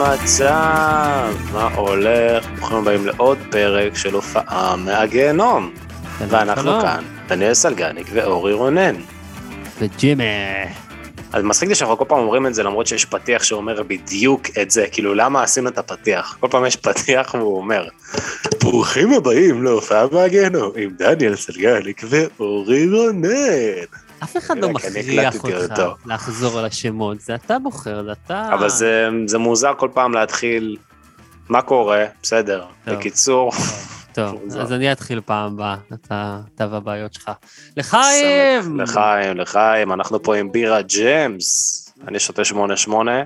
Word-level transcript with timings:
המצב? 0.00 1.34
מה 1.52 1.68
הולך? 1.74 2.46
ברוכים 2.58 2.76
הבאים 2.76 3.06
לעוד 3.06 3.38
פרק 3.50 3.96
של 3.96 4.14
הופעה 4.14 4.76
מהגיהנום. 4.76 5.70
ואנחנו. 6.28 6.80
כאן, 6.80 7.04
דניאל 7.28 7.54
סלגניק 7.54 8.06
ואורי 8.12 8.52
רונן. 8.52 8.94
וג'ימי. 9.78 10.24
אז 11.32 11.42
מצחיק 11.44 11.68
לי 11.68 11.74
שאנחנו 11.74 11.98
כל 11.98 12.04
פעם 12.08 12.18
אומרים 12.18 12.46
את 12.46 12.54
זה 12.54 12.62
למרות 12.62 12.86
שיש 12.86 13.04
פתיח 13.04 13.42
שאומר 13.42 13.82
בדיוק 13.82 14.42
את 14.62 14.70
זה, 14.70 14.86
כאילו 14.92 15.14
למה 15.14 15.42
עשינו 15.42 15.68
את 15.68 15.78
הפתיח? 15.78 16.36
כל 16.40 16.48
פעם 16.50 16.66
יש 16.66 16.76
פתיח 16.76 17.34
והוא 17.34 17.56
אומר, 17.56 17.88
ברוכים 18.62 19.12
הבאים 19.12 19.62
להופעה 19.62 20.06
מהגיהנום 20.12 20.72
עם 20.76 20.90
דניאל 20.98 21.36
סלגניק 21.36 22.02
ואורי 22.08 22.86
רונן. 22.90 23.28
אף 24.22 24.36
אחד 24.36 24.58
לא 24.58 24.70
מכריח 24.70 25.34
אותך 25.34 25.70
אותו. 25.70 25.94
לחזור 26.06 26.58
על 26.58 26.64
השמות, 26.64 27.20
זה 27.20 27.34
אתה 27.34 27.58
בוחר, 27.58 28.04
זה 28.04 28.12
אתה... 28.12 28.54
אבל 28.54 28.68
זה, 28.68 29.08
זה 29.26 29.38
מוזר 29.38 29.72
כל 29.78 29.88
פעם 29.94 30.14
להתחיל, 30.14 30.76
מה 31.48 31.62
קורה? 31.62 32.04
בסדר. 32.22 32.66
טוב. 32.84 32.94
בקיצור, 32.94 33.52
טוב. 34.12 34.42
אז 34.60 34.72
אני 34.72 34.92
אתחיל 34.92 35.20
פעם 35.24 35.52
הבאה, 35.52 35.76
אתה 35.94 36.40
אתה 36.54 36.66
והבעיות 36.70 37.14
שלך. 37.14 37.30
לחיים! 37.76 38.80
לחיים, 38.80 39.36
לחיים, 39.36 39.92
אנחנו 39.92 40.22
פה 40.22 40.36
עם 40.36 40.52
בירה 40.52 40.82
ג'מס. 40.82 41.82
אני 42.08 42.18
שותה 42.18 42.42
8-8. 42.42 42.54
אני 42.56 43.24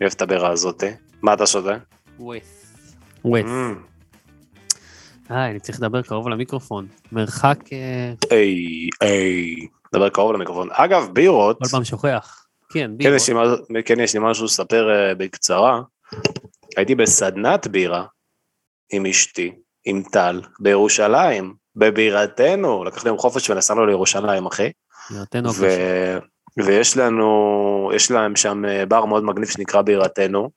אוהב 0.00 0.12
את 0.16 0.22
הבירה 0.22 0.50
הזאתי. 0.50 0.86
מה 1.22 1.32
אתה 1.32 1.46
שותה? 1.46 1.76
ווית'. 2.18 2.44
ווית'. 3.24 3.46
אה, 5.30 5.50
אני 5.50 5.60
צריך 5.60 5.78
לדבר 5.78 6.02
קרוב 6.02 6.28
למיקרופון. 6.28 6.86
מרחק... 7.12 7.58
אה, 7.72 8.12
היי, 8.30 8.88
היי. 9.00 9.66
דבר 9.94 10.08
קרוב 10.08 10.32
למיקרופון. 10.32 10.68
אגב, 10.72 11.08
בירות, 11.12 11.58
כל 11.58 11.68
פעם 11.68 11.84
שוכח. 11.84 12.46
כן, 12.68 12.80
כן 12.80 12.96
בירות. 12.96 13.60
כן 13.84 14.00
יש 14.00 14.14
לי 14.14 14.20
משהו 14.22 14.44
לספר 14.44 14.90
אה, 14.90 15.14
בקצרה. 15.14 15.80
הייתי 16.76 16.94
בסדנת 16.94 17.66
בירה 17.66 18.04
עם 18.92 19.06
אשתי, 19.06 19.52
עם 19.84 20.02
טל, 20.12 20.40
בירושלים, 20.60 21.54
בבירתנו. 21.76 22.84
לקחנו 22.84 23.08
יום 23.08 23.18
חופש 23.18 23.50
ונסענו 23.50 23.86
לירושלים, 23.86 24.46
אחי. 24.46 24.70
נותן 25.10 25.46
ו... 25.46 25.66
ויש 26.64 26.96
לנו, 26.96 27.90
יש 27.94 28.10
להם 28.10 28.36
שם 28.36 28.64
אה, 28.64 28.86
בר 28.86 29.04
מאוד 29.04 29.24
מגניב 29.24 29.48
שנקרא 29.48 29.82
בירתנו, 29.82 30.50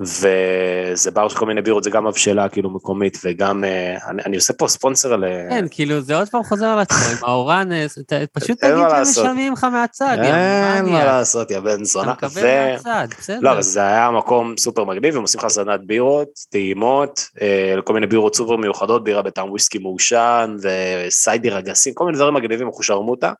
וזה 0.00 1.10
בר 1.10 1.28
של 1.28 1.38
כל 1.38 1.46
מיני 1.46 1.62
בירות, 1.62 1.84
זה 1.84 1.90
גם 1.90 2.06
הבשלה 2.06 2.48
כאילו 2.48 2.70
מקומית, 2.70 3.18
וגם, 3.24 3.64
אה, 3.64 3.96
אני, 4.08 4.22
אני 4.26 4.36
עושה 4.36 4.52
פה 4.52 4.68
ספונסר 4.68 5.16
ל... 5.16 5.24
כן, 5.50 5.64
כאילו, 5.70 6.00
זה 6.00 6.16
עוד 6.16 6.28
פעם 6.28 6.42
חוזר 6.42 6.66
על 6.66 6.78
עצמו, 6.78 6.98
עם 6.98 7.16
האורנס, 7.22 7.98
אתה 7.98 8.16
פשוט 8.32 8.60
תגיד 8.60 8.74
שהם. 8.90 9.02
משלמים 9.02 9.52
לך 9.52 9.64
מהצד, 9.64 10.16
יא 10.18 10.34
אין 10.76 10.84
מה. 10.84 11.04
לעשות, 11.04 11.50
יא 11.50 11.60
בן 11.60 11.74
אתה 11.74 11.84
זונה. 11.84 12.12
מקבל 12.12 12.42
ו... 12.44 12.72
מהצד, 12.72 13.08
בסדר. 13.18 13.38
לא, 13.40 13.52
אבל 13.52 13.62
זה 13.62 13.80
היה 13.80 14.10
מקום 14.10 14.56
סופר 14.56 14.84
מגניב, 14.84 15.16
הם 15.16 15.22
עושים 15.22 15.40
לך 15.40 15.48
סדנת 15.48 15.80
בירות, 15.86 16.28
טעימות, 16.50 17.28
אה, 17.42 17.74
כל 17.84 17.94
מיני 17.94 18.06
בירות 18.06 18.36
סופר 18.36 18.56
מיוחדות, 18.56 19.04
בירה 19.04 19.22
בטעם 19.22 19.50
וויסקי 19.50 19.78
מעושן, 19.78 20.56
וסיידר 20.62 21.58
אגסים, 21.58 21.94
כל 21.94 22.04
מיני 22.04 22.16
דברים 22.16 22.34
מגניבים, 22.34 22.68
אחושרמוטה. 22.68 23.32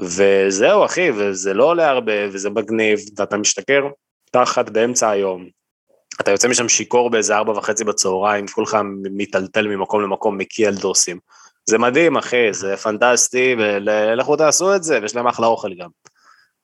וזהו, 0.00 0.84
אחי, 0.84 1.10
וזה 1.14 1.54
לא 1.54 1.64
עולה 1.64 1.88
הרבה, 1.88 2.12
וזה 2.32 2.50
מגניב, 2.50 2.98
ואתה 3.18 3.36
משתכר 3.36 3.82
תחת 4.30 4.70
באמצע 4.70 5.10
היום. 5.10 5.57
אתה 6.20 6.30
יוצא 6.30 6.48
משם 6.48 6.68
שיכור 6.68 7.10
באיזה 7.10 7.36
ארבע 7.36 7.52
וחצי 7.52 7.84
בצהריים, 7.84 8.46
כולך 8.46 8.76
מיטלטל 9.10 9.68
ממקום 9.68 10.02
למקום, 10.02 10.38
מקיא 10.38 10.68
על 10.68 10.74
דוסים. 10.74 11.18
זה 11.68 11.78
מדהים, 11.78 12.16
אחי, 12.16 12.52
זה 12.52 12.76
פנטסטי, 12.76 13.56
ולכו 13.58 14.36
תעשו 14.36 14.76
את 14.76 14.82
זה, 14.82 14.98
ויש 15.02 15.16
להם 15.16 15.26
אחלה 15.26 15.46
אוכל 15.46 15.74
גם. 15.74 15.88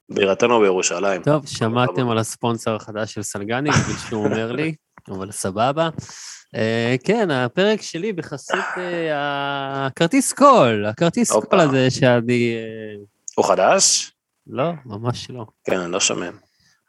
בירתנו 0.09 0.61
בירושלים. 0.61 1.23
טוב, 1.23 1.47
שמעתם 1.47 2.09
על 2.11 2.19
הספונסר 2.19 2.75
החדש 2.75 3.15
של 3.15 3.23
סלגני, 3.23 3.71
בלי 3.71 3.95
שהוא 4.09 4.25
אומר 4.25 4.53
לי, 4.53 4.75
אבל 5.09 5.31
סבבה. 5.31 5.89
אה, 6.55 6.97
כן, 7.05 7.31
הפרק 7.31 7.83
שלי 7.83 8.13
בחסות 8.13 8.65
אה, 8.77 9.87
הכרטיס 9.87 10.33
קול, 10.33 10.87
הכרטיס. 10.87 11.33
קול 11.33 11.61
הזה 11.61 11.91
שאני... 11.91 12.55
אה, 12.55 13.05
הוא 13.35 13.45
חדש? 13.45 14.13
לא, 14.47 14.71
ממש 14.87 15.31
לא. 15.31 15.47
כן, 15.65 15.81
אני 15.81 15.93
לא 15.93 16.01
שומע. 16.01 16.31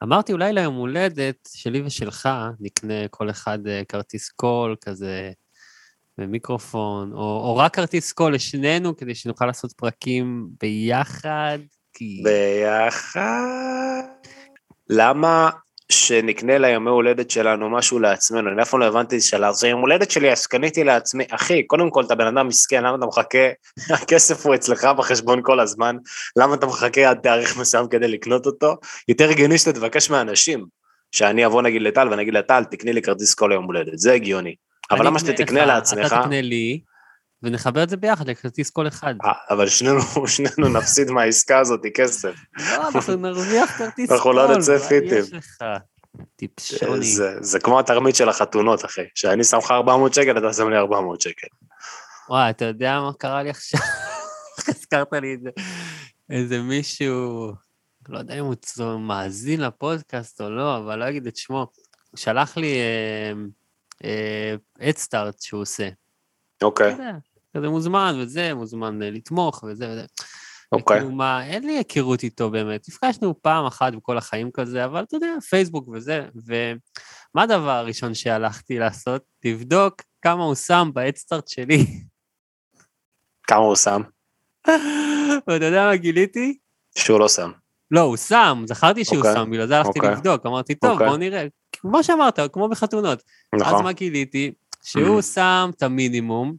אמרתי, 0.03 0.33
אולי 0.33 0.53
ליום 0.53 0.75
הולדת 0.75 1.49
שלי 1.53 1.81
ושלך, 1.81 2.29
נקנה 2.59 3.07
כל 3.09 3.29
אחד 3.29 3.67
אה, 3.67 3.81
כרטיס 3.89 4.29
קול 4.29 4.75
כזה 4.81 5.31
ומיקרופון, 6.17 7.13
או, 7.13 7.17
או 7.17 7.57
רק 7.57 7.75
כרטיס 7.75 8.13
קול 8.13 8.35
לשנינו, 8.35 8.97
כדי 8.97 9.15
שנוכל 9.15 9.45
לעשות 9.45 9.71
פרקים 9.71 10.47
ביחד, 10.61 11.59
כי... 11.93 12.23
ביחד. 12.23 14.01
למה 14.89 15.49
שנקנה 15.91 16.57
לימי 16.57 16.89
הולדת 16.89 17.31
שלנו 17.31 17.69
משהו 17.69 17.99
לעצמנו? 17.99 18.49
אני 18.49 18.61
אף 18.61 18.69
פעם 18.69 18.79
לא 18.79 18.85
הבנתי 18.85 19.21
של 19.21 19.43
זה 19.51 19.67
יום 19.67 19.81
הולדת 19.81 20.11
שלי, 20.11 20.31
אז 20.31 20.47
קניתי 20.47 20.83
לעצמי. 20.83 21.23
אחי, 21.29 21.63
קודם 21.63 21.89
כל, 21.89 22.03
אתה 22.03 22.15
בן 22.15 22.27
אדם 22.27 22.47
מסכן, 22.47 22.83
למה 22.83 22.95
אתה 22.95 23.05
מחכה? 23.05 23.47
הכסף 24.01 24.45
הוא 24.45 24.55
אצלך 24.55 24.85
בחשבון 24.97 25.39
כל 25.43 25.59
הזמן, 25.59 25.97
למה 26.35 26.55
אתה 26.55 26.65
מחכה 26.65 27.09
עד 27.09 27.19
תאריך 27.23 27.57
מסוים 27.57 27.87
כדי 27.87 28.07
לקנות 28.07 28.45
אותו? 28.45 28.75
יותר 29.07 29.29
הגיוני 29.29 29.57
שאתה 29.57 29.73
תבקש 29.73 30.09
מאנשים, 30.09 30.65
שאני 31.11 31.45
אבוא 31.45 31.61
נגיד 31.61 31.81
לטל 31.81 32.07
ואני 32.09 32.21
אגיד 32.21 32.33
לטל, 32.33 32.63
תקני 32.63 32.93
לי 32.93 33.01
כרטיס 33.01 33.33
כל 33.33 33.51
יום 33.53 33.65
הולדת, 33.65 33.99
זה 33.99 34.13
הגיוני. 34.13 34.55
אבל 34.91 35.05
למה 35.05 35.19
שאתה 35.19 35.33
תקנה 35.33 35.65
לעצמך? 35.65 36.05
אתה 36.05 36.21
תקנה 36.21 36.41
לי, 36.41 36.79
ונחבר 37.43 37.83
את 37.83 37.89
זה 37.89 37.97
ביחד 37.97 38.29
לכרטיס 38.29 38.69
כל 38.69 38.87
אחד. 38.87 39.15
אה, 39.25 39.31
אבל 39.49 39.69
שנינו, 39.69 40.01
שנינו 40.27 40.69
נפסיד 40.69 41.11
מהעסקה 41.11 41.59
הזאת 41.59 41.81
כסף. 41.93 42.35
לא, 42.57 42.87
אנחנו 42.95 43.15
נרוויח 43.15 43.77
כרטיס 43.77 44.11
אנחנו 44.11 44.23
קול, 44.23 44.35
לא 44.35 44.57
נצא 44.57 44.77
פיטים. 44.77 45.23
יש 45.23 45.33
לך? 45.33 45.63
טיפשוני. 46.35 47.05
זה, 47.05 47.35
זה 47.41 47.59
כמו 47.59 47.79
התרמית 47.79 48.15
של 48.15 48.29
החתונות, 48.29 48.85
אחי. 48.85 49.01
שאני 49.15 49.43
שם 49.43 49.57
לך 49.57 49.71
400 49.71 50.13
שקל, 50.13 50.37
אתה 50.37 50.53
שם 50.53 50.69
לי 50.69 50.77
400 50.77 51.21
שקל. 51.21 51.47
וואי, 52.29 52.49
אתה 52.49 52.65
יודע 52.65 52.99
מה 52.99 53.13
קרה 53.13 53.43
לי 53.43 53.49
עכשיו? 53.49 53.79
הזכרת 54.67 55.13
לי 55.13 55.33
את 55.33 55.41
זה. 55.41 55.49
איזה 56.29 56.61
מישהו, 56.61 57.51
לא 58.09 58.17
יודע 58.17 58.39
אם 58.39 58.45
הוא 58.45 58.99
מאזין 58.99 59.61
לפודקאסט 59.61 60.41
או 60.41 60.49
לא, 60.49 60.77
אבל 60.77 60.99
לא 60.99 61.09
אגיד 61.09 61.27
את 61.27 61.37
שמו. 61.37 61.67
שלח 62.15 62.57
לי 62.57 62.77
אדסטארט 64.81 65.41
שהוא 65.41 65.61
עושה. 65.61 65.89
אוקיי, 66.63 66.95
כזה 67.57 67.69
מוזמן 67.69 68.15
וזה, 68.19 68.53
מוזמן 68.53 69.03
אה, 69.03 69.09
לתמוך 69.09 69.63
וזה 69.63 69.89
וזה. 69.91 70.05
אוקיי. 70.71 70.97
וכאילו 70.97 71.15
מה, 71.15 71.45
אין 71.45 71.67
לי 71.67 71.77
היכרות 71.77 72.23
איתו 72.23 72.49
באמת. 72.49 72.85
נפגשנו 72.89 73.41
פעם 73.41 73.65
אחת 73.65 73.93
בכל 73.93 74.17
החיים 74.17 74.51
כזה, 74.51 74.85
אבל 74.85 75.03
אתה 75.03 75.15
יודע, 75.15 75.33
פייסבוק 75.49 75.87
וזה. 75.87 76.25
ומה 76.35 77.43
הדבר 77.43 77.71
הראשון 77.71 78.13
שהלכתי 78.13 78.79
לעשות? 78.79 79.23
לבדוק 79.45 80.01
כמה 80.21 80.43
הוא 80.43 80.55
שם 80.55 80.89
באדסטארט 80.93 81.47
שלי. 81.47 81.85
כמה 83.47 83.59
הוא 83.59 83.75
שם? 83.75 84.01
ואתה 85.47 85.65
יודע 85.65 85.85
מה 85.85 85.95
גיליתי? 85.95 86.57
שהוא 86.97 87.19
לא 87.19 87.27
שם. 87.27 87.51
לא, 87.91 88.01
הוא 88.01 88.17
שם, 88.17 88.63
זכרתי 88.67 89.05
שהוא 89.05 89.17
אוקיי, 89.17 89.33
שם, 89.33 89.51
בגלל 89.51 89.67
זה 89.67 89.77
הלכתי 89.77 89.99
אוקיי. 89.99 90.11
לבדוק. 90.11 90.45
אמרתי, 90.45 90.75
טוב, 90.75 90.91
אוקיי. 90.91 91.07
בוא 91.07 91.17
נראה. 91.17 91.45
כמו 91.71 92.03
שאמרת, 92.03 92.39
כמו 92.53 92.69
בחתונות. 92.69 93.23
אז 93.53 93.61
נכון, 93.61 93.83
מה 93.83 93.91
גיליתי? 93.91 94.51
שהוא 94.85 95.19
Mhm. 95.19 95.21
שם 95.21 95.69
את 95.77 95.83
המינימום, 95.83 96.55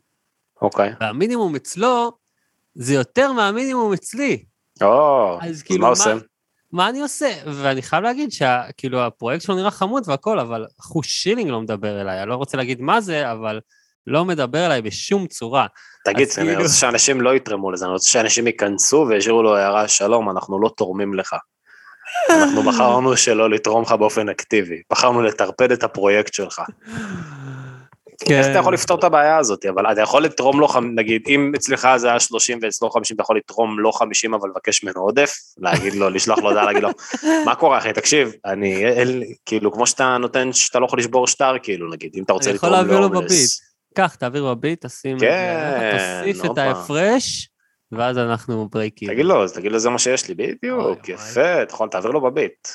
אוקיי. 0.62 0.92
והמינימום 1.00 1.56
אצלו 1.56 2.12
זה 2.74 2.94
יותר 2.94 3.32
מהמינימום 3.32 3.92
אצלי. 3.92 4.44
או, 4.82 5.38
אז 5.42 5.50
אז 5.50 5.62
כאילו, 5.62 5.80
מה 5.82 5.88
עושה? 5.88 6.14
מה 6.72 6.88
אני 6.88 7.00
עושה? 7.00 7.32
ואני 7.46 7.82
חייב 7.82 8.02
להגיד 8.02 8.30
שכאילו 8.32 9.00
הפרויקט 9.00 9.42
שלו 9.44 9.54
נראה 9.56 9.70
חמוד 9.70 10.02
והכל, 10.06 10.38
אבל 10.38 10.66
אחוז 10.80 11.04
שילינג 11.06 11.50
לא 11.50 11.60
מדבר 11.60 12.00
אליי. 12.00 12.20
אני 12.22 12.28
לא 12.28 12.34
רוצה 12.34 12.56
להגיד 12.56 12.80
מה 12.80 13.00
זה, 13.00 13.32
אבל 13.32 13.60
לא 14.06 14.24
מדבר 14.24 14.66
אליי 14.66 14.82
בשום 14.82 15.26
צורה. 15.26 15.66
תגיד, 16.04 16.28
אני 16.38 16.46
כאילו- 16.46 16.62
רוצה 16.62 16.74
שאנשים 16.74 17.20
לא 17.20 17.34
יתרמו 17.36 17.72
לזה, 17.72 17.84
אני 17.84 17.92
רוצה 17.92 18.08
שאנשים 18.08 18.46
ייכנסו 18.46 19.06
וישאירו 19.08 19.42
לו 19.42 19.56
הערה, 19.56 19.88
שלום, 19.88 20.30
אנחנו 20.30 20.60
לא 20.62 20.70
תורמים 20.76 21.14
לך. 21.14 21.34
אנחנו 22.30 22.62
בחרנו 22.62 23.16
שלא 23.16 23.50
לתרום 23.50 23.82
לך 23.82 23.92
באופן 23.92 24.28
אקטיבי, 24.28 24.82
בחרנו 24.92 25.22
לטרפד 25.22 25.72
את 25.72 25.82
הפרויקט 25.82 26.34
שלך. 26.34 26.60
כן. 28.24 28.34
איך 28.34 28.46
אתה 28.46 28.58
יכול 28.58 28.74
לפתור 28.74 28.98
את 28.98 29.04
הבעיה 29.04 29.36
הזאת? 29.38 29.64
אבל 29.64 29.92
אתה 29.92 30.00
יכול 30.00 30.24
לתרום 30.24 30.60
לו, 30.60 30.68
נגיד, 30.94 31.22
אם 31.28 31.52
אצלך 31.56 31.88
זה 31.96 32.08
היה 32.08 32.20
30 32.20 32.58
ואצלו 32.62 32.90
50, 32.90 33.14
אתה 33.14 33.22
יכול 33.22 33.36
לתרום 33.36 33.80
לו 33.80 33.92
50 33.92 34.34
אבל 34.34 34.48
לבקש 34.48 34.84
ממנו 34.84 35.00
עודף, 35.00 35.34
להגיד 35.58 35.94
לו, 35.94 36.10
לשלוח 36.10 36.38
לו 36.38 36.48
הודעה, 36.48 36.64
להגיד 36.64 36.82
לו, 36.82 36.88
מה 37.44 37.54
קורה 37.54 37.78
אחי, 37.78 37.92
תקשיב, 37.92 38.32
אני, 38.44 38.84
אל, 38.84 39.22
כאילו, 39.46 39.72
כמו 39.72 39.86
שאתה 39.86 40.16
נותן, 40.20 40.52
שאתה 40.52 40.78
לא 40.78 40.86
יכול 40.86 40.98
לשבור 40.98 41.26
שטר, 41.26 41.54
כאילו, 41.62 41.90
נגיד, 41.90 42.12
אם 42.16 42.22
אתה 42.22 42.32
רוצה 42.32 42.50
אני 42.50 42.56
יכול 42.56 42.68
לתרום 42.68 42.88
להעביר 42.88 43.00
לו. 43.00 43.20
בביט. 43.20 43.50
קח, 43.94 44.14
תעביר 44.14 44.54
בביט, 44.54 44.86
תשים 44.86 45.18
כן, 45.18 45.90
תוסיף 46.24 46.44
את. 46.44 46.58
ההפרש, 46.58 47.48
ואז 47.92 48.18
אנחנו 48.18 48.68
ברייקים. 48.68 49.08
תגיד 49.08 49.24
לו, 49.24 49.48
תגיד 49.48 49.72
לו 49.72 49.78
זה 49.78 49.90
מה 49.90 49.98
שיש 49.98 50.28
לי, 50.28 50.34
בדיוק. 50.34 51.08
יפה, 51.08 51.62
יכול, 51.70 51.88
תעביר 51.88 52.10
לו 52.10 52.20
בביט. 52.20 52.68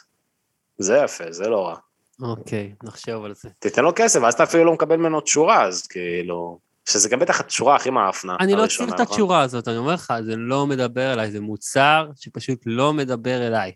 זה 0.77 0.97
יפה, 1.03 1.23
זה 1.29 1.49
לא 1.49 1.67
רע. 1.67 1.75
אוקיי, 2.21 2.73
נחשוב 2.83 3.25
על 3.25 3.33
זה. 3.35 3.50
תיתן 3.59 3.83
לו 3.83 3.91
כסף, 3.95 4.19
ואז 4.23 4.33
אתה 4.33 4.44
אפילו 4.44 4.65
לא 4.65 4.73
מקבל 4.73 4.95
ממנו 4.95 5.21
תשורה, 5.21 5.63
אז 5.63 5.88
כאילו... 5.88 6.59
שזה 6.89 7.09
גם 7.09 7.19
בטח 7.19 7.39
התשורה 7.39 7.75
הכי 7.75 7.89
מאפנה. 7.89 8.35
אני 8.39 8.53
לא 8.53 8.68
צריך 8.68 8.81
את 8.81 8.88
נכון? 8.88 9.01
התשורה 9.01 9.41
הזאת, 9.41 9.68
אני 9.68 9.77
אומר 9.77 9.94
לך, 9.94 10.13
זה 10.25 10.35
לא 10.35 10.68
מדבר 10.68 11.13
אליי, 11.13 11.31
זה 11.31 11.39
מוצר 11.39 12.09
שפשוט 12.15 12.59
לא 12.65 12.94
מדבר 12.94 13.47
אליי. 13.47 13.71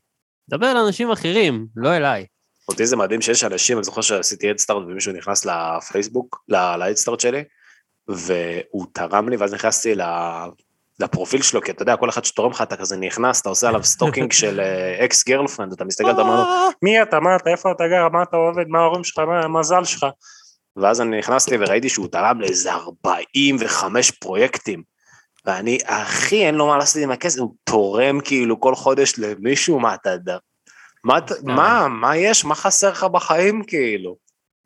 מדבר 0.49 0.71
אל 0.71 0.77
אנשים 0.77 1.11
אחרים, 1.11 1.67
לא 1.75 1.95
אליי. 1.95 2.25
אותי 2.69 2.85
זה 2.85 2.95
מדהים 2.95 3.21
שיש 3.21 3.43
אנשים, 3.43 3.77
אני 3.77 3.83
זוכר 3.83 4.01
שעשיתי 4.01 4.49
הדסטארט 4.49 4.83
ומישהו 4.87 5.13
נכנס 5.13 5.45
לפייסבוק, 5.45 6.43
להדסטארט 6.47 7.19
שלי, 7.19 7.43
והוא 8.07 8.85
תרם 8.93 9.29
לי, 9.29 9.37
ואז 9.37 9.53
נכנסתי 9.53 9.95
לפרופיל 10.99 11.41
שלו, 11.41 11.61
כי 11.61 11.71
אתה 11.71 11.81
יודע, 11.81 11.95
כל 11.95 12.09
אחד 12.09 12.25
שתורם 12.25 12.51
לך, 12.51 12.61
אתה 12.61 12.75
כזה 12.77 12.97
נכנס, 12.97 13.41
אתה 13.41 13.49
עושה 13.49 13.67
עליו 13.67 13.83
stalking 13.83 14.31
של 14.41 14.61
ex 15.05 15.27
girlfriend, 15.27 15.73
אתה 15.73 15.85
מסתכל, 15.85 16.11
אתה 16.11 16.21
אומר 16.21 16.35
לו, 16.35 16.43
מי 16.81 17.01
אתה, 17.01 17.19
מה 17.19 17.35
אתה, 17.35 17.49
איפה 17.49 17.71
אתה 17.71 17.87
גר, 17.87 18.09
מה 18.09 18.23
אתה 18.23 18.37
עובד, 18.37 18.67
מה 18.67 18.79
ההורים 18.79 19.03
שלך, 19.03 19.19
מה 19.19 19.39
המזל 19.43 19.83
שלך. 19.83 20.05
ואז 20.77 21.01
אני 21.01 21.17
נכנסתי 21.17 21.55
וראיתי 21.59 21.89
שהוא 21.89 22.07
תרם 22.07 22.41
לאיזה 22.41 22.71
45 22.73 24.11
פרויקטים. 24.11 24.83
ואני, 25.45 25.77
אחי, 25.85 26.45
אין 26.45 26.55
לו 26.55 26.67
מה 26.67 26.77
לעשות 26.77 27.03
עם 27.03 27.11
הכסף, 27.11 27.39
הוא 27.39 27.53
תורם 27.63 28.19
כאילו 28.21 28.59
כל 28.59 28.75
חודש 28.75 29.13
למישהו, 29.17 29.79
מה 29.79 29.93
אתה 29.95 30.09
יודע? 30.09 30.37
מה, 31.03 31.17
אתה- 31.17 31.35
מה, 31.43 31.87
מה 31.87 32.17
יש, 32.17 32.45
מה 32.45 32.55
חסר 32.55 32.89
לך 32.91 33.03
בחיים 33.03 33.63
כאילו? 33.67 34.15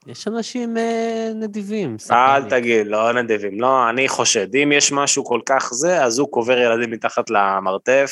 יש 0.07 0.27
אנשים 0.27 0.77
אה, 0.77 1.31
נדיבים. 1.35 1.97
אל 2.11 2.43
לי. 2.43 2.49
תגיד, 2.49 2.87
לא 2.87 3.13
נדיבים, 3.13 3.61
לא, 3.61 3.89
אני 3.89 4.09
חושד, 4.09 4.55
אם 4.55 4.71
יש 4.71 4.91
משהו 4.91 5.25
כל 5.25 5.41
כך 5.45 5.69
זה, 5.73 6.03
אז 6.03 6.19
הוא 6.19 6.31
קובר 6.31 6.57
ילדים 6.57 6.91
מתחת 6.91 7.29
למרתף, 7.29 8.11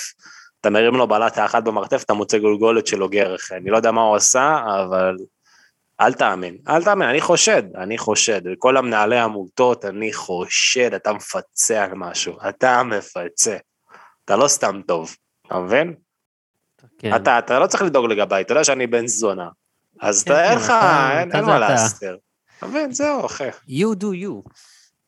אתה 0.62 0.70
מרים 0.70 0.96
לו 0.96 1.08
בלטה 1.08 1.46
אחת 1.46 1.64
במרתף, 1.64 2.04
אתה 2.04 2.14
מוצא 2.14 2.38
גולגולת 2.38 2.88
של 2.88 3.04
אוגר 3.04 3.36
אני 3.52 3.70
לא 3.70 3.78
יודע 3.78 3.92
מה 3.92 4.02
הוא 4.02 4.16
עשה, 4.16 4.60
אבל 4.66 5.16
אל 6.02 6.14
תאמין, 6.14 6.58
אל 6.68 6.84
תאמין, 6.84 7.10
אני 7.10 7.22
חושד, 7.22 7.64
אני 7.76 7.98
חושד, 7.98 8.42
כל 8.58 8.78
המנהלי 8.78 9.20
עמותות, 9.20 9.86
אני 9.86 10.14
חושד, 10.14 10.94
אתה 10.94 11.14
מפצה 11.14 11.84
על 11.84 11.92
משהו, 11.96 12.38
אתה 12.50 12.84
מפצה, 12.84 13.58
אתה 14.26 14.36
לא 14.36 14.48
סתם 14.48 14.82
טוב, 14.88 15.16
אתה 15.48 15.60
מבין? 15.60 15.94
כן. 17.00 17.16
אתה, 17.16 17.40
אתה 17.40 17.60
לא 17.60 17.68
צריך 17.68 17.84
לדאוג 17.84 18.06
לגביי, 18.06 18.42
אתה 18.42 18.52
יודע 18.52 18.64
שאני 18.64 18.88
בן 18.88 19.08
זונה, 19.08 19.48
אז 20.02 20.24
כן, 20.24 20.32
אין 20.34 20.60
כן, 20.60 20.66
לך, 20.66 20.74
אין 21.34 21.46
מה. 21.46 21.60
להסתיר. 21.60 22.18
אתה 22.58 22.68
מבין, 22.68 22.92
זהו, 22.92 23.26
אחי. 23.26 23.50
you 23.50 23.96
do 24.00 24.06
you. 24.06 24.50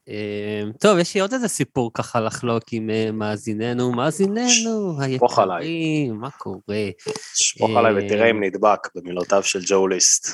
אה, 0.09 0.63
טוב, 0.80 0.97
יש 0.97 1.15
לי 1.15 1.21
עוד 1.21 1.33
איזה 1.33 1.47
סיפור 1.47 1.91
ככה 1.94 2.19
לחלוק 2.19 2.63
עם 2.71 2.89
אה, 2.89 3.12
מאזיננו, 3.12 3.91
מאזיננו. 3.91 5.01
היקרים, 5.01 6.15
מה 6.15 6.31
קורה? 6.31 6.89
שפוך 7.36 7.69
אה, 7.69 7.80
עליי 7.80 8.06
ותראה 8.06 8.30
אם 8.30 8.44
נדבק 8.44 8.80
במילותיו 8.95 9.44
של 9.44 9.59
ג'ו 9.68 9.88
ליסט. 9.88 10.27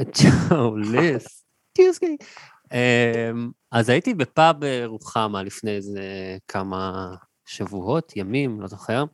ג'ו 0.00 0.76
ליסט, 0.76 1.42
טיוסקי. 1.72 2.16
אז 3.72 3.88
הייתי 3.88 4.14
בפאב 4.14 4.64
אה, 4.64 4.82
רוחמה 4.86 5.42
לפני 5.42 5.76
איזה 5.76 6.00
כמה 6.48 7.14
שבועות, 7.46 8.12
ימים, 8.16 8.60
לא 8.60 8.68
זוכר, 8.68 9.04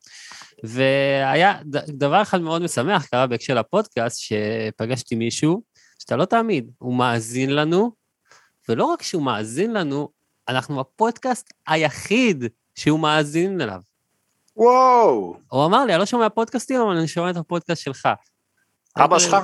והיה 0.65 1.55
דבר 1.89 2.23
אחד 2.23 2.41
מאוד 2.41 2.63
משמח, 2.63 3.07
קרה 3.07 3.27
בהקשר 3.27 3.55
לפודקאסט, 3.55 4.21
שפגשתי 4.21 5.15
מישהו, 5.15 5.63
שאתה 5.99 6.17
לא 6.17 6.25
תאמין, 6.25 6.71
הוא 6.79 6.95
מאזין 6.95 7.55
לנו, 7.55 7.93
ולא 8.69 8.85
רק 8.85 9.03
שהוא 9.03 9.23
מאזין 9.23 9.73
לנו, 9.73 10.09
אנחנו 10.49 10.81
הפודקאסט 10.81 11.53
היחיד 11.67 12.45
שהוא 12.75 13.01
מאזין 13.01 13.61
אליו. 13.61 13.81
וואו, 14.57 15.37
הוא 15.49 15.67
אמר 15.67 15.85
לי, 15.85 15.93
אני 15.93 16.01
לא 16.01 16.07
שומע 16.07 16.29
פודקאסטים, 16.29 16.81
אבל 16.81 16.97
אני 16.97 17.09
שומע 17.09 17.31
את 17.31 17.37
הפודקאסט 17.37 17.83
שלך. 17.83 18.09
אבא 18.97 19.19
שלך? 19.19 19.37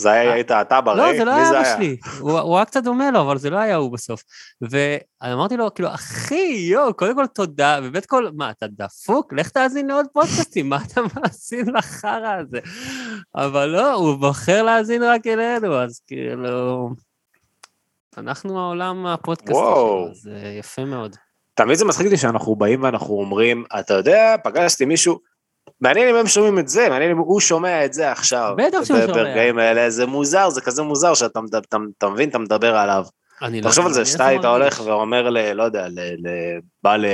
זה 0.00 0.10
היה, 0.10 0.32
היית 0.32 0.50
אתה 0.50 0.80
ברי? 0.80 0.96
לא, 0.96 1.18
זה 1.18 1.24
לא 1.24 1.30
היה 1.30 1.50
אבא 1.50 1.76
שלי. 1.76 1.96
הוא 2.20 2.56
היה 2.56 2.64
קצת 2.64 2.82
דומה 2.82 3.10
לו, 3.10 3.20
אבל 3.20 3.38
זה 3.38 3.50
לא 3.50 3.58
היה 3.58 3.76
הוא 3.76 3.92
בסוף. 3.92 4.22
ואמרתי 4.60 5.56
לו, 5.56 5.74
כאילו, 5.74 5.94
אחי, 5.94 6.66
יואו, 6.70 6.94
קודם 6.94 7.14
כל 7.14 7.26
תודה, 7.26 7.80
ובית 7.82 8.06
כל, 8.06 8.28
מה, 8.36 8.50
אתה 8.50 8.66
דפוק? 8.66 9.32
לך 9.32 9.48
תאזין 9.48 9.86
לעוד 9.86 10.06
פודקאסטים, 10.12 10.68
מה 10.68 10.78
אתה 10.86 11.00
מאזין 11.14 11.74
לחרא 11.74 12.36
הזה? 12.40 12.58
אבל 13.34 13.66
לא, 13.66 13.92
הוא 13.92 14.14
בוחר 14.14 14.62
להאזין 14.62 15.02
רק 15.02 15.26
אלינו, 15.26 15.74
אז 15.74 16.00
כאילו... 16.06 16.90
אנחנו 18.16 18.60
העולם 18.60 19.06
הפודקאסטי. 19.06 19.52
שלו, 19.52 20.08
זה 20.12 20.56
יפה 20.58 20.84
מאוד. 20.84 21.16
תמיד 21.54 21.76
זה 21.76 21.84
מצחיק 21.84 22.06
אותי 22.06 22.16
שאנחנו 22.16 22.56
באים 22.56 22.82
ואנחנו 22.82 23.14
אומרים, 23.14 23.64
אתה 23.80 23.94
יודע, 23.94 24.36
פגשתי 24.44 24.84
מישהו, 24.84 25.18
מעניין 25.80 26.08
אם 26.08 26.16
הם 26.16 26.26
שומעים 26.26 26.58
את 26.58 26.68
זה, 26.68 26.88
מעניין 26.88 27.10
אם 27.10 27.18
הוא 27.18 27.40
שומע 27.40 27.84
את 27.84 27.92
זה 27.92 28.10
עכשיו. 28.12 28.54
בטח 28.58 28.84
שהוא 28.84 28.98
שומע. 29.00 29.12
ברגעים 29.12 29.58
האלה, 29.58 29.90
זה 29.90 30.06
מוזר, 30.06 30.50
זה 30.50 30.60
כזה 30.60 30.82
מוזר 30.82 31.14
שאתה 31.14 31.40
מד- 31.40 31.54
אתה- 31.54 31.76
אתה 31.98 32.08
מבין, 32.08 32.28
אתה 32.28 32.38
מדבר 32.38 32.76
עליו. 32.76 33.04
אני 33.42 33.60
לא 33.60 33.68
תחשוב 33.68 33.86
על 33.86 33.92
זה, 33.92 34.04
שאתה 34.04 34.26
היית. 34.26 34.44
הולך 34.44 34.82
ואומר 34.84 35.30
ל... 35.30 35.52
לא 35.52 35.62
יודע, 35.62 35.88
ל... 35.88 36.00
ל- 36.00 36.58
בא 36.82 36.96
ל... 36.96 37.04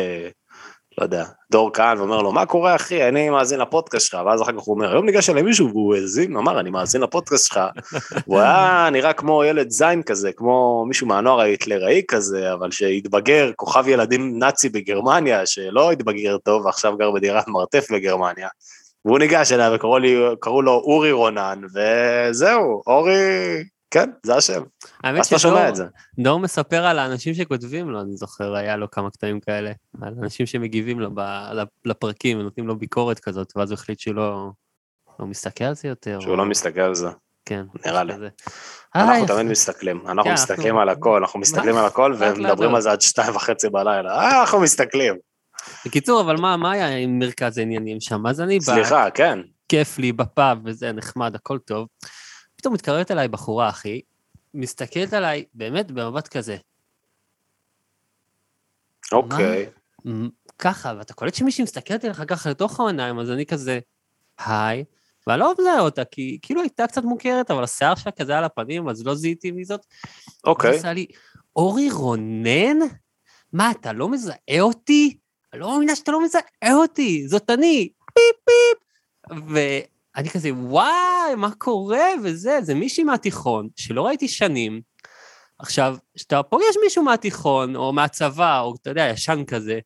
לא 1.00 1.05
יודע, 1.05 1.25
דור 1.50 1.70
כהן 1.73 1.99
ואומר 1.99 2.23
לו, 2.23 2.32
מה 2.32 2.47
קורה 2.47 2.76
אחי, 2.76 3.08
אני 3.08 3.31
מאזין 3.31 3.61
לפודקאסט 3.61 4.06
שלך, 4.06 4.20
ואז 4.26 4.43
אחר 4.43 4.52
כך 4.52 4.58
הוא 4.58 4.75
אומר, 4.75 4.91
היום 4.91 5.06
ניגש 5.06 5.31
אליי 5.31 5.43
מישהו 5.43 5.69
והוא 5.69 5.94
האזין, 5.94 6.37
אמר, 6.37 6.61
אני 6.61 6.70
מאזין 6.70 7.00
לפודקאסט 7.00 7.47
שלך. 7.47 7.61
הוא 8.26 8.38
היה 8.38 8.88
נראה 8.93 9.12
כמו 9.12 9.44
ילד 9.44 9.70
זין 9.70 10.02
כזה, 10.02 10.32
כמו 10.32 10.85
מישהו 10.88 11.06
מהנוער 11.06 11.41
ההיטלראי 11.41 12.02
כזה, 12.08 12.52
אבל 12.52 12.70
שהתבגר, 12.70 13.50
כוכב 13.56 13.88
ילדים 13.88 14.38
נאצי 14.38 14.69
בגרמניה, 14.69 15.47
שלא 15.47 15.93
התבגר 15.93 16.38
טוב, 16.38 16.67
ועכשיו 16.67 16.97
גר 16.97 17.11
בדירת 17.11 17.49
מרתף 17.49 17.87
בגרמניה. 17.91 18.49
והוא 19.05 19.19
ניגש 19.19 19.52
אליי 19.52 19.75
וקראו 19.75 20.62
לו 20.62 20.73
אורי 20.73 21.12
רונן, 21.12 21.61
וזהו, 21.75 22.82
אורי, 22.87 23.14
כן, 23.90 24.10
זה 24.22 24.37
השם. 24.37 24.62
האמת 25.04 25.25
שדור- 25.25 25.38
שומע 25.38 25.68
את 25.68 25.76
זה. 25.76 25.85
דור 26.18 26.38
מספר 26.40 26.85
על 26.85 26.99
האנשים 26.99 27.35
שכותבים 27.35 27.90
לו, 27.90 28.00
אני 28.00 28.16
זוכר, 28.16 28.54
היה 28.54 28.76
לו 28.76 28.90
כמה 28.90 29.11
קטעים 29.11 29.40
כאלה, 29.40 29.73
על 30.02 30.14
אנשים 30.23 30.47
שמגיבים 30.47 31.00
לו 31.00 31.11
ב- 31.14 31.52
לפרקים 31.85 32.40
ונותנים 32.40 32.66
לו 32.66 32.78
ביקורת 32.78 33.20
כזאת, 33.20 33.52
ואז 33.56 33.70
הוא 33.70 33.76
החליט 33.78 33.99
שהוא 34.00 34.14
לא, 34.14 34.50
לא 35.20 35.26
מסתכל 35.26 35.64
על 35.64 35.75
זה 35.75 35.88
יותר. 35.88 36.20
שהוא 36.20 36.30
או- 36.32 36.37
לא 36.37 36.44
מסתכל 36.44 36.80
על 36.80 36.94
זה. 36.94 37.09
כן. 37.44 37.64
נראה 37.87 38.04
לי. 38.04 38.12
אנחנו 38.94 39.12
היי, 39.12 39.26
תמיד 39.26 39.47
מסתכלים, 39.47 40.00
אנחנו 40.06 40.25
כן, 40.25 40.32
מסתכלים 40.32 40.78
על 40.78 40.88
הכל, 40.88 41.16
אנחנו 41.23 41.40
מסתכלים 41.40 41.76
על 41.76 41.85
הכל 41.85 42.14
ומדברים 42.18 42.68
לאט. 42.70 42.76
על 42.76 42.80
זה 42.82 42.90
עד 42.92 43.00
שתיים 43.00 43.37
וחצי 43.37 43.68
בלילה, 43.68 44.18
אה, 44.20 44.40
אנחנו 44.40 44.61
מסתכלים. 44.61 45.14
בקיצור, 45.87 46.20
אבל 46.20 46.37
מה, 46.37 46.56
מה 46.56 46.73
היה 46.73 46.97
עם 46.97 47.18
מרכז 47.18 47.59
העניינים 47.59 48.00
שם? 48.00 48.26
אז 48.26 48.40
אני 48.40 48.59
בא, 48.59 48.64
סליחה, 48.64 49.11
כן. 49.11 49.38
כיף 49.68 49.99
לי 49.99 50.12
בפאב 50.12 50.59
וזה 50.64 50.92
נחמד, 50.92 51.35
הכל 51.35 51.59
טוב. 51.59 51.87
פתאום 52.61 52.75
מתקרבת 52.75 53.11
אליי 53.11 53.29
בחורה, 53.29 53.69
אחי, 53.69 54.00
מסתכלת 54.55 55.12
עליי 55.12 55.45
באמת 55.55 55.90
במבט 55.90 56.29
כזה, 56.29 56.57
אוקיי. 59.12 59.71
מ- 60.07 60.29
ככה, 60.59 60.95
ואתה 60.99 61.14
קולט 61.14 61.35
שמישהי 61.35 61.64
מסתכלת 61.64 62.05
עליך 62.05 62.23
ככה 62.29 62.50
לתוך 62.50 62.81
העיניים, 62.81 63.19
אז 63.19 63.31
אני 63.31 63.47
כזה, 63.47 63.79
היי, 64.47 64.85
ואני 65.26 65.40
לא 65.40 65.55
מזהה 65.61 65.81
אותה, 65.81 66.05
כי 66.05 66.38
כאילו 66.43 66.61
הייתה 66.61 66.87
קצת 66.87 67.05
מוכרת, 67.05 67.50
אבל 67.50 67.64
השיער 67.64 67.95
שלה 67.95 68.12
כזה 68.12 68.38
על 68.38 68.45
הפנים, 68.45 68.88
אז 68.88 69.07
לא 69.07 69.14
זיהיתי 69.14 69.50
מי 69.50 69.64
זאת. 69.64 69.87
אוקיי. 70.45 70.71
אז 70.71 70.76
עשה 70.76 70.93
לי, 70.93 71.07
אורי 71.57 71.90
רונן? 71.90 72.79
מה, 73.52 73.71
אתה 73.71 73.93
לא 73.93 74.09
מזהה 74.09 74.61
אותי? 74.61 75.19
אני 75.52 75.61
לא 75.61 75.73
מאמינה 75.73 75.97
שאתה 75.97 76.12
לא 76.12 76.25
מזהה 76.25 76.75
אותי, 76.75 77.29
זאת 77.29 77.50
אני, 77.50 77.88
פיפ 78.14 78.37
פיפ. 78.45 78.79
ואני 80.17 80.31
כזה, 80.31 80.50
וואי, 80.55 81.35
מה 81.37 81.50
קורה? 81.59 82.09
וזה, 82.25 82.59
זה 82.62 82.75
מישהי 82.75 83.05
מהתיכון, 83.05 83.69
שלא 83.76 84.07
ראיתי 84.07 84.29
שנים. 84.29 84.81
עכשיו, 85.59 85.97
כשאתה 86.17 86.43
פוגש 86.43 86.76
מישהו 86.85 87.05
מהתיכון, 87.05 87.76
או 87.76 87.93
מהצבא, 87.93 88.61
או 88.61 88.75
אתה 88.83 88.90
יודע, 88.90 89.09
ישן 89.09 89.45
כזה, 89.47 89.79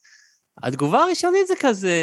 התגובה 0.62 1.02
הראשונית 1.02 1.47
זה 1.47 1.54
כזה, 1.61 1.99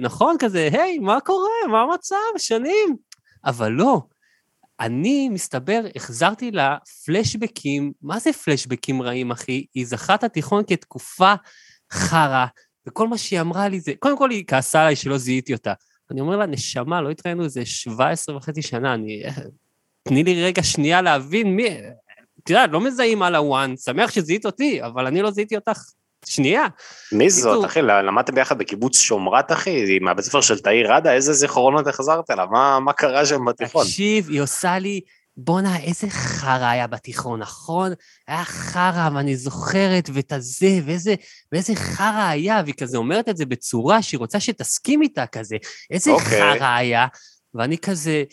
נכון? 0.00 0.36
כזה, 0.38 0.68
היי, 0.72 0.98
מה 0.98 1.20
קורה? 1.20 1.48
מה 1.70 1.82
המצב? 1.82 2.16
שנים. 2.38 2.96
אבל 3.44 3.72
לא, 3.72 4.00
אני, 4.80 5.28
מסתבר, 5.28 5.80
החזרתי 5.96 6.50
לה 6.50 6.76
פלשבקים, 7.06 7.92
מה 8.02 8.18
זה 8.18 8.32
פלשבקים 8.32 9.02
רעים, 9.02 9.30
אחי? 9.30 9.66
היא 9.74 9.86
זכרה 9.86 10.14
את 10.14 10.24
התיכון 10.24 10.62
כתקופה 10.66 11.34
חרא, 11.92 12.46
וכל 12.88 13.08
מה 13.08 13.18
שהיא 13.18 13.40
אמרה 13.40 13.68
לי 13.68 13.80
זה, 13.80 13.92
קודם 13.98 14.18
כל 14.18 14.30
היא 14.30 14.44
כעסה 14.46 14.80
עליי 14.80 14.96
שלא 14.96 15.18
זיהיתי 15.18 15.52
אותה, 15.52 15.72
אני 16.10 16.20
אומר 16.20 16.36
לה, 16.36 16.46
נשמה, 16.46 17.00
לא 17.00 17.10
התראינו 17.10 17.44
איזה 17.44 17.66
17 17.66 18.36
וחצי 18.36 18.62
שנה, 18.62 18.94
אני... 18.94 19.22
תני 20.02 20.24
לי 20.24 20.44
רגע 20.44 20.62
שנייה 20.62 21.02
להבין 21.02 21.56
מי... 21.56 21.68
את 22.44 22.50
יודעת, 22.50 22.70
לא 22.72 22.80
מזהים 22.80 23.22
על 23.22 23.34
הוואן, 23.34 23.74
שמח 23.76 24.10
שזיהית 24.10 24.46
אותי, 24.46 24.82
אבל 24.82 25.06
אני 25.06 25.22
לא 25.22 25.30
זיהיתי 25.30 25.56
אותך 25.56 25.82
שנייה. 26.26 26.66
מי 27.12 27.30
זאת, 27.30 27.52
קיצור. 27.52 27.66
אחי? 27.66 27.82
למדתם 27.82 28.34
ביחד 28.34 28.58
בקיבוץ 28.58 29.00
שומרת, 29.00 29.52
אחי? 29.52 29.98
מהבית 29.98 30.24
ספר 30.24 30.40
של 30.40 30.58
תאיר 30.58 30.92
ראדה? 30.92 31.12
איזה 31.12 31.32
זיכרונות 31.32 31.86
החזרת 31.86 32.30
לה? 32.30 32.46
מה 32.46 32.80
מה 32.80 32.92
קרה 32.92 33.26
שם 33.26 33.44
בתיכון? 33.44 33.84
תקשיב, 33.84 34.28
היא 34.28 34.40
עושה 34.40 34.78
לי, 34.78 35.00
בואנה, 35.40 35.78
איזה 35.78 36.10
חרא 36.10 36.66
היה 36.66 36.86
בתיכון, 36.86 37.40
נכון? 37.40 37.92
היה 38.28 38.44
חרא, 38.44 39.08
ואני 39.14 39.36
זוכרת, 39.36 40.10
ואת 40.12 40.32
הזה, 40.32 40.78
ואיזה, 40.86 41.14
ואיזה 41.52 41.74
חרא 41.74 42.28
היה, 42.28 42.60
והיא 42.64 42.74
כזה 42.74 42.96
אומרת 42.96 43.28
את 43.28 43.36
זה 43.36 43.46
בצורה 43.46 44.02
שהיא 44.02 44.18
רוצה 44.18 44.40
שתסכים 44.40 45.02
איתה 45.02 45.26
כזה. 45.26 45.56
איזה 45.90 46.10
אוקיי. 46.10 46.58
חרא 46.58 46.74
היה? 46.74 47.06
ואני 47.54 47.78
כזה, 47.78 48.24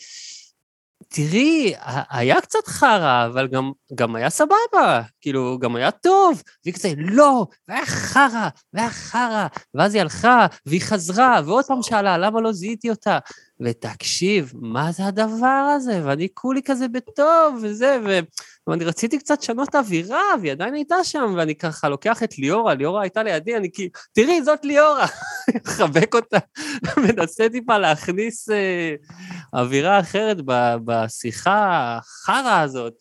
תראי, 1.08 1.74
היה 2.10 2.40
קצת 2.40 2.66
חרא, 2.66 3.26
אבל 3.26 3.48
גם, 3.48 3.72
גם 3.94 4.16
היה 4.16 4.30
סבבה, 4.30 5.02
כאילו, 5.20 5.58
גם 5.58 5.76
היה 5.76 5.90
טוב. 5.90 6.42
והיא 6.64 6.74
כזה, 6.74 6.92
לא, 6.96 7.46
והיה 7.68 7.86
חרא, 7.86 8.48
והיה 8.72 8.90
חרא. 8.90 9.46
ואז 9.74 9.94
היא 9.94 10.02
הלכה, 10.02 10.46
והיא 10.66 10.80
חזרה, 10.80 11.40
ועוד 11.46 11.64
פעם 11.64 11.82
שאלה, 11.82 12.18
למה 12.18 12.40
לא 12.40 12.52
זיהיתי 12.52 12.90
אותה? 12.90 13.18
ותקשיב, 13.60 14.52
מה 14.54 14.92
זה 14.92 15.06
הדבר 15.06 15.72
הזה? 15.76 16.00
ואני 16.04 16.28
כולי 16.34 16.60
כזה 16.64 16.88
בטוב, 16.88 17.58
וזה, 17.62 17.98
ו... 18.04 18.18
ואני 18.66 18.84
רציתי 18.84 19.18
קצת 19.18 19.38
לשנות 19.42 19.74
אווירה, 19.74 20.22
והיא 20.40 20.52
עדיין 20.52 20.74
הייתה 20.74 21.04
שם, 21.04 21.34
ואני 21.36 21.54
ככה 21.54 21.88
לוקח 21.88 22.22
את 22.22 22.38
ליאורה, 22.38 22.74
ליאורה 22.74 23.02
הייתה 23.02 23.22
לידי, 23.22 23.56
אני 23.56 23.72
כאילו, 23.72 23.90
תראי, 24.12 24.42
זאת 24.42 24.64
ליאורה. 24.64 25.06
מחבק 25.66 26.14
אותה, 26.14 26.38
מנסה 27.06 27.48
טיפה 27.48 27.78
להכניס 27.78 28.50
אה, 28.50 28.94
אווירה 29.54 30.00
אחרת 30.00 30.36
ב, 30.44 30.74
בשיחה 30.84 31.98
החרא 31.98 32.60
הזאת. 32.60 32.94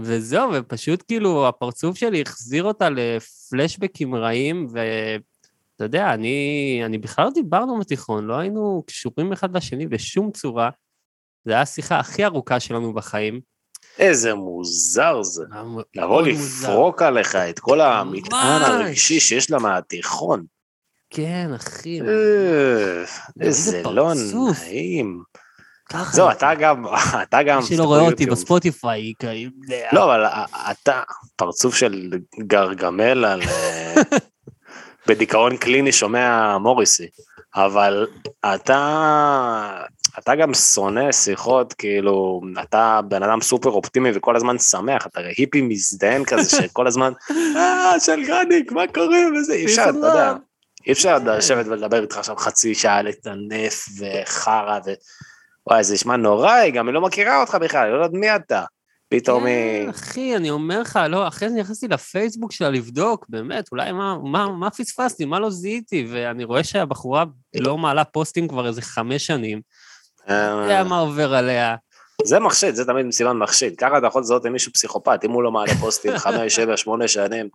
וזהו, 0.00 0.50
ופשוט 0.54 1.04
כאילו 1.08 1.48
הפרצוף 1.48 1.96
שלי 1.96 2.22
החזיר 2.22 2.64
אותה 2.64 2.88
לפלשבקים 2.90 4.14
רעים, 4.14 4.66
ואתה 4.72 5.84
יודע, 5.84 6.14
אני, 6.14 6.80
אני 6.84 6.98
בכלל 6.98 7.24
לא 7.24 7.30
דיברנו 7.30 7.78
בתיכון, 7.78 8.24
לא 8.24 8.38
היינו 8.38 8.82
קשורים 8.86 9.32
אחד 9.32 9.56
לשני 9.56 9.86
בשום 9.86 10.32
צורה. 10.32 10.70
זו 11.44 11.52
הייתה 11.52 11.62
השיחה 11.62 11.98
הכי 11.98 12.24
ארוכה 12.24 12.60
שלנו 12.60 12.92
בחיים. 12.92 13.40
איזה 13.98 14.34
מוזר 14.34 15.22
זה. 15.22 15.44
לבוא. 15.94 16.22
לפרוק 16.22 17.02
עליך 17.02 17.36
את 17.36 17.58
כל 17.58 17.80
המטען. 17.80 18.62
הרגשי 18.62 19.20
שיש 19.20 19.50
לה 19.50 19.58
מהתיכון. 19.58 20.44
כן, 21.10 21.50
אחי. 21.56 22.00
אה, 22.00 23.04
איזה 23.40 23.82
לא. 23.84 24.12
נעים. 24.14 25.22
זהו, 26.12 26.30
אתה 26.30 26.54
גם, 26.54 26.84
אתה 27.22 27.42
גם... 27.42 27.58
מי 27.58 27.66
שלא 27.66 27.84
רואה 27.84 28.00
אותי. 28.00 28.26
בספוטיפיי, 28.26 29.12
כאילו... 29.18 29.50
לא, 29.92 30.04
אבל 30.04 30.24
אתה, 30.70 31.02
פרצוף 31.36 31.74
של 31.74 32.10
גרגמל 32.38 33.24
על... 33.24 33.42
אה, 33.42 33.94
בדיכאון 35.08 35.56
קליני 35.56 35.92
שומע 35.92 36.58
מוריסי, 36.58 37.06
אבל 37.54 38.06
אתה, 38.54 39.82
אתה 40.18 40.34
גם 40.34 40.54
שונא 40.54 41.12
שיחות, 41.12 41.72
כאילו, 41.72 42.40
אתה 42.62 43.00
בן 43.08 43.22
אדם 43.22 43.40
סופר 43.40 43.70
אופטימי 43.70 44.10
וכל 44.14 44.36
הזמן 44.36 44.58
שמח, 44.58 45.06
אתה 45.06 45.20
הרי 45.20 45.34
היפי 45.36 45.62
מזדיין 45.62 46.24
כזה, 46.24 46.50
שכל 46.50 46.86
הזמן, 46.86 47.12
אה, 47.56 48.00
של 48.00 48.26
גרניק, 48.26 48.72
מה 48.72 48.86
קורה 48.94 49.18
וזה, 49.36 49.52
אי 49.52 49.64
אפשר, 49.64 49.86
אתה 49.90 49.98
יודע, 49.98 50.34
אי 50.86 50.92
אפשר 50.92 51.18
לשבת 51.18 51.66
ולדבר 51.66 52.02
איתך 52.02 52.16
עכשיו 52.16 52.36
חצי 52.36 52.74
שעה 52.74 53.02
לטנף 53.02 53.84
וחרא 53.98 54.78
ו... 54.86 54.90
וואי, 55.66 55.84
זה 55.84 55.94
נשמע 55.94 56.16
נוראי, 56.16 56.70
גם 56.70 56.86
היא 56.86 56.94
לא 56.94 57.00
מכירה 57.00 57.40
אותך 57.40 57.54
בכלל, 57.60 57.84
היא 57.84 57.92
לא 57.92 57.96
יודעת 57.96 58.20
מי 58.20 58.36
אתה. 58.36 58.64
פתאום 59.08 59.46
היא... 59.46 59.84
כן, 59.84 59.88
אחי, 59.88 60.36
אני 60.36 60.50
אומר 60.50 60.80
לך, 60.80 60.98
לא, 61.08 61.28
אחרי 61.28 61.50
זה 61.50 61.56
נכנסתי 61.56 61.88
לפייסבוק 61.88 62.52
שלה 62.52 62.70
לבדוק, 62.70 63.26
באמת, 63.28 63.68
אולי 63.72 63.92
מה, 63.92 64.18
מה, 64.24 64.48
מה 64.48 64.70
פספסתי, 64.70 65.24
מה 65.24 65.40
לא 65.40 65.50
זיהיתי, 65.50 66.06
ואני 66.10 66.44
רואה 66.44 66.64
שהבחורה 66.64 67.24
לא 67.54 67.78
מעלה 67.78 68.04
פוסטים 68.04 68.48
כבר 68.48 68.66
איזה 68.66 68.82
חמש 68.82 69.26
שנים. 69.26 69.60
יודע 70.32 70.84
מה 70.84 70.98
עובר 70.98 71.34
עליה. 71.34 71.76
זה 72.24 72.40
מחשיד, 72.40 72.74
זה 72.74 72.84
תמיד 72.84 73.10
סימן 73.10 73.36
מחשיד. 73.36 73.76
ככה 73.76 73.98
אתה 73.98 74.06
יכול 74.06 74.22
לזהות 74.22 74.44
עם 74.44 74.52
מישהו 74.52 74.72
פסיכופת, 74.72 75.20
אם 75.24 75.30
הוא 75.30 75.42
לא 75.42 75.52
מעלה 75.52 75.74
פוסטים 75.80 76.18
חמש, 76.24 76.54
שבע, 76.54 76.76
שמונה 76.76 77.08
שנים. 77.08 77.48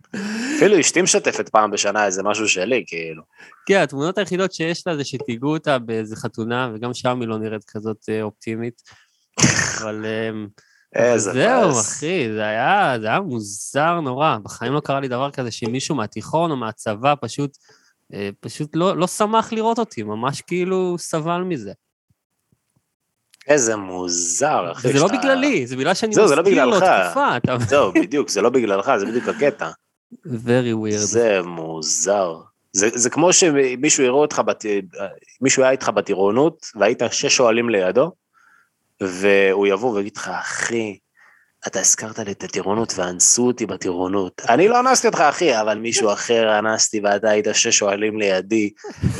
אפילו 0.56 0.80
אשתי 0.80 1.02
משתפת 1.02 1.48
פעם 1.48 1.70
בשנה 1.70 2.06
איזה 2.06 2.22
משהו 2.22 2.48
שלי, 2.48 2.84
כאילו. 2.86 3.22
כן, 3.66 3.80
התמונות 3.82 4.18
היחידות 4.18 4.52
שיש 4.52 4.86
לה 4.86 4.96
זה 4.96 5.04
שתיגעו 5.04 5.52
אותה 5.52 5.78
באיזה 5.78 6.16
חתונה, 6.16 6.70
וגם 6.74 6.94
שם 6.94 7.20
היא 7.20 7.28
לא 7.28 7.38
נראית 7.38 7.64
כזאת 7.64 7.96
אה, 8.08 8.22
אופטימית. 8.22 8.82
אבל 9.80 10.06
אמ, 10.06 10.46
איזה 10.94 11.32
זהו. 11.32 11.70
אחי, 11.80 12.32
זה 12.34 12.42
היה, 12.42 12.94
זה 13.00 13.06
היה 13.06 13.20
מוזר 13.20 14.00
נורא. 14.00 14.36
בחיים 14.42 14.72
לא 14.72 14.80
קרה 14.80 15.00
לי 15.00 15.08
דבר 15.08 15.30
כזה 15.30 15.50
שמישהו 15.50 15.94
מהתיכון 15.94 16.50
או 16.50 16.56
מהצבא 16.56 17.14
פשוט, 17.20 17.56
אה, 18.14 18.30
פשוט 18.40 18.76
לא, 18.76 18.96
לא 18.96 19.06
שמח 19.06 19.52
לראות 19.52 19.78
אותי, 19.78 20.02
ממש 20.02 20.40
כאילו 20.40 20.98
סבל 20.98 21.40
מזה. 21.40 21.72
איזה 23.48 23.76
מוזר, 23.76 24.72
אחי. 24.72 24.88
וזה 24.88 25.00
לא 25.00 25.08
בגללי, 25.08 25.66
זה 25.66 25.76
בגלל 25.76 25.94
שאני 25.94 26.14
זה 26.14 26.20
לא 26.20 26.42
מזכיר 26.42 26.64
לו. 26.64 26.76
תקופה. 26.80 27.36
זהו, 27.68 27.92
בדיוק, 27.92 28.28
זה 28.28 28.42
לא 28.42 28.50
בגללך, 28.50 28.92
זה 28.98 29.06
בדיוק 29.06 29.28
הקטע. 29.28 29.70
very 30.26 30.74
weird. 30.84 30.96
זה 30.96 31.42
מוזר. 31.42 32.36
זה, 32.72 32.88
זה 32.94 33.10
כמו 33.10 33.32
שמישהו 33.32 34.04
יראו 34.04 34.20
אותך, 34.20 34.38
בת... 34.46 34.64
מישהו 35.40 35.62
היה 35.62 35.72
איתך 35.72 35.88
בטירונות, 35.88 36.66
והיית 36.76 37.02
שש 37.10 37.36
שואלים 37.36 37.70
לידו, 37.70 38.12
והוא 39.00 39.66
יבוא 39.66 39.94
ויגיד 39.94 40.16
לך, 40.16 40.28
אחי, 40.28 40.98
אתה 41.66 41.80
הזכרת 41.80 42.18
לי 42.18 42.32
את 42.32 42.44
הטירונות 42.44 42.92
ואנסו 42.96 43.46
אותי 43.46 43.66
בטירונות. 43.66 44.42
אני 44.48 44.68
לא 44.68 44.80
אנסתי 44.80 45.06
אותך, 45.06 45.20
אחי, 45.20 45.60
אבל 45.60 45.78
מישהו 45.78 46.12
אחר 46.12 46.58
אנסתי 46.58 47.00
ואתה 47.04 47.30
היית 47.30 47.46
שש 47.52 47.78
שואלים 47.78 48.18
לידי, 48.18 48.70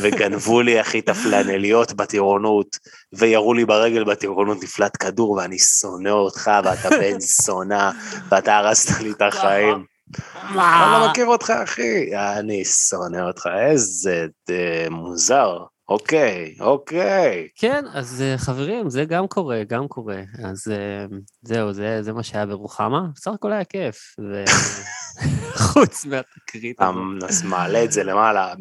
וגנבו 0.01 0.63
לי, 0.63 0.81
אחי, 0.81 0.99
את 0.99 1.09
הפלנליות 1.09 1.93
בטירונות, 1.93 2.79
וירו 3.13 3.55
לי 3.55 3.65
ברגל 3.65 4.05
בטירונות 4.05 4.63
נפלט 4.63 4.97
כדור, 5.01 5.31
ואני 5.31 5.59
שונא 5.59 6.09
אותך, 6.09 6.51
ואתה 6.65 6.91
בן 6.91 7.21
זונה, 7.21 7.91
ואתה 8.29 8.57
הרסת 8.57 9.01
לי 9.01 9.11
את 9.11 9.23
החיים. 9.23 9.85
אני 10.51 11.01
לא 11.01 11.09
מכיר 11.11 11.27
אותך, 11.27 11.53
אחי. 11.65 12.17
אני 12.17 12.65
שונא 12.65 13.21
אותך, 13.27 13.49
איזה 13.69 14.27
אה, 14.51 14.87
מוזר. 14.91 15.59
אוקיי, 15.89 16.55
אוקיי. 16.61 17.49
כן, 17.57 17.85
אז 17.95 18.23
אה, 18.23 18.39
חברים, 18.39 18.91
זה 18.91 19.05
גם 19.05 19.27
קורה, 19.27 19.65
גם 19.65 19.89
קורה. 19.89 20.21
אז 20.45 20.73
אה, 20.73 21.17
זהו, 21.43 21.73
זה, 21.73 22.03
זה 22.03 22.13
מה 22.13 22.23
שהיה 22.23 22.47
ברוחמה. 22.47 23.01
בסך 23.15 23.31
הכל 23.35 23.53
היה 23.53 23.65
כיף. 23.65 24.15
ו... 24.19 24.45
חוץ 25.73 26.07
מהתקרית 26.07 26.77
אתה 26.77 26.91
הזאת. 27.29 27.45
מעלה 27.45 27.85
את 27.85 27.93
זה 27.93 28.05
למעלה, 28.05 28.55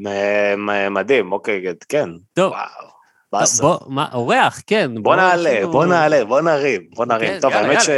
מדהים, 0.91 1.31
אוקיי, 1.31 1.63
כן. 1.89 2.09
טוב, 2.33 2.51
וואו, 2.51 2.89
באסה. 3.31 3.63
בוא, 3.63 3.77
מה, 3.87 4.07
אורח, 4.13 4.61
כן. 4.67 4.91
בוא 5.03 5.15
נעלה, 5.15 5.67
בוא 5.67 5.85
נעלה, 5.85 6.25
בוא 6.25 6.41
נרים, 6.41 6.81
בוא 6.95 7.05
נרים. 7.05 7.29
כן, 7.29 7.39
טוב, 7.41 7.53
האמת 7.53 7.81
ש... 7.81 7.89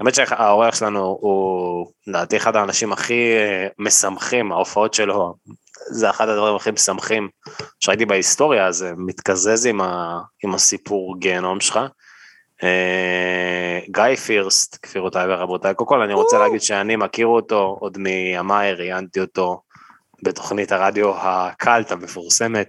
האמת 0.00 0.14
שהאורח 0.14 0.74
שלנו 0.74 1.18
הוא 1.20 1.86
לדעתי 2.06 2.36
אחד 2.36 2.56
האנשים 2.56 2.92
הכי 2.92 3.32
אה, 3.36 3.66
משמחים, 3.78 4.52
ההופעות 4.52 4.94
שלו, 4.94 5.34
זה 5.90 6.10
אחד 6.10 6.28
הדברים 6.28 6.56
הכי 6.56 6.70
משמחים 6.70 7.28
שראיתי 7.80 8.06
בהיסטוריה, 8.06 8.72
זה 8.72 8.92
מתקזז 8.96 9.66
עם, 9.66 9.80
ה, 9.80 10.20
עם 10.44 10.54
הסיפור 10.54 11.18
גיהנום 11.18 11.60
שלך. 11.60 11.80
אה, 12.62 13.80
גיא 13.90 14.16
פירסט, 14.16 14.86
גבירותיי 14.86 15.34
ורבותיי, 15.34 15.74
קודם 15.74 15.88
כל 15.88 16.02
אני 16.02 16.14
רוצה 16.14 16.38
להגיד 16.38 16.60
שאני 16.60 16.96
מכיר 16.96 17.26
אותו 17.26 17.76
עוד 17.80 17.98
מימיי, 17.98 18.74
ראיינתי 18.74 19.20
אותו 19.20 19.62
בתוכנית 20.22 20.72
הרדיו 20.72 21.12
הקאלט 21.16 21.92
המפורסמת, 21.92 22.68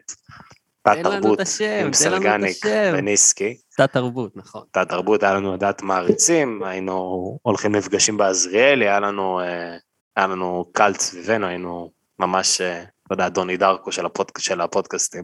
תת 0.82 0.92
תן 0.92 1.00
לנו 1.00 1.18
את 1.18 1.22
תרבות 1.22 1.40
השם, 1.40 1.84
עם 1.86 2.44
השם. 2.44 2.94
וניסקי. 2.94 3.58
קצת 3.72 3.94
תרבות, 3.94 4.38
נכון. 4.38 4.64
את 4.72 4.78
התרבות, 4.78 5.24
היה 5.24 5.34
לנו 5.34 5.54
עדת 5.54 5.82
מעריצים, 5.82 6.64
היינו 6.64 7.38
הולכים 7.42 7.76
למפגשים 7.76 8.18
בעזריאלי, 8.18 8.88
היה 8.88 9.00
לנו, 9.00 9.40
אה, 9.40 9.78
היה 10.16 10.28
לנו 10.28 10.66
קאלט 10.74 11.00
סביבנו, 11.00 11.48
היינו 11.48 11.92
ממש, 12.20 12.62
אתה 13.10 13.14
יודע, 13.14 13.30
דוני 13.30 13.58
דרקו 13.58 13.92
של, 13.92 14.06
הפוד, 14.06 14.32
של 14.38 14.62
הפודקאסטים. 14.62 15.24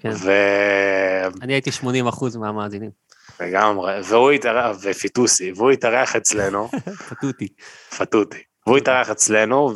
כן. 0.00 0.10
ו... 0.14 0.32
אני 1.42 1.52
הייתי 1.52 1.72
80 1.72 2.06
אחוז 2.06 2.36
מהמאזינים. 2.36 2.90
לגמרי, 3.40 4.00
והוא 4.04 4.30
התארח, 4.30 4.76
ופיטוסי, 4.82 5.52
והוא 5.56 5.70
התארח 5.70 6.16
אצלנו, 6.16 6.68
פתותי. 7.08 7.48
פטוטי, 7.98 8.42
והוא 8.66 8.78
התארח 8.78 9.10
אצלנו, 9.10 9.72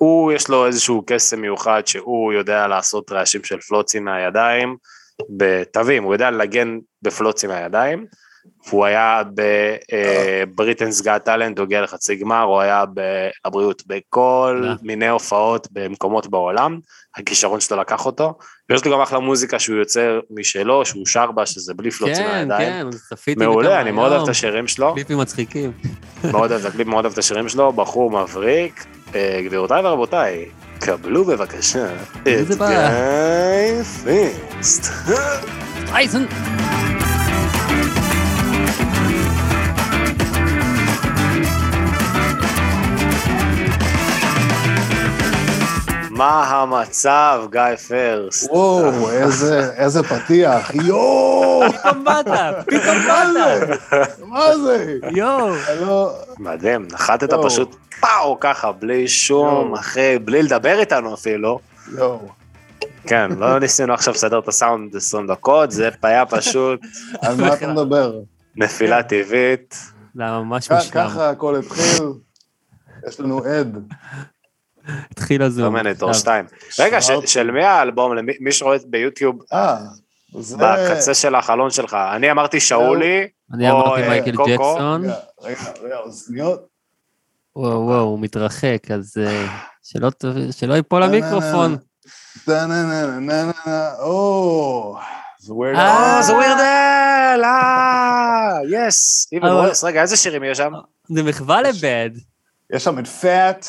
והוא, 0.00 0.32
יש 0.32 0.48
לו 0.48 0.66
איזשהו 0.66 1.02
קסם 1.06 1.40
מיוחד 1.40 1.82
שהוא 1.86 2.32
יודע 2.32 2.66
לעשות 2.66 3.12
רעשים 3.12 3.44
של 3.44 3.60
פלוצים 3.60 4.04
מהידיים, 4.04 4.76
בתווים, 5.36 6.04
הוא 6.04 6.14
יודע 6.14 6.30
לנגן 6.30 6.78
בפלוצים 7.02 7.50
מהידיים, 7.50 8.06
והוא 8.68 8.84
היה 8.84 9.22
בבריטנס 10.48 11.00
גאט 11.00 11.24
טאלנט, 11.24 11.58
הוא 11.58 11.64
הגיע 11.64 11.82
לחצי 11.82 12.16
גמר, 12.16 12.42
הוא 12.42 12.60
היה 12.60 12.84
בבריאות 13.46 13.82
בכל 13.86 14.60
לא. 14.62 14.72
מיני 14.82 15.08
הופעות 15.08 15.68
במקומות 15.72 16.26
בעולם, 16.26 16.78
הכישרון 17.16 17.60
שלו 17.60 17.76
לקח 17.76 18.06
אותו, 18.06 18.34
ויש 18.70 18.84
לו 18.84 18.92
גם 18.92 19.00
אחלה 19.00 19.18
מוזיקה 19.18 19.58
שהוא 19.58 19.76
יוצר 19.76 20.20
משלו, 20.30 20.84
שהוא 20.84 21.06
שר 21.06 21.30
בה, 21.30 21.46
שזה 21.46 21.74
בלי 21.74 21.90
פלוצים 21.90 22.24
כן, 22.24 22.48
מהידיים. 22.48 22.90
כן, 22.90 22.98
צפיתי 23.08 23.44
מעולה, 23.44 23.80
אני 23.80 23.90
מאוד 23.90 24.12
אוהב 24.12 24.22
את 24.22 24.26
היום. 24.26 24.30
השיר 24.30 24.66
שלו, 24.66 24.94
קליפים 24.94 25.18
מצחיקים. 25.18 25.72
מאוד 26.32 26.50
אוהב 26.50 26.64
את 26.64 26.70
הקליפ, 26.70 26.86
מאוד 26.86 27.04
אוהב 27.04 27.12
את 27.12 27.18
השירים 27.18 27.48
שלו, 27.48 27.72
בחור 27.72 28.10
מבריק. 28.10 28.86
אה, 29.14 29.40
גבירותיי 29.44 29.86
ורבותיי, 29.86 30.44
קבלו 30.78 31.24
בבקשה 31.24 31.86
את. 32.22 32.28
גיא 32.58 33.82
פיסט. 33.82 34.84
מה 46.20 46.44
המצב, 46.44 47.44
גיא 47.50 47.76
פרסט? 47.88 48.50
וואו, 48.50 49.10
איזה, 49.10 49.72
איזה 49.76 50.02
פתיח, 50.02 50.74
יואו, 50.74 51.62
פתאום 51.72 52.04
באת, 52.04 52.26
פתאום 52.66 52.96
באת. 52.98 54.18
מה 54.26 54.56
זה? 54.56 54.98
יואו. 55.10 56.12
מדהים, 56.38 56.86
נחתת. 56.92 57.32
פשוט 57.44 57.76
פאו 58.00 58.40
ככה, 58.40 58.72
בלי 58.72 59.08
שום. 59.08 59.74
אחי, 59.74 60.18
בלי 60.18 60.42
לדבר 60.42 60.80
איתנו 60.80 61.14
אפילו. 61.14 61.58
יואו. 61.92 62.28
כן, 63.06 63.30
לא 63.38 63.58
ניסינו 63.58 63.94
עכשיו 63.94 64.14
לסדר 64.14 64.38
את 64.38 64.48
הסאונד 64.48 64.96
20 64.96 65.26
דקות, 65.26 65.70
זה 65.70 65.90
היה 66.02 66.26
פשוט 66.26 66.80
על 67.22 67.36
מה 67.36 67.54
אתה 67.54 67.66
מדבר? 67.66 68.12
נפילה 68.56 69.02
טבעית. 69.02 69.76
זה 70.14 70.22
היה 70.22 70.32
ממש 70.38 70.70
מושלם. 70.70 70.90
ככה 70.90 71.30
הכל 71.30 71.56
התחיל, 71.56 72.04
יש 73.08 73.20
לנו 73.20 73.44
עד. 73.44 73.92
התחיל 75.10 75.42
הזום. 75.42 75.64
לא 75.64 75.70
מעניין, 75.70 75.94
עכשיו, 75.94 76.14
שתיים. 76.14 76.44
רגע, 76.78 77.00
ש- 77.00 77.06
שברתי. 77.06 77.26
של 77.26 77.50
מי 77.50 77.64
האלבום? 77.64 78.14
למי- 78.16 78.36
מי 78.40 78.52
שרואה 78.52 78.76
ביוטיוב, 78.86 79.36
אה. 79.52 79.76
בקצה 80.58 81.14
של 81.14 81.34
החלון 81.34 81.70
שלך. 81.70 81.96
אני 82.16 82.30
אמרתי 82.30 82.60
שאולי, 82.60 83.26
אני 83.54 83.70
אמרתי 83.70 84.02
אה, 84.02 84.08
מייקל. 84.08 84.30
ג'קסון. 84.30 85.04
רגע, 85.42 85.56
רגע, 85.82 85.96
אוזניות. 85.96 86.66
וואו, 87.56 87.80
וואו, 87.86 88.00
הוא 88.00 88.20
מתרחק, 88.20 88.78
אז 88.94 89.14
אה, 89.26 89.46
שלא 90.52 90.74
ייפול 90.74 91.02
המיקרופון. 91.02 91.76
או, 94.00 94.96
זה 95.38 95.52
ווירד. 95.54 95.76
אה, 95.78 96.22
זה 96.22 96.32
אה, 97.44 98.58
יס. 98.70 99.28
רגע, 99.84 100.02
איזה 100.02 100.16
שירים 100.16 100.44
יש 100.44 100.58
שם? 100.58 100.72
זה 101.08 101.22
מחווה 101.22 101.62
לבד. 101.62 102.10
יש 102.72 102.84
שם 102.84 102.98
את 102.98 103.06
Fat, 103.06 103.66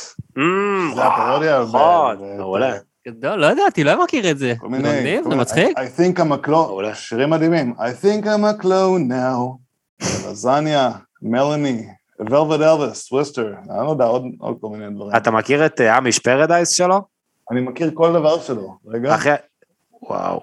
זה 0.95 1.03
הפרודיה 1.03 1.63
נכון, 1.63 2.37
מעולה. 2.37 2.73
גדול, 3.07 3.35
לא 3.35 3.45
ידעתי, 3.45 3.83
לא 3.83 4.03
מכיר 4.03 4.31
את 4.31 4.37
זה. 4.37 4.53
כל 4.57 4.69
מיני, 4.69 4.89
מגניב, 4.89 5.23
זה 5.29 5.35
מצחיק. 5.35 5.77
I 5.77 5.81
think 5.81 6.19
I'm 6.19 6.45
a 6.45 6.47
clone. 6.47 6.93
שירים 6.93 7.29
מדהימים. 7.29 7.73
I 7.77 8.05
think 8.05 8.25
I'm 8.25 8.59
a 8.59 8.63
clone 8.63 9.09
now. 9.09 9.57
Lasagna, 10.01 10.91
Melanie, 11.21 11.87
Velvet 12.19 12.61
Elvis, 12.61 13.11
Twister, 13.11 13.53
אני 13.69 13.85
לא 13.85 13.91
יודע, 13.91 14.05
עוד 14.39 14.57
כל 14.61 14.69
מיני 14.69 14.95
דברים. 14.95 15.15
אתה 15.17 15.31
מכיר 15.31 15.65
את 15.65 15.81
אה, 15.81 15.97
Amish 15.97 16.19
Paradise 16.19 16.69
שלו? 16.69 17.01
אני 17.51 17.61
מכיר 17.61 17.91
כל 17.93 18.13
דבר 18.13 18.41
שלו. 18.41 18.77
רגע, 18.87 19.15
אחי, 19.15 19.29
וואו, 20.01 20.41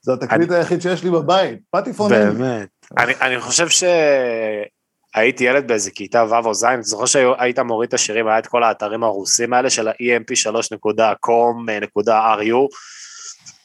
זה 0.00 0.12
התקליט 0.12 0.50
היחיד 0.50 0.82
שיש 0.82 1.04
לי 1.04 1.10
בבית. 1.10 1.58
פטיפון. 1.70 2.10
באמת. 2.10 2.68
אני 2.98 3.12
אני 3.20 3.40
חושב 3.40 3.68
שהייתי 5.16 5.44
ילד 5.44 5.68
באיזה 5.68 5.90
כיתה 5.90 6.24
ו' 6.30 6.46
או 6.46 6.54
ז', 6.54 6.64
אני 6.64 6.82
זוכר 6.82 7.06
שהיית 7.06 7.58
מוריד 7.58 7.88
את 7.88 7.94
השירים, 7.94 8.28
היה 8.28 8.38
את 8.38 8.46
כל 8.46 8.62
האתרים 8.62 9.02
הרוסים 9.02 9.52
האלה 9.52 9.70
של 9.70 9.88
ה-emp3.com.ru, 9.88 12.76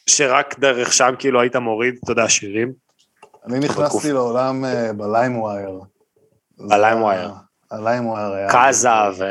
שרק 0.06 0.58
דרך 0.58 0.92
שם 0.92 1.14
כאילו 1.18 1.40
היית 1.40 1.56
מוריד, 1.56 1.94
אתה 2.04 2.12
יודע, 2.12 2.28
שירים. 2.28 2.72
אני 3.46 3.58
נכנסתי 3.58 4.12
לעולם 4.12 4.64
אה, 4.64 4.92
ב 4.92 5.38
LimeWire. 5.40 5.80
ב 6.58 7.02
LimeWire. 7.02 7.30
ה 7.70 8.06
LimeWire 8.06 8.32
היה... 8.32 8.50
Kazaa 8.50 8.88
ו... 9.18 9.24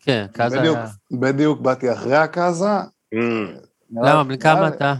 כן, 0.00 0.26
בדיוק, 0.50 0.76
היה. 0.76 0.86
בדיוק 1.20 1.60
באתי 1.60 1.92
אחרי 1.92 2.16
ה 2.16 2.23
Kazaa. 2.23 2.66
נראה- 3.90 4.12
למה, 4.12 4.24
בני 4.24 4.38
כמה 4.38 4.68
אתה? 4.68 4.94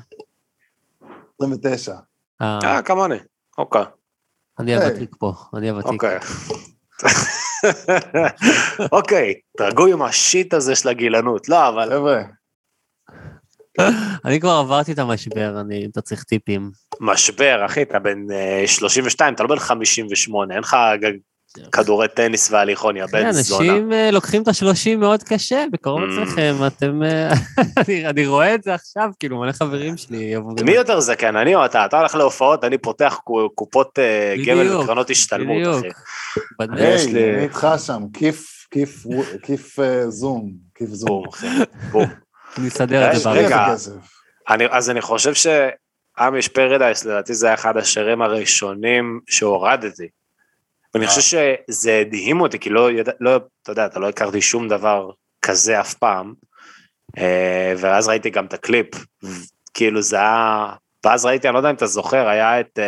29. 1.43 1.95
אה, 2.43 2.59
אה, 2.65 2.83
כמוני. 2.83 3.17
אוקיי, 3.59 3.83
אני. 4.61 4.77
הוותיק 4.77 5.11
פה, 5.19 5.33
אני 5.55 5.71
הוותיק. 5.71 5.93
אוקיי. 5.93 6.19
אוקיי, 8.93 9.35
תרגעו 9.57 9.87
עם 9.87 10.03
השיט 10.03 10.55
הזה 10.55 10.75
של 10.75 10.89
הגילנות. 10.89 11.49
לא, 11.49 11.69
אבל 11.69 11.91
חבר'ה, 11.91 12.23
אני 14.25 14.41
כבר 14.41 14.51
עברתי 14.51 14.93
את 14.93 14.99
המשבר, 14.99 15.61
אני, 15.61 15.87
אתה 15.93 16.01
צריך 16.01 16.25
טיפים. 16.25 16.71
משבר, 17.01 17.67
אחי, 17.67 17.83
אתה 17.83 17.99
בן 17.99 18.31
אה, 18.31 18.63
32, 18.67 19.35
אתה 19.35 19.43
לא 19.43 19.49
בן 19.49 19.59
58, 19.59 20.55
אין 20.55 20.63
לך 20.63 20.77
כדורי 21.73 22.09
טניס 22.09 22.51
והליכון, 22.51 22.97
יא 22.97 23.07
כן, 23.07 23.13
בן 23.13 23.33
זונה. 23.33 23.61
אנשים 23.73 23.93
אה, 23.93 24.11
לוקחים 24.11 24.43
את 24.43 24.49
השלושים 24.49 25.01
מאוד 25.01 25.23
קשה, 25.23 25.65
בקרוב 25.73 26.01
Mm. 26.01 26.23
אצלכם, 26.23 26.55
אתם... 26.67 27.03
אה, 27.03 27.31
אני- 28.11 28.27
רואה 28.27 28.55
את 28.55 28.63
זה 28.63 28.75
עכשיו, 28.75 29.11
כאילו, 29.21 29.39
מלא 29.41 29.53
חברים 29.53 29.97
שלי 29.97 30.35
עוברים. 30.35 30.67
מי 30.67 30.73
יותר 30.73 31.01
זקן, 31.01 31.37
אני 31.37 31.55
או 31.55 31.65
אתה? 31.65 31.85
אתה 31.85 31.99
הולך 31.99 32.15
להופעות, 32.15 32.65
אני 32.65 32.79
פותח 32.79 33.19
קו- 33.25 33.51
קופות 33.55 33.99
אה, 33.99 34.35
גמל 34.47 34.65
בדיוק, 34.65 34.83
וקרנות 34.85 35.11
השתלמות, 35.11 35.57
בדיוק. 35.61 35.77
אחי. 35.87 36.85
יש 36.85 37.07
לי- 37.07 37.35
אני 37.35 37.43
איתך 37.43 37.67
שם, 37.87 38.03
כיף, 38.15 38.67
כיף, 38.71 39.05
כיף 39.43 39.77
זום, 40.09 40.51
כיף 40.75 40.89
זום. 40.91 41.23
בום, 41.91 42.07
אסדר 42.69 43.11
את 43.11 43.15
יש, 43.15 43.23
זה 43.23 43.31
רגע. 43.31 43.67
ברגע. 44.49 44.67
אז 44.71 44.91
אני 44.91 45.01
חושב 45.01 45.33
שאמיש 45.35 46.49
פרדייס, 46.49 47.05
לדעתי 47.05 47.35
זה 47.35 47.47
היה 47.47 47.55
אחד 47.55 47.77
השירים 47.77 48.23
הראשונים 48.23 49.21
שהורדתי. 49.29 50.09
ואני 50.95 51.05
אה. 51.05 51.11
חושב 51.11 51.39
שזה 51.69 51.99
הדהים 52.01 52.41
אותי, 52.41 52.59
כי 52.59 52.71
לא, 52.71 52.89
לא, 53.21 53.37
אתה 53.63 53.73
יודע, 53.73 53.87
אתה 53.87 54.01
לא 54.01 54.09
הכרתי 54.09 54.43
שום 54.43 54.69
דבר 54.69 55.11
כזה 55.43 55.81
אף 55.81 55.95
פעם. 55.95 56.35
אה, 57.19 57.73
ואז 57.79 58.09
ראיתי 58.09 58.31
גם 58.31 58.47
את 58.47 58.53
הקליפ, 58.55 58.87
כאילו 59.75 60.03
זה 60.03 60.17
היה, 60.17 60.67
ואז 61.05 61.27
ראיתי, 61.27 61.49
אני 61.49 61.55
לא 61.55 61.59
יודע 61.59 61.71
אם 61.71 61.75
אתה 61.75 61.87
זוכר, 61.87 62.29
היה 62.29 62.61
את 62.61 62.79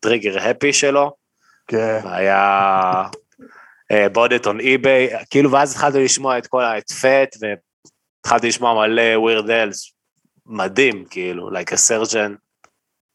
Trigger 0.00 0.48
Happy 0.48 0.72
שלו, 0.72 1.12
כן, 1.66 2.00
והיה 2.04 3.02
Bought 4.12 4.46
It 4.46 4.53
on 4.53 4.60
eBay, 4.60 5.10
כאילו 5.30 5.50
ואז 5.50 5.72
התחלתי 5.72 6.04
לשמוע 6.04 6.38
את 6.38 6.46
כל. 6.46 6.62
את 6.62 6.90
Fat, 6.92 7.36
והתחלתי 7.40 8.48
לשמוע 8.48 8.74
מלא 8.74 9.18
Weird 9.18 9.50
Al, 9.50 9.92
מדהים, 10.46 11.04
כאילו, 11.10 11.50
like 11.50 11.72
a 11.72 11.76
surgeon, 11.76 12.32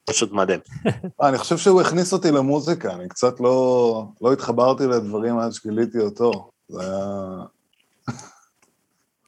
פשוט 0.10 0.32
מדהים. 0.32 0.60
אני 1.28 1.38
חושב 1.38 1.58
שהוא 1.58 1.82
הכניס 1.82 2.14
אותי 2.14 2.32
למוזיקה, 2.32 2.94
אני 2.94 3.10
קצת 3.10 3.40
לא, 3.40 4.08
לא 4.22 4.34
התחברתי 4.34 4.88
לדברים 4.88 5.40
עד 5.40 5.52
שגיליתי 5.52 6.00
אותו. 6.00 6.50
זה 6.70 6.82
היה... 6.82 7.44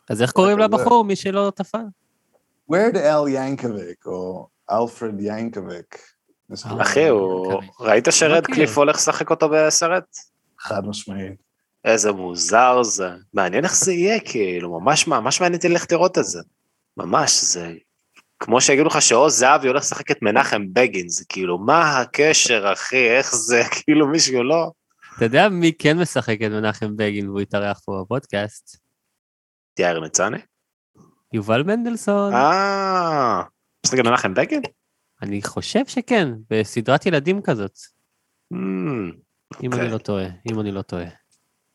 אז 0.09 0.21
איך 0.21 0.31
קוראים 0.31 0.57
כזה. 0.57 0.65
לבחור, 0.67 1.05
מי 1.05 1.15
שלא 1.15 1.51
תפל? 1.55 1.85
וורד 2.69 2.95
אל 2.95 3.27
ינקוביק, 3.27 4.05
או 4.05 4.47
אלפרד 4.71 5.15
ינקוביק. 5.19 5.99
אה. 6.51 6.81
אחי, 6.81 7.07
הוא... 7.07 7.53
אוקיי. 7.53 7.69
ראית 7.79 8.07
שרד 8.11 8.43
מכיר. 8.43 8.55
קליף 8.55 8.77
הולך 8.77 8.95
לשחק 8.95 9.29
אותו 9.29 9.49
בסרט? 9.49 10.17
חד 10.59 10.87
משמעית. 10.87 11.41
איזה 11.85 12.11
מוזר 12.11 12.83
זה. 12.83 13.09
מעניין 13.33 13.63
איך 13.63 13.75
זה 13.75 13.93
יהיה, 13.93 14.19
כאילו, 14.19 14.79
ממש 14.79 15.07
ממש 15.07 15.41
מעניין 15.41 15.57
אותי 15.57 15.69
ללכת 15.69 15.91
לראות 15.91 16.17
את 16.17 16.25
זה. 16.25 16.39
ממש, 16.97 17.43
זה... 17.43 17.71
כמו 18.39 18.62
שיגידו 18.62 18.88
לך 18.88 19.02
שעוז 19.02 19.38
זהבי 19.38 19.67
הולך 19.67 19.84
לשחק 19.84 20.12
את 20.12 20.21
מנחם 20.21 20.62
בגין, 20.73 21.10
זה 21.10 21.25
כאילו, 21.30 21.58
מה 21.58 21.99
הקשר, 21.99 22.73
אחי, 22.73 23.10
איך 23.10 23.36
זה, 23.36 23.62
כאילו 23.75 24.08
מישהו 24.08 24.43
לא... 24.43 24.71
אתה 25.17 25.25
יודע 25.25 25.49
מי 25.49 25.71
כן 25.80 25.97
משחק 25.97 26.38
את 26.41 26.52
מנחם 26.52 26.95
בגין 26.97 27.30
והוא 27.30 27.39
התארח 27.41 27.80
פה 27.86 28.02
בפודקאסט? 28.02 28.78
יאיר 29.80 29.99
ניצני? 29.99 30.38
יובל 31.34 31.63
מנדלסון. 31.63 32.34
אה, 32.34 33.41
משחק 33.86 33.99
את 33.99 34.06
מנחם 34.06 34.34
בגין? 34.34 34.62
אני 35.21 35.41
חושב 35.41 35.86
שכן, 35.88 36.30
בסדרת 36.49 37.06
ילדים 37.06 37.41
כזאת, 37.41 37.78
אמ, 38.54 39.12
אם 39.63 39.73
אוקיי. 39.73 39.86
אני 39.86 39.91
לא 39.93 39.97
טועה, 39.97 40.25
אם 40.52 40.60
אני 40.60 40.71
לא 40.71 40.82
טועה. 40.82 41.06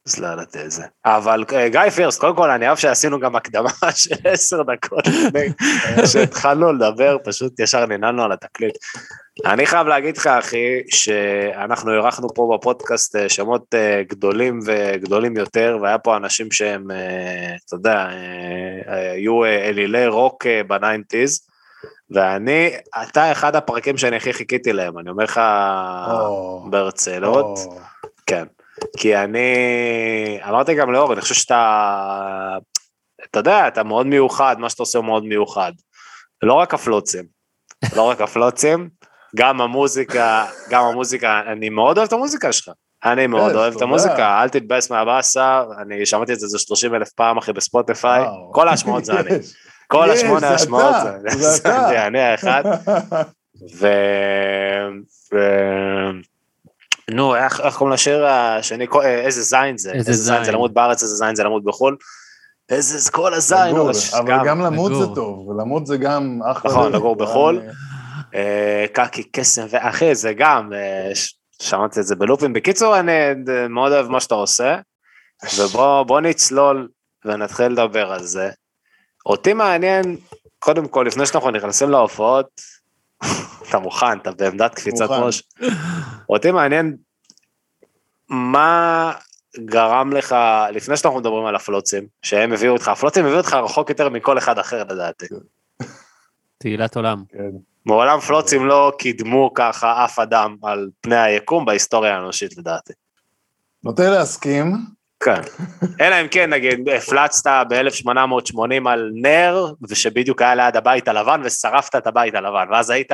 אז 0.07 0.19
לא 0.19 0.27
ידעתי 0.27 0.65
את 0.65 0.71
זה. 0.71 0.83
אבל 1.05 1.45
אה, 1.53 1.69
גיא 1.69 1.91
פירסט, 1.91 2.21
קודם 2.21 2.37
כל 2.37 2.51
אני 2.51 2.67
אוהב 2.67 2.79
שעשינו 2.79 3.21
גם 3.21 3.37
הקדמה 3.37 3.71
של 3.95 4.15
עשר 4.25 4.63
דקות 4.63 5.07
לפני 5.07 5.49
שהתחלנו 6.07 6.73
לדבר, 6.73 7.17
פשוט 7.25 7.61
ישר 7.61 7.87
ננעלנו 7.87 8.23
על 8.23 8.33
התקליט. 8.33 8.75
אני 9.47 9.67
חייב 9.67 9.87
להגיד 9.87 10.17
לך, 10.17 10.27
אחי, 10.27 10.83
שאנחנו 10.91 11.93
אירחנו 11.93 12.29
פה 12.35 12.55
בפודקאסט 12.55 13.17
אה, 13.17 13.29
שמות 13.29 13.75
אה, 13.75 14.03
גדולים 14.09 14.61
וגדולים 14.67 15.37
יותר, 15.37 15.79
והיה 15.83 15.99
פה 15.99 16.17
אנשים 16.17 16.51
שהם, 16.51 16.87
אתה 17.67 17.75
יודע, 17.75 18.09
היו 18.87 19.45
אלילי 19.45 20.07
רוק 20.07 20.47
ב 20.67 20.74
nineties, 20.74 21.41
ואני, 22.11 22.71
אתה 23.03 23.33
אחד 23.33 23.57
הפרקים 23.57 23.97
שאני 23.97 24.17
הכי 24.17 24.33
חיכיתי 24.33 24.73
להם, 24.73 24.99
אני 24.99 25.11
אומר 25.11 25.25
לך 25.25 25.41
או, 26.11 26.67
ברצינות, 26.71 27.59
או. 27.67 27.79
כן. 28.27 28.45
כי 28.97 29.17
אני, 29.17 29.49
אמרתי 30.49 30.75
גם 30.75 30.93
לאור, 30.93 31.13
אני 31.13 31.21
חושב 31.21 31.35
שאתה, 31.35 32.57
אתה 33.31 33.39
יודע, 33.39 33.69
אתה 33.69 33.83
מאוד 33.83 34.07
מיוחד, 34.07 34.57
מה 34.59 34.71
שאתה 34.71 34.83
עושה 34.83 34.99
הוא 34.99 35.07
מאוד 35.07 35.25
מיוחד. 35.25 35.73
לא 36.43 36.53
רק 36.53 36.75
הפלוצים, 36.75 37.25
לא 37.97 38.03
רק 38.03 38.21
הפלוצים, 38.21 38.89
גם 39.37 39.61
המוזיקה, 39.61 40.47
גם 40.71 40.85
המוזיקה, 40.85 41.41
אני 41.47 41.69
מאוד 41.69 41.99
אוהב 41.99 42.07
את 42.07 42.13
המוזיקה 42.13 42.53
שלך. 42.53 42.71
אני 43.05 43.27
מאוד 43.27 43.51
כן, 43.51 43.57
אוהב 43.59 43.77
את. 43.77 43.83
המוזיקה, 43.83 44.43
אל 44.43 44.49
תתבאס 44.49 44.91
מהבאסה, 44.91 45.63
אני 45.83 46.07
שמעתי 46.07 46.33
את 46.33 46.41
זה 46.41 46.47
איזה 46.47 46.59
30 46.59 46.95
אלף 46.95 47.11
פעם 47.11 47.39
אחי 47.39 47.53
בספוטיפיי. 47.53 48.25
כל 48.53 48.69
ההשמעות 48.69 49.05
זה 49.05 49.21
אני. 49.21 49.31
כל 49.87 50.11
השמונה 50.11 50.49
השמעות 50.49 50.95
זה, 51.23 51.39
זה 51.39 51.57
אתה. 51.57 51.87
זה 51.89 52.07
אני 52.07 52.21
האחד. 52.21 52.63
נו, 57.11 57.37
איך 57.37 57.61
איך 57.61 57.77
קוראים 57.77 57.95
לשיר 57.95 58.27
השני, 58.27 58.87
אה, 59.03 59.21
איזה 59.21 59.43
זין 59.43 59.79
זה, 59.79 59.93
איזה 59.93 60.11
איזה 60.11 60.23
זין 60.23 60.45
זה. 60.45 60.53
למות 60.53 60.73
בארץ, 60.75 61.03
איזה 61.03 61.15
זין 61.15 61.35
זה 61.37 61.45
למות 61.45 61.65
בחו"ל, 61.65 61.97
איזה 62.69 63.11
כל 63.11 63.35
הזין, 63.35 63.77
אבל 64.19 64.47
גם 64.47 64.61
למות 64.61 64.93
זה. 64.95 65.15
טוב, 65.15 65.49
ולמות 65.49 65.87
זה 65.87 65.97
גם 65.97 66.41
אחלה. 66.51 66.71
נכון. 66.71 66.93
לגור 66.93 67.17
בחו"ל. 67.17 67.63
אה, 68.35 68.85
קקי 68.93 69.23
קסם, 69.33 69.67
ואחי, 69.71 70.15
זה 70.15 70.33
גם, 70.33 70.73
אה, 70.73 71.15
ש- 71.15 71.35
שמעתי 71.63 72.01
את 72.01 72.07
זה 72.07 72.17
בלופים. 72.17 72.53
בקיצור, 72.53 72.99
אני 73.01 73.13
מאוד 73.69 73.93
אוהב 73.93 74.09
מה 74.09 74.21
שאתה 74.21 74.35
עושה, 74.35 74.77
ובוא 75.59 76.03
בוא 76.03 76.21
נצלול 76.21 76.89
ונתחיל 77.25 77.67
לדבר 77.67 78.13
על 78.13 78.23
זה. 78.23 78.51
אותי 79.27 79.53
מעניין, 79.53 80.17
קודם 80.59 80.89
כל, 80.89 81.05
לפני 81.09 81.27
שאנחנו 81.27 81.51
נכנסים 81.51 81.91
להופעות, 81.91 82.47
אתה 83.75 83.83
מוכן, 83.83 84.19
אתה 84.19 84.31
בעמדת 84.33 84.75
קפיצת 84.75 85.09
מוכן. 85.11 85.23
ראש. 85.23 85.43
אותי 86.29 86.51
מעניין, 86.51 86.97
מה 88.29 89.13
גרם 89.59 90.13
לך, 90.13 90.37
לפני 90.73 90.97
שאנחנו 90.97 91.21
מדברים 91.21 91.47
על 91.47 91.57
הפלוצים, 91.57 92.07
שהם 92.23 92.53
הביאו 92.53 92.73
אותך, 92.73 92.89
הפלוצים 92.89 93.25
הביאו 93.25 93.39
אותך 93.39 93.53
רחוק 93.53 93.91
יותר 93.91 94.09
מכל 94.09 94.39
אחד 94.39 94.59
אחר 94.59 94.85
לדעתי. 94.85 95.27
תהילת 96.59 96.97
עולם. 96.97 97.23
כן. 97.29 97.51
מעולם 97.87 98.21
פלוצים 98.21 98.67
לא 98.67 98.93
קידמו 98.99 99.51
ככה 99.55 100.05
אף 100.05 100.19
אדם 100.19 100.57
על 100.63 100.91
פני 101.01 101.17
היקום 101.17 101.65
בהיסטוריה 101.65 102.17
האנושית 102.17 102.59
לדעתי. 102.59 102.93
נוטה 103.85 104.11
להסכים, 104.11 104.77
כן. 105.25 105.41
אלא 106.01 106.21
אם 106.21 106.29
כן, 106.31 106.51
נגיד, 106.51 106.89
הפלצת 106.89 107.51
ב-1880 107.69 108.89
על 108.89 109.11
נר, 109.15 109.73
ושבדיוק 109.89 110.43
היה 110.43 110.55
ליד 110.55 110.77
הבית 110.77 111.09
הלבן, 111.09 111.41
ושרפת 111.45 111.97
את 111.97 112.07
הבית 112.07 112.35
הלבן, 112.35 112.67
ואז 112.71 112.91
היית 112.91 113.13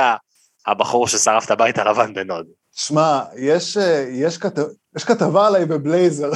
הבחור 0.67 1.09
ששרף 1.09 1.47
את 1.47 1.51
הבית 1.51 1.79
הלבן 1.79 2.15
בנוד. 2.15 2.47
שמע, 2.73 3.23
יש, 3.37 3.77
אה, 3.77 4.07
יש, 4.11 4.39
כתב, 4.39 4.63
יש 4.97 5.05
כתבה 5.05 5.47
עליי 5.47 5.67
בבלייזר, 5.67 6.31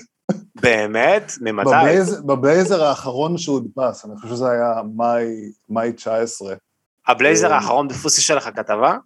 באמת? 0.62 1.32
ממתי? 1.40 1.70
בבלייז, 1.70 2.20
בבלייזר 2.20 2.84
האחרון 2.84 3.38
שהודפס, 3.38 4.04
אני 4.04 4.16
חושב 4.16 4.34
שזה 4.34 4.50
היה 4.50 4.72
מאי, 4.96 5.52
מאי 5.68 5.92
19. 5.92 6.54
הבלייזר 7.06 7.50
אה, 7.50 7.56
האחרון 7.56 7.88
בפוסי 7.88 8.22
שלך 8.22 8.48
כתבה? 8.56 8.96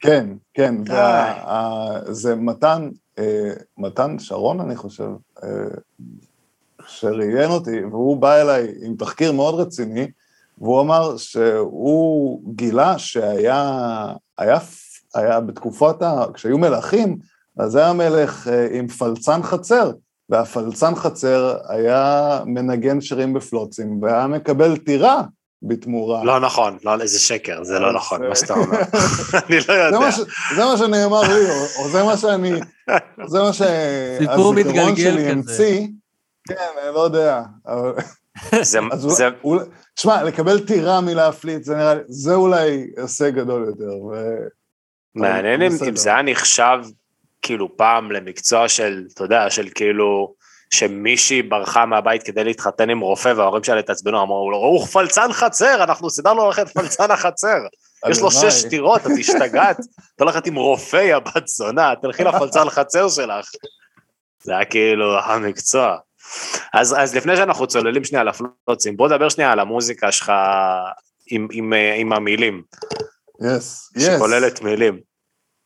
כן, 0.00 0.28
כן. 0.54 0.74
וה, 0.86 2.00
זה 2.08 2.34
מתן, 2.34 2.88
אה, 3.18 3.52
מתן 3.78 4.18
שרון, 4.18 4.60
אני 4.60 4.76
חושב, 4.76 5.08
שראיין 6.86 7.50
אותי, 7.50 7.84
והוא 7.84 8.16
בא 8.16 8.34
אליי 8.34 8.74
עם 8.82 8.96
תחקיר 8.96 9.32
מאוד 9.32 9.60
רציני, 9.60 10.10
והוא 10.60 10.80
אמר 10.80 11.16
שהוא 11.16 12.40
גילה 12.54 12.98
שהיה, 12.98 14.04
היה, 14.38 14.58
היה 15.14 15.40
בתקופות, 15.40 16.02
ה, 16.02 16.24
כשהיו 16.34 16.58
מלכים, 16.58 17.16
אז 17.58 17.76
היה 17.76 17.92
מלך 17.92 18.48
אה, 18.48 18.66
עם 18.72 18.88
פלצן 18.88 19.42
חצר, 19.42 19.90
והפלצן 20.28 20.94
חצר 20.94 21.56
היה 21.68 22.40
מנגן 22.46 23.00
שירים 23.00 23.34
בפלוצים, 23.34 24.02
והיה 24.02 24.26
מקבל 24.26 24.76
טירה 24.76 25.22
בתמורה. 25.62 26.24
לא 26.24 26.40
נכון, 26.40 26.78
לא, 26.84 27.00
איזה 27.00 27.18
שקר, 27.20 27.64
זה 27.64 27.78
לא 27.78 27.92
נכון, 27.92 28.22
אה, 28.24 28.28
מה 28.28 28.34
שאתה 28.36 28.54
אומר. 28.54 28.78
אני 29.48 29.56
לא 29.68 29.72
יודע. 29.74 30.10
זה 30.56 30.64
מה 30.64 30.76
שנאמר 30.76 31.20
לי, 31.22 31.50
או, 31.78 31.88
זה 31.88 32.02
מה 32.02 32.16
שאני, 32.16 32.52
זה 33.26 33.38
מה 33.42 33.52
שהזיכרון 33.52 34.54
שלי. 34.96 35.28
המציא. 35.30 35.86
כן, 36.48 36.54
אני 36.86 36.94
לא 36.94 37.00
יודע. 37.00 37.42
זה- 38.62 38.78
זה- 39.08 39.28
תשמע, 39.98 40.22
לקבל 40.22 40.60
טירה 40.66 41.00
מלהפליץ, 41.00 41.66
זה 41.66 41.76
נראה 41.76 41.94
לי, 41.94 42.00
זה 42.08 42.34
אולי 42.34 42.86
הישג 42.96 43.34
גדול 43.34 43.64
יותר. 43.66 44.04
ו... 44.04 44.36
מעניין 45.14 45.62
אם. 45.62 45.72
אם 45.88 45.96
זה 45.96 46.10
היה 46.10 46.22
נחשב 46.22 46.78
כאילו 47.42 47.76
פעם 47.76 48.12
למקצוע 48.12 48.68
של, 48.68 49.04
אתה 49.14 49.24
יודע, 49.24 49.50
של 49.50 49.68
כאילו, 49.74 50.34
שמישהי 50.70 51.42
ברחה 51.42 51.86
מהבית 51.86 52.22
כדי 52.22 52.44
להתחתן 52.44 52.90
עם 52.90 53.00
רופא 53.00 53.32
וההורים 53.36 53.64
שלה 53.64 53.78
התעצבנו, 53.78 54.22
אמרו 54.22 54.50
לו, 54.50 54.56
הוא 54.56 54.86
פלצן 54.86 55.32
חצר, 55.32 55.84
אנחנו 55.84 56.10
סידרנו 56.10 56.46
ללכת 56.46 56.68
פלצן 56.68 57.10
החצר. 57.10 57.58
יש 58.10 58.20
לו. 58.20 58.30
שש 58.30 58.64
טירות, 58.70 59.06
את 59.06 59.10
השתגעת, 59.18 59.78
את 60.16 60.20
הולכת 60.20 60.46
עם 60.46 60.54
רופא, 60.54 60.96
יא 60.96 61.18
בת 61.18 61.48
זונה, 61.48 61.92
תלכי 62.02 62.24
לפלצן 62.24 62.70
חצר 62.76 63.08
שלך. 63.08 63.50
זה 64.42 64.52
היה 64.52 64.64
כאילו 64.64 65.18
המקצוע. 65.18 65.96
אז, 66.74 66.94
אז 66.98 67.14
לפני 67.14 67.36
שאנחנו 67.36 67.66
צוללים 67.66 68.04
שנייה 68.04 68.20
על 68.20 68.28
הפלוצים, 68.28 68.96
בוא 68.96 69.08
נדבר 69.08 69.28
שנייה 69.28 69.52
על 69.52 69.60
המוזיקה 69.60 70.12
שלך 70.12 70.32
עם, 71.30 71.48
עם, 71.52 71.72
אה, 71.72 71.94
עם 71.94 72.12
המילים, 72.12 72.62
יס, 73.42 73.90
יס. 73.96 74.06
שכוללת 74.06 74.62
מילים. 74.62 74.98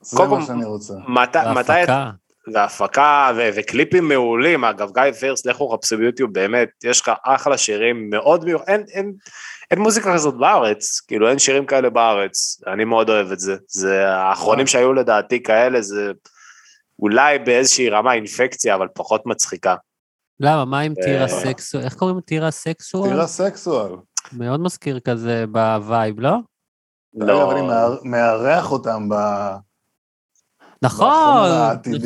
זה 0.03 0.25
מה 0.25 0.47
שאני 0.47 0.65
רוצה. 0.65 0.95
מת, 1.09 1.37
מתי, 1.37 1.73
והפקה. 1.73 2.11
והפקה 2.55 3.33
ו- 3.37 3.49
וקליפים 3.55 4.09
מעולים, 4.09 4.65
אגב, 4.65 4.91
גיא 4.95 5.13
פירס, 5.13 5.47
לכו 5.47 5.69
חפשו 5.69 5.97
ביוטיוב, 5.97 6.33
באמת, 6.33 6.69
יש 6.85 7.01
לך 7.01 7.11
אחלה 7.25 7.59
שירים 7.59 8.11
מאוד 8.11 8.45
מיוחדים, 8.45 8.75
אין, 8.75 8.85
אין, 8.93 9.13
אין 9.71 9.79
מוזיקה 9.79 10.15
כזאת 10.15 10.35
בארץ, 10.35 11.01
כאילו 11.01 11.29
אין 11.29 11.39
שירים 11.39 11.67
כאלה 11.67 11.91
בארץ, 11.91 12.61
אני 12.67 12.85
מאוד 12.85 13.11
אוהב 13.11 13.33
את 13.33 13.41
זה, 13.41 13.57
זה 13.69 14.09
האחרונים 14.09 14.67
שהיו 14.67 14.93
לדעתי 14.93 15.43
כאלה, 15.43 15.83
זה 15.83 16.13
אולי 16.99 17.39
באיזושהי 17.39 17.89
רמה 17.89 18.13
אינפקציה, 18.13 18.75
אבל 18.75 18.89
פחות 18.95 19.27
מצחיקה. 19.27 19.75
למה, 20.43 20.65
מה 20.65 20.81
עם 20.81 20.95
טירה 20.95 21.23
אה. 21.23 21.29
סקסואל? 21.29 21.85
איך 21.85 21.95
קוראים 21.95 22.21
טירה 22.21 22.51
סקסואל? 22.51 23.11
טירה 23.11 23.27
סקסואל. 23.27 23.93
מאוד 24.33 24.61
מזכיר 24.61 25.01
כזה 25.01 25.45
ב 25.53 25.64
vibe, 25.64 26.21
לא? 26.21 26.37
לא. 27.15 27.43
אבל 27.45 27.57
אני 27.57 27.67
מאר- 27.67 27.99
מארח 28.05 28.73
אותם 28.73 29.09
ב- 29.09 29.57
נכון. 30.83 31.09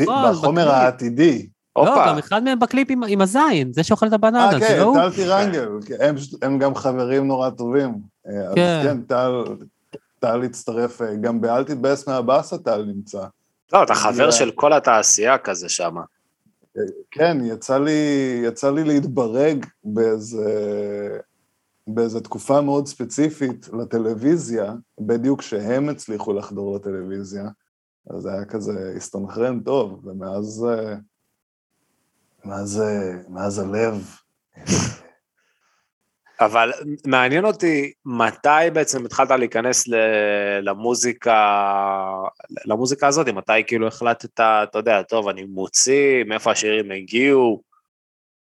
נכון, 0.03 0.33
בחומר. 0.33 0.71
העתידי. 0.71 1.47
לא, 1.77 1.85
גם 2.07 2.19
אחד 2.19 2.43
מהם 2.43 2.59
בקליפ 2.59 2.89
עם- 2.91 3.21
הזין, 3.21 3.73
זה 3.73 3.83
שאוכל 3.85 4.07
את 4.07 4.13
הבננה, 4.13 4.47
אה, 4.47 4.59
זה 4.59 4.67
כן, 4.67 4.79
לא 4.79 4.83
הוא? 4.85 4.97
טל 4.97 5.13
טירנגל, 5.13 5.69
כן, 5.87 6.15
הם 6.43 6.59
גם 6.59 6.75
חברים 6.75 7.27
נורא 7.27 7.51
טובים. 7.51 7.95
אה, 8.29 8.49
אז 8.49 8.55
כן. 8.55 8.81
כן, 8.85 9.01
טל, 9.03 9.45
טל 10.19 10.43
הצטרף, 10.43 11.03
אה, 11.03 11.15
גם 11.21 11.41
ב"אל 11.41 11.65
תתבאס 11.65 12.09
מהבאסה" 12.09 12.59
טל 12.59 12.85
נמצא. 12.85 13.25
לא, 13.73 13.83
אתה 13.83 13.95
חבר 13.95 14.31
של 14.31 14.51
כל 14.51 14.73
התעשייה 14.73 15.39
כזה 15.39 15.69
שם. 15.69 15.95
כן, 17.11 17.39
יצא 17.45 17.79
לי, 17.79 17.93
יצא 18.45 18.71
לי 18.71 18.85
להתברג 18.85 19.67
באיזה, 19.85 21.19
באיזה 21.87 22.21
תקופה 22.21 22.61
מאוד 22.61 22.87
ספציפית 22.87 23.69
לטלוויזיה, 23.69 24.75
בדיוק 25.01 25.41
כשהם 25.41 25.89
הצליחו 25.89 26.33
לחדור 26.33 26.77
לטלוויזיה, 26.77 27.45
אז 28.11 28.23
זה 28.23 28.33
היה 28.33 28.45
כזה 28.45 28.93
הסתנכרן 28.97 29.61
טוב, 29.61 30.07
ומאז 30.07 30.67
אה, 30.69 30.97
מאז, 32.45 32.81
אה, 32.81 33.23
מאז 33.29 33.59
הלב. 33.59 34.17
אבל 36.41 36.73
מעניין 37.07 37.45
אותי, 37.45 37.93
מתי 38.05 38.71
בעצם 38.73 39.05
התחלת 39.05 39.31
להיכנס 39.31 39.89
ל- 39.89 40.61
למוזיקה, 40.63 41.63
למוזיקה 42.65 43.07
הזאת, 43.07 43.29
מתי 43.29 43.65
כאילו 43.67 43.87
החלטת, 43.87 44.35
אתה 44.35 44.79
יודע, 44.79 45.03
טוב, 45.03 45.29
אני 45.29 45.45
מוציא, 45.45 46.25
מאיפה 46.25 46.51
השירים 46.51 46.91
הגיעו, 46.91 47.63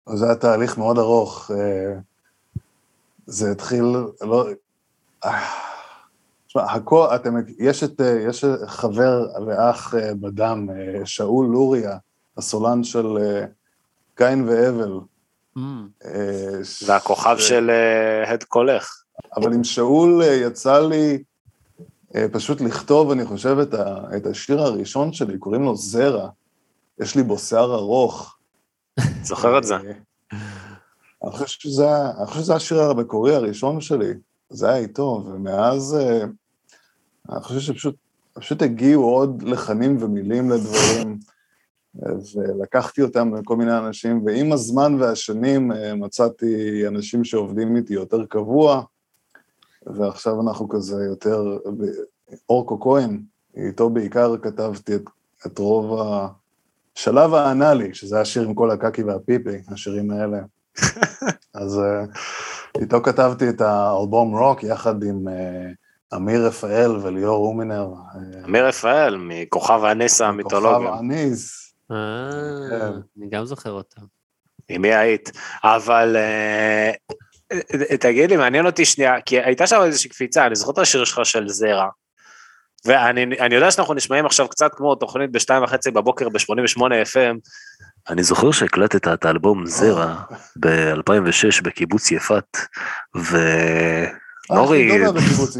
זה 0.10 0.26
היה 0.26 0.36
תהליך 0.36 0.78
מאוד 0.78 0.98
ארוך. 0.98 1.52
אה, 1.52 2.00
זה 3.26 3.52
התחיל, 3.52 3.84
לא... 4.22 4.48
אה, 5.26 5.50
תשמע, 6.48 6.64
הכל, 6.64 7.08
אתם, 7.16 7.36
יש 7.60 7.84
את, 7.84 8.02
אה, 8.02 8.20
יש 8.30 8.46
חבר 8.68 9.28
ואח 9.48 9.96
אה, 9.96 10.14
בדם, 10.14 10.68
אה, 10.70 11.06
שאול 11.06 11.46
לוריה, 11.46 11.98
הסולן 12.38 12.84
של 12.84 13.18
אה, 13.18 13.46
קין 14.16 14.50
והבל. 14.50 15.00
Mm. 15.58 15.62
אה, 16.06 16.60
והכוכב 16.88 17.36
ש- 17.40 17.50
של 17.50 17.70
אה, 17.70 18.32
הד 18.32 18.44
קולך. 18.44 19.04
אבל 19.36 19.54
עם 19.54 19.64
שאול 19.64 20.22
אה, 20.24 20.34
יצא 20.34 20.80
לי 20.80 21.24
פשוט 22.32 22.62
לכתוב, 22.62 23.12
אני 23.12 23.26
חושב, 23.26 23.58
את, 23.60 23.74
ה, 23.74 23.96
את 24.18 24.26
השיר 24.26 24.62
הראשון 24.62 25.14
שלי, 25.14 25.38
קוראים 25.38 25.64
לו 25.64 25.76
זרע. 25.76 26.30
יש 27.00 27.16
לי 27.16 27.24
בו 27.24 27.40
שיער 27.40 27.76
ארוך. 27.76 28.38
זוכר 29.24 29.58
את 29.58 29.64
זה? 29.64 29.76
אני 31.24 31.32
חושב 31.32 31.46
שזה, 31.48 32.56
השיר 32.56 32.82
המקורי 32.82 33.36
הראשון 33.36 33.82
שלי. 33.82 34.14
זה 34.50 34.70
היה 34.70 34.78
איתו, 34.78 35.24
ומאז 35.28 35.98
אני 37.30 37.42
חושב 37.44 37.60
שפשוט 37.60 37.96
פשוט 38.34 38.62
הגיעו 38.62 39.04
עוד 39.04 39.44
לחנים 39.44 39.98
ומילים 40.00 40.50
לדברים, 40.50 41.20
ולקחתי 42.36 43.02
אותם 43.02 43.36
לכל 43.36 43.56
מיני 43.56 43.78
אנשים, 43.78 44.26
ועם 44.26 44.52
הזמן 44.52 44.96
והשנים 45.00 45.72
אה, 45.72 45.96
מצאתי 45.96 46.84
אנשים 46.88 47.24
שעובדים 47.24 47.76
איתי 47.76 47.94
יותר 47.94 48.26
קבוע, 48.26 48.84
ועכשיו 49.86 50.42
אנחנו 50.42 50.70
כזה 50.70 51.04
יותר, 51.04 51.58
אורקו 52.50 52.80
כהן, 52.80 53.22
איתו 53.58 53.90
בעיקר 53.90 54.38
כתבתי 54.38 54.96
את, 54.96 55.04
את 55.46 55.60
רוב 55.60 56.02
השלב 56.96 57.34
האנאלי, 57.34 57.94
שזה 57.94 58.22
השיר 58.22 58.44
עם 58.44 58.54
כל 58.54 58.72
הקקי 58.72 59.04
והפיפי, 59.04 59.58
השירים 59.68 60.12
האלה. 60.12 60.40
אז 61.54 61.80
אה, 61.80 62.04
איתו 62.82 63.02
כתבתי 63.04 63.50
את 63.50 63.62
האלבום 63.62 64.38
רוק 64.38 64.64
יחד 64.64 65.04
עם 65.04 65.28
אה, 65.28 65.72
אמיר 66.16 66.48
רפאל 66.48 66.92
וליאור 67.02 67.48
הומינר. 67.48 67.94
אה, 68.16 68.46
אמיר 68.46 68.68
רפאל, 68.68 69.18
מכוכב 69.20 69.84
הנס 69.84 70.22
המיתולוגי. 70.22 70.86
כוכב 70.86 71.00
הניס. 71.00 71.63
אה, 71.94 72.70
כן. 72.70 73.00
אני 73.18 73.30
גם 73.30 73.46
זוכר 73.46 73.72
אותם. 73.72 74.02
עם 74.70 74.82
מי 74.82 74.96
היית? 74.96 75.32
אבל 75.64 76.16
אה, 76.16 76.92
תגיד 78.00 78.30
לי, 78.30 78.38
מעניין 78.38 78.66
אותי 78.66 78.86
שנייה, 78.86 79.22
כי 79.22 79.42
הייתה 79.42 79.68
שם 79.68 79.82
איזושהי 79.82 80.10
קפיצה, 80.10 80.48
אני 80.48 80.56
זוכר 80.56 80.72
את 80.72 80.78
השיר 80.78 81.06
שלך 81.06 81.26
של 81.26 81.48
זרע. 81.48 81.88
ואני 82.86 83.24
אני 83.24 83.56
יודע 83.56 83.72
שאנחנו 83.72 83.94
נשמעים 83.94 84.26
עכשיו 84.26 84.48
קצת 84.48 84.72
כמו 84.76 84.96
תוכנית 84.96 85.32
בשתיים 85.32 85.64
וחצי 85.64 85.92
בבוקר 85.92 86.30
ב-88 86.30 86.80
FM. 86.80 87.38
אני 88.10 88.24
זוכר 88.24 88.52
שהקלטת 88.52 89.08
את 89.08 89.26
האלבום 89.26 89.66
זרע 89.66 90.16
ב-2006 90.60 91.62
בקיבוץ 91.64 92.12
יפת, 92.12 92.58
ו... 93.18 93.38
נורי, 94.52 94.92
אה, 94.92 95.10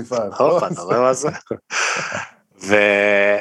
יפעת. 0.02 0.34
הופה, 0.40 0.68
אתה 0.68 0.82
רואה 0.82 1.02
מה 1.02 1.14
זה? 1.14 1.30
ו... 2.62 2.76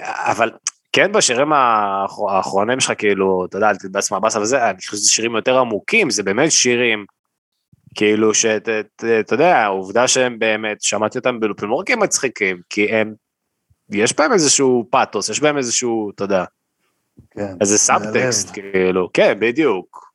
אבל 0.05 0.51
כן 0.93 1.13
בשירים 1.13 1.53
האחר- 1.53 2.31
האחרונים 2.31 2.81
שלך, 2.81 2.93
כאילו, 2.99 3.47
אתה 3.47 3.57
יודע, 3.57 3.69
אל 3.71 3.77
תתבאס 3.77 4.13
מהבאסה 4.13 4.41
וזה, 4.41 4.71
אני 4.71 4.79
חושב 4.79 4.93
שזה 4.93 5.11
שירים 5.11 5.37
יותר 5.37 5.59
עמוקים, 5.59 6.11
זה 6.11 6.23
באמת 6.23 6.53
שירים, 6.53 7.05
כאילו, 7.95 8.35
שאתה 8.35 8.71
אתה 9.21 9.35
יודע, 9.35 9.57
העובדה 9.57 10.09
שהם 10.09 10.39
באמת, 10.39 10.83
שמעתי 10.83 11.19
אותם 11.19 11.41
בלופים, 11.41 11.69
לא 11.69 11.75
רק 11.75 11.91
הם 11.91 12.03
מצחיקים, 12.03 12.61
כי 12.71 12.89
הם, 12.93 13.15
יש 13.91 14.17
בהם 14.17 14.33
איזשהו 14.33 14.87
פאתוס, 14.91 15.29
יש 15.29 15.41
בהם 15.41 15.59
איזשהו, 15.59 16.11
אתה 16.11 16.25
יודע, 16.25 16.45
כן. 17.31 17.55
איזה 17.61 17.79
סאבטקסט, 17.79 18.51
כאילו, 18.53 19.11
כן, 19.15 19.37
בדיוק. 19.41 20.13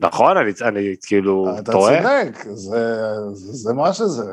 נכון? 0.00 0.36
אני, 0.36 0.50
אני 0.62 0.94
כאילו, 1.06 1.46
אתה 1.58 1.72
טועה? 1.72 2.02
צודק, 2.02 2.44
זה, 2.44 3.04
זה, 3.32 3.52
זה 3.52 3.72
מה 3.72 3.92
שזה. 3.92 4.32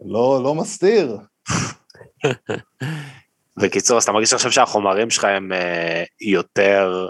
לא, 0.00 0.40
לא 0.44 0.54
מסתיר. 0.54 1.18
בקיצור, 3.60 3.96
אז 3.96 4.02
אתה 4.02 4.12
מרגיש 4.12 4.32
עכשיו 4.32 4.52
שהחומרים 4.52 5.10
שלך 5.10 5.24
הם 5.24 5.52
אה, 5.52 6.04
יותר... 6.20 7.08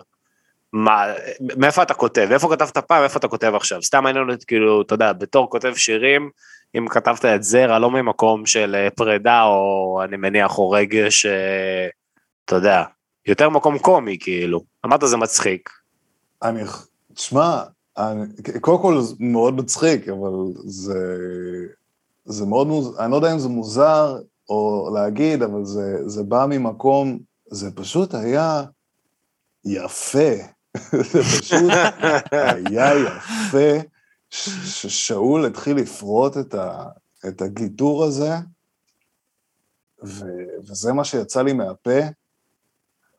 מה, 0.72 1.04
מאיפה 1.56 1.82
אתה 1.82 1.94
כותב? 1.94 2.28
איפה 2.32 2.48
כתבת 2.50 2.78
פעם? 2.78 3.02
איפה 3.02 3.18
אתה 3.18 3.28
כותב 3.28 3.52
עכשיו? 3.54 3.82
סתם 3.82 4.04
מעניין 4.04 4.30
אותי, 4.30 4.46
כאילו, 4.46 4.82
אתה 4.82 4.94
יודע, 4.94 5.12
בתור 5.12 5.50
כותב 5.50 5.72
שירים, 5.76 6.30
אם 6.78 6.88
כתבת 6.88 7.24
את 7.24 7.42
זרע, 7.42 7.78
לא 7.78 7.90
ממקום 7.90 8.46
של 8.46 8.74
אה, 8.74 8.90
פרידה, 8.90 9.42
או 9.42 10.00
אני 10.04 10.16
מניח, 10.16 10.58
או 10.58 10.70
רגש, 10.70 11.26
אה, 11.26 11.88
אתה 12.44 12.56
יודע, 12.56 12.82
יותר 13.26 13.48
מקום 13.48 13.78
קומי, 13.78 14.18
כאילו. 14.20 14.61
אמרת 14.87 15.00
זה 15.04 15.16
מצחיק. 15.16 15.70
אני, 16.42 16.62
תשמע, 17.14 17.62
אני, 17.98 18.24
קודם 18.61 18.82
כל 18.82 19.00
זה 19.00 19.14
מאוד 19.20 19.54
מצחיק, 19.54 20.08
אבל 20.08 20.30
זה, 20.64 20.98
זה 22.24 22.46
מאוד 22.46 22.66
מוזר, 22.66 23.04
אני 23.04 23.11
לא 23.11 23.16
יודע 23.16 23.32
אם 23.32 23.38
זה 23.38 23.48
מוזר 23.48 24.18
או 24.48 24.90
להגיד, 24.94 25.42
אבל 25.42 25.64
זה, 25.64 26.08
זה 26.08 26.22
בא 26.22 26.46
ממקום, 26.48 27.18
זה 27.50 27.70
פשוט 27.70 28.14
היה 28.14 28.64
יפה. 29.64 30.30
זה 31.12 31.22
פשוט 31.22 31.72
היה 32.30 32.90
יפה 32.94 33.88
ששאול 34.30 35.46
התחיל 35.46 35.76
לפרוט 35.76 36.37
את, 36.37 36.54
ה, 36.54 36.88
את 37.28 37.42
הגיטור 37.42 38.04
הזה, 38.04 38.30
ו, 40.04 40.24
וזה 40.68 40.92
מה 40.92 41.04
שיצא 41.04 41.42
לי 41.42 41.52
מהפה, 41.52 42.00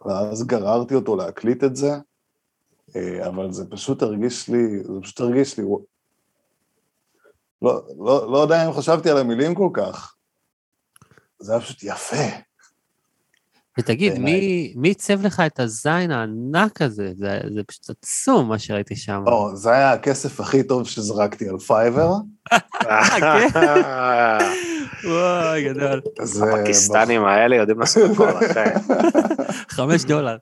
ואז 0.05 0.43
גררתי 0.43 0.95
אותו 0.95 1.15
להקליט 1.15 1.63
את 1.63 1.75
זה. 1.75 1.91
אה, 2.95 3.27
אבל 3.27 3.51
זה 3.51 3.69
פשוט 3.69 4.01
הרגיש 4.01 4.49
לי, 4.49 4.83
זה 4.83 4.93
פשוט 5.01 5.19
הרגיש 5.19 5.57
לי. 5.59 5.65
לא, 7.61 7.81
לא, 7.99 8.31
לא 8.31 8.37
יודע 8.37 8.67
אם 8.67 8.73
חשבתי 8.73 9.09
על 9.09 9.17
המילים 9.17 9.55
כל 9.55 9.69
כך. 9.73 10.15
זה 11.39 11.51
היה 11.51 11.61
פשוט 11.61 11.83
יפה. 11.83 12.25
ותגיד. 13.79 14.19
מי 14.19 14.73
מי 14.75 14.87
עיצב 14.87 15.25
לך 15.25 15.39
את 15.45 15.59
הזין 15.59 16.11
הענק 16.11 16.81
הזה? 16.81 17.11
זה 17.17 17.39
זה 17.55 17.61
פשוט 17.67 17.89
עצום 17.89 18.49
מה 18.49 18.59
שראיתי 18.59 18.95
שם. 18.95 19.23
לא, 19.25 19.51
זה 19.53 19.71
היה 19.71 19.91
הכסף 19.93 20.39
הכי 20.39 20.63
טוב 20.63 20.87
שזרקתי 20.87 21.49
על 21.49 21.59
Fiverr. 21.59 22.11
וואי, 25.03 25.63
גדול. 25.63 26.01
הפקיסטנים 26.43 27.25
האלה 27.25 27.55
יודעים 27.55 27.79
לעשות 27.79 28.11
הכל, 28.11 28.29
אחי. 28.29 28.93
חמש 29.75 30.03
דולר. 30.03 30.37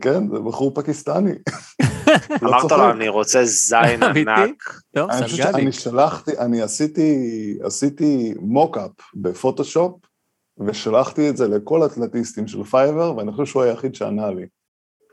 כן, 0.00 0.28
זה 0.30 0.38
בחור 0.40 0.74
פקיסטני. 0.74 1.32
לא 2.42 2.48
אמרת. 2.48 2.72
לו, 2.72 2.90
אני 2.90 3.08
רוצה 3.08 3.44
זין? 3.44 4.02
ענק. 4.02 4.80
טוב, 4.94 5.10
אני 5.10 5.22
חושב 5.24 5.36
סרגניק. 5.36 5.56
שאני 5.56 5.72
שלחתי, 5.72 6.38
אני 6.38 6.62
עשיתי, 6.62 7.18
עשיתי 7.62 8.34
mockup 8.40 8.90
בפוטושופ, 9.14 9.94
ושלחתי 10.66 11.28
את 11.30 11.36
זה 11.36 11.48
לכל 11.48 11.82
הארטיסטים 11.82 12.46
של 12.46 12.64
Fiverr, 12.64 13.16
ואני 13.16 13.32
חושב 13.32 13.44
שהוא 13.44 13.62
היחיד 13.62 13.94
שענה 13.94 14.30
לי. 14.30 14.46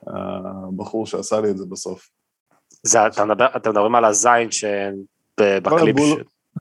הבחור 0.07 1.05
שעשה 1.07 1.41
לי 1.41 1.49
את 1.49 1.57
זה 1.57 1.65
בסוף. 1.65 2.09
זה, 2.83 3.07
אתה 3.07 3.25
מדבר, 3.25 3.47
אתם 3.55 3.69
מדברים 3.69 3.95
על 3.95 4.05
הזין 4.05 4.51
שבקליפ 4.51 5.95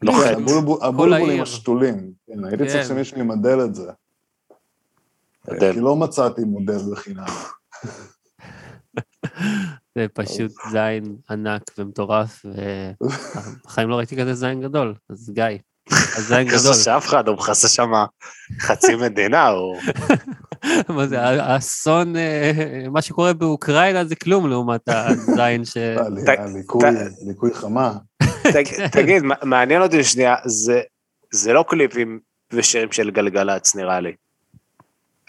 נוחת. 0.02 0.24
כן, 0.24 0.34
הבולבול- 0.42 0.84
הבולבולים. 0.84 1.42
השתולים. 1.42 2.10
כן, 2.26 2.44
הייתי 2.44 2.64
כן. 2.64 2.70
צריך 2.70 2.88
שמישהו 2.88 3.18
ימדל 3.18 3.60
את 3.64 3.74
זה. 3.74 3.90
כי 5.72 5.80
לא 5.80 5.96
מצאתי 5.96 6.44
מודל 6.44 6.78
בחינם. 6.92 7.24
זה 9.94 10.06
פשוט 10.14 10.52
זין 10.70 11.16
ענק 11.30 11.62
ומטורף, 11.78 12.44
ובחיים 13.64 13.88
לא 13.88 13.96
ראיתי 13.96 14.16
כזה 14.16 14.34
זין 14.34 14.62
גדול, 14.62 14.94
אז 15.10 15.30
גיא. 15.34 15.44
אז 16.16 16.26
זין 16.28 16.48
כזה 16.50 16.68
גדול. 16.68 16.74
שאף 16.74 17.06
אחד 17.06 17.26
לא 17.26 17.34
מכסה 17.34 17.68
שם 17.68 17.90
חצי 18.60 18.96
מדינה, 18.96 19.48
הוא... 19.48 19.76
מה 20.96 21.06
זה, 21.06 21.22
האסון, 21.22 22.16
אה, 22.16 22.52
מה 22.90 23.02
שקורה 23.02 23.32
באוקראינה 23.32 24.04
זה 24.04 24.16
כלום 24.16 24.50
לעומת 24.50 24.80
הזין 24.88 25.64
ש... 25.64 25.76
ליקוי 27.28 27.54
חמה. 27.54 27.92
תג- 28.52 28.86
תגיד, 28.92 29.22
מעניין 29.42 29.82
אותי 29.82 30.04
שנייה, 30.04 30.34
זה- 30.44 30.82
זה 31.32 31.52
לא 31.52 31.64
קליפים 31.68 32.18
ושירים 32.52 32.92
של 32.92 33.10
גלגלצ 33.10 33.74
נראה 33.76 34.00
לי. 34.00 34.12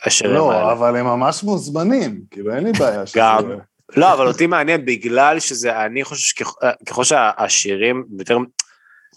השירים 0.06 0.36
לא, 0.36 0.52
האלה. 0.52 0.72
אבל 0.72 0.96
הם 0.96 1.06
ממש 1.06 1.44
מוזמנים, 1.44 2.22
כאילו 2.32 2.56
אין 2.56 2.64
לי 2.64 2.72
בעיה 2.72 3.06
שזה... 3.06 3.20
גם. 3.20 3.50
לא, 3.98 4.14
אבל 4.14 4.28
אותי 4.28 4.48
מעניין 4.48 4.86
בגלל 4.86 5.40
שזה, 5.40 5.86
אני 5.86 6.04
חושב 6.04 6.22
שככל 6.22 7.04
שהשירים 7.04 8.06
יותר 8.20 8.38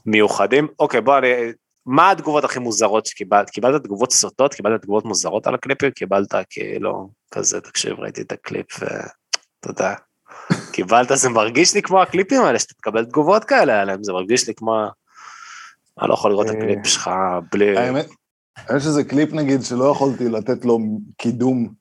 מיוחדים, 0.07 0.69
אוקיי, 0.79 1.01
בוא, 1.01 1.19
אני, 1.19 1.29
מה 1.87 2.11
התגובות 2.11 2.45
הכי 2.45 2.59
מוזרות 2.59 3.07
שקיבלת? 3.07 3.51
קיבלת 3.51 3.85
תגובות 3.85 4.13
סוטות? 4.13 4.55
קיבלת 4.55 4.83
תגובות 4.83 5.05
מוזרות 5.05 5.47
על 5.47 5.55
הקליפים? 5.55 5.91
קיבלת 5.91 6.35
כאילו, 6.51 7.11
כזה, 7.31 7.61
תקשיב, 7.61 8.01
ראיתי 8.01 8.23
את 8.23 8.33
הקליפ, 8.33 8.67
יודע. 9.67 9.95
קיבלת, 10.73 11.09
זה 11.15 11.29
מרגיש 11.29 11.75
לי 11.75 11.83
כמו 11.83 12.03
הקליפים 12.03 12.43
האלה, 12.43 12.59
שאתה 12.59 12.75
תקבל 12.75 13.05
תגובות 13.05 13.45
כאלה 13.45 13.81
עליהם, 13.81 14.05
זה 14.05 14.13
מרגיש 14.13 14.49
לי 14.49 14.55
כמו... 14.55 14.87
אני 16.01 16.09
לא 16.09 16.15
יכול 16.15 16.31
לראות 16.31 16.47
את 16.47 16.53
אה, 16.53 16.59
הקליפ 16.59 16.87
שלך 16.87 17.11
בלי... 17.53 17.79
האמת, 17.79 18.07
יש 18.77 18.87
איזה 18.87 19.05
קליפ 19.05 19.33
נגיד 19.33 19.63
שלא 19.63 19.85
יכולתי 19.85 20.29
לתת 20.29 20.65
לו 20.65 20.79
קידום 21.17 21.75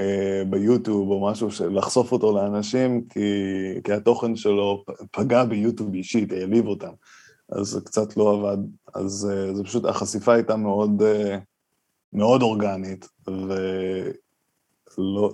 אה, 0.00 0.42
ביוטיוב 0.50 1.10
או 1.10 1.30
משהו, 1.30 1.48
לחשוף 1.70 2.12
אותו 2.12 2.36
לאנשים, 2.36 3.04
כי, 3.08 3.20
כי 3.84 3.92
התוכן 3.92 4.36
שלו 4.36 4.84
פגע 5.10 5.44
ביוטיוב 5.44 5.94
אישית, 5.94 6.32
העליב 6.32 6.66
אותם. 6.66 6.92
אז 7.52 7.66
זה 7.66 7.80
קצת 7.80 8.16
לא 8.16 8.32
עבד. 8.32 8.58
אז 8.94 9.30
אה, 9.32 9.54
זה 9.54 9.64
פשוט, 9.64 9.84
החשיפה 9.84 10.34
הייתה 10.34 10.56
מאוד, 10.56 11.02
אה, 11.02 11.38
מאוד 12.12 12.42
אורגנית, 12.42 13.08
ולא 13.28 14.12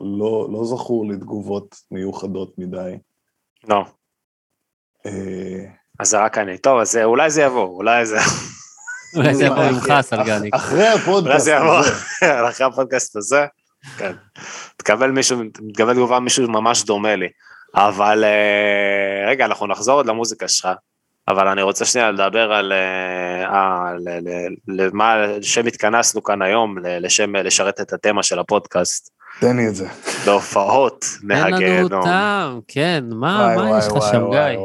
לא, 0.03 0.49
לא 0.53 0.65
זכור 0.65 1.07
לי 1.07 1.17
תגובות 1.17 1.77
מיוחדות 1.91 2.59
מדי. 2.59 2.99
לא, 3.69 3.85
אה, 5.07 5.65
אז 5.99 6.09
זה 6.09 6.25
רק 6.25 6.39
אני. 6.39 6.59
טוב, 6.59 6.81
אז 6.81 6.97
אה, 6.97 7.05
אולי 7.05 7.31
זה 7.31 7.43
יבוא, 7.43 7.69
אולי 7.69 8.07
זה... 8.07 8.17
אולי 9.17 9.35
זה 9.35 9.45
יבוא 9.45 9.65
ממך, 9.71 9.93
סרגניק. 10.01 10.55
אחרי 10.55 10.79
אולי 10.79 10.89
הפודקאסט 10.95 11.45
זה 11.45 11.53
יבוא 11.53 11.79
הזה. 11.79 11.93
אחרי 12.51 12.67
הפודקאסט 12.67 13.17
הזה. 13.17 13.47
כן. 13.99 14.13
תקבל 14.77 15.11
מישהו, 15.11 15.41
תקבל 15.75 15.95
תגובה 15.95 16.21
מישהו 16.21 16.49
ממש 16.49 16.85
דומה 16.85 17.17
לי. 17.17 17.29
אבל 17.75 18.25
אה, 18.25 19.31
רגע, 19.31 19.45
אנחנו 19.45 19.67
נחזור 19.67 19.95
עוד 19.95 20.07
למוזיקה 20.07 20.49
שלך. 20.49 20.69
אבל 21.29 21.49
אני 21.49 21.63
רוצה 21.63 21.85
שנייה 21.85 22.11
לדבר 22.11 22.53
על 22.53 22.73
אה, 22.73 23.45
אה, 23.55 23.93
ל- 23.99 24.55
למה, 24.83 25.17
לשם 25.27 25.67
התכנסנו 25.67 26.23
כאן 26.23 26.43
היום, 26.43 26.79
ל- 26.79 27.07
לשם 27.07 27.37
לשרת 27.37 27.81
את 27.81 27.93
התמה 27.93 28.23
של 28.23 28.39
הפודקאסט, 28.39 29.11
תן 29.41 29.57
לי 29.57 29.69
את 29.69 29.75
זה. 29.75 29.87
בהופעות 30.27 31.05
אין 31.31 31.39
לנו 31.39 31.51
מהגיהנום. 31.51 32.05
טעם, 32.05 32.61
כן, 32.69 33.05
מה, 33.11 33.55
יש 33.79 33.87
לך 33.87 34.03
שם, 34.13 34.31
גיא? 34.31 34.59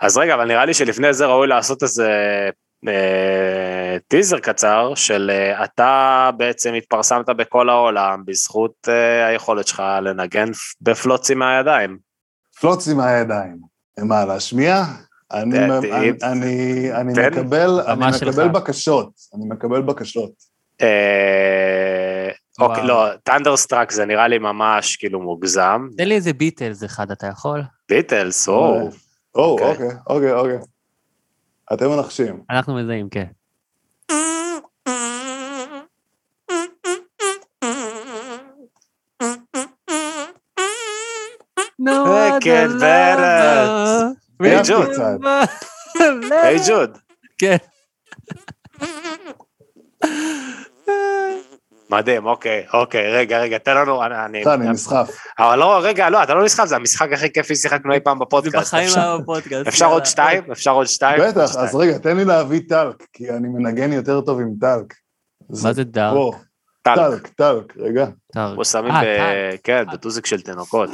אז 0.00 0.18
רגע, 0.18 0.34
אבל 0.34 0.44
נראה 0.44 0.64
לי 0.64 0.74
שלפני 0.74 1.12
זה 1.12 1.26
ראוי 1.26 1.46
לעשות 1.46 1.82
איזה 1.82 2.08
אה, 2.08 2.48
טיזר 4.08 4.38
קצר 4.38 4.94
של 4.94 5.30
אה, 5.34 5.64
אתה 5.64 6.30
בעצם 6.36 6.74
התפרסמת 6.74 7.28
בכל 7.28 7.68
העולם 7.68 8.22
בזכות 8.26 8.88
אה, 8.88 9.26
היכולת 9.26 9.66
שלך 9.66 9.82
לנגן 10.02 10.48
בפלוצים 10.80 11.38
מהידיים. 11.38 11.98
פלוצי 12.60 12.94
מהידיים. 12.94 13.56
מה, 13.98 14.24
להשמיע? 14.24 14.84
אני. 15.32 15.58
מקבל, 17.28 17.80
אני. 17.86 18.48
בקשות, 18.48 19.10
אני 19.34 19.44
מקבל 19.48 19.82
בקשות. 19.82 20.30
אה, 20.82 22.30
אוקיי. 22.58 22.86
לא, 22.86 23.06
Thunderstruck 23.22 23.90
זה 23.90 24.04
נראה 24.06 24.28
לי 24.28 24.38
ממש 24.38 24.96
כאילו 24.96 25.20
מוגזם. 25.20 25.88
תן 25.96 26.08
לי 26.08 26.14
איזה 26.14 26.32
ביטלס 26.32 26.84
אחד, 26.84 27.10
אתה 27.10 27.26
יכול? 27.26 27.62
ביטלס, 27.88 28.48
או, 28.48 28.90
או, 29.34 29.44
אוקיי. 29.44 29.66
אוקיי, 29.70 29.88
אוקיי, 30.06 30.32
אוקיי. 30.32 30.58
אתם 31.72 31.90
מנחשים. 31.90 32.42
אנחנו 32.50 32.74
מזהים, 32.74 33.08
כן. 33.08 33.24
אה, 41.88 42.38
כן, 42.40 42.68
בנט. 42.80 44.16
היי 44.40 44.60
ג'וד, 44.68 44.88
קצת. 44.92 45.18
היי 46.42 46.58
ג'וד. 46.68 46.98
כן. 47.38 47.56
מדהים, 51.90 52.26
אוקיי, 52.26 52.64
אוקיי, 52.72 53.12
רגע, 53.12 53.38
רגע, 53.38 53.58
תן 53.58 53.76
לנו, 53.76 54.04
אני... 54.04 54.14
אני- 54.24 54.38
סליחה, 54.42 54.54
אני 54.54 54.68
נסחף. 54.68 55.10
אבל 55.38 55.58
לא, 55.58 55.80
רגע, 55.82 56.10
לא, 56.10 56.22
אתה 56.22 56.34
לא 56.34 56.44
נסחף, 56.44 56.64
זה 56.64 56.76
המשחק 56.76 57.12
הכי 57.12 57.32
כיפי 57.32 57.56
ששיחקנו 57.56 57.94
אי 57.94 58.00
פעם 58.00 58.18
זה 58.18 58.24
בפודקאסט. 58.24 58.56
בחיים 58.68 58.88
אפשר- 58.88 59.14
לא 59.16 59.20
בפודקאסט. 59.22 59.66
אפשר 59.68 59.86
עוד. 59.86 60.06
שתיים? 60.06 60.52
אפשר 60.52 60.70
עוד 60.70 60.86
שתיים? 60.86 61.22
בטח. 61.28 61.38
אז 61.56 61.74
רגע, 61.74 61.98
תן 61.98 62.16
לי 62.16 62.24
להביא 62.24 62.60
טלק, 62.68 62.94
כי 63.12 63.30
אני 63.30 63.48
מנגן 63.48 63.92
יותר 63.92 64.20
טוב 64.20 64.40
עם 64.40 64.50
טלק. 64.60 64.94
מה 65.62 65.72
זה 65.72 65.84
דארק? 65.84 66.34
טלק, 66.82 67.26
טלק, 67.26 67.76
רגע. 67.76 68.06
טארק. 68.32 68.56
פה 68.56 68.64
שמים 68.64 68.90
אה, 68.92 69.00
ב... 69.02 69.04
טל. 69.04 69.56
כן, 69.64 69.84
בטוזיק 69.92 70.26
של 70.26 70.40
תינוקות. 70.40 70.90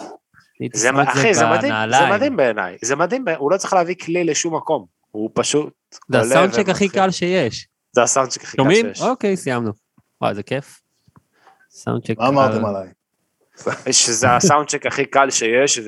זה, 0.74 0.90
אחי, 1.06 1.34
זה 1.34 1.46
מדהים, 1.46 1.74
זה. 1.90 2.06
מדהים 2.10 2.36
בעיניי. 2.36 2.76
זה 2.82 2.96
מדהים, 2.96 3.24
הוא 3.38 3.50
לא 3.52 3.56
צריך 3.56 3.72
להביא 3.72 3.94
כלי 4.04 4.24
לשום 4.24 4.56
מקום. 4.56 4.86
הוא 5.10 5.30
פשוט... 5.34 5.72
זה 6.08 6.20
הסאונדשק 6.20 6.68
הכי. 6.68 6.88
קל 6.88 7.10
שיש. 7.10 7.68
זה 7.92 8.02
הסאונדשק 8.02 8.42
הכי 8.44 8.56
קל 8.56 8.62
שומעים? 8.62 8.86
שיש. 8.86 9.02
אוקיי, 9.02 9.36
סיימנו. 9.36 9.72
וואי, 10.20 10.30
איזה 10.30 10.42
כיף. 10.42 10.80
סאונדשק 11.74 12.18
מה 12.18 12.28
אמרתם 12.28 12.64
עליי? 12.64 12.88
שזה 13.92 14.30
הסאונדשק 14.30 14.86
הכי 14.86 15.06
קל 15.06 15.30
שיש, 15.30 15.80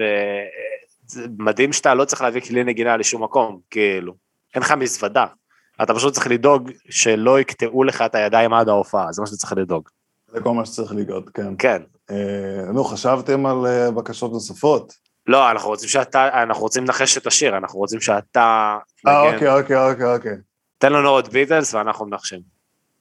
ומדהים 1.15 1.73
שאתה 1.73 1.95
לא 1.95 2.05
צריך 2.05 2.23
להביא 2.23 2.41
כלי 2.41 2.65
נגינה 2.65 2.97
לשום 2.97 3.23
מקום, 3.23 3.61
כאילו. 3.71 4.15
אין 4.55 4.63
לך 4.63 4.73
מזוודה. 4.73 5.27
אתה 5.83 5.95
פשוט 5.95 6.15
צריך 6.15 6.27
לדאוג 6.27 6.71
שלא 6.89 7.41
יקטעו 7.41 7.85
לך 7.85 8.03
את 8.03 8.15
הידיים 8.15 8.55
עד 8.55 8.69
ההופעה, 8.69 9.13
זה 9.13 9.23
מה 9.23 9.27
שאתה 9.27 9.39
צריך 9.39 9.53
לדאוג. 9.53 9.89
זה 10.33 10.41
כל 10.41 10.55
מה 10.55 10.67
שצריך 10.67 10.93
לגאות, 10.93 11.31
כן. 11.31 11.55
כן. 11.59 11.83
אה, 12.11 12.73
נו, 12.73 12.85
חשבתם 12.85 13.47
על 13.47 13.67
אה, 13.67 13.91
בקשות 13.91 14.33
נוספות? 14.33 14.95
לא, 15.27 15.51
אנחנו 15.51 15.69
רוצים 15.69 15.89
שאתה, 15.89 16.43
אנחנו 16.43 16.63
רוצים 16.63 16.85
לנחש 16.85 17.19
את 17.19 17.27
השיר, 17.27 17.57
אנחנו 17.57 17.79
רוצים 17.79 18.01
שאתה... 18.01 18.79
אה, 19.07 19.23
נגן. 19.23 19.35
אוקיי, 19.35 19.61
אוקיי, 19.61 19.91
אוקיי, 19.91 20.15
אוקיי. 20.15 20.37
תן 20.79 20.93
לנו 20.93 21.09
עוד 21.09 21.29
ביטלס 21.29 21.75
ואנחנו 21.75 22.07
מנחשים. 22.07 22.41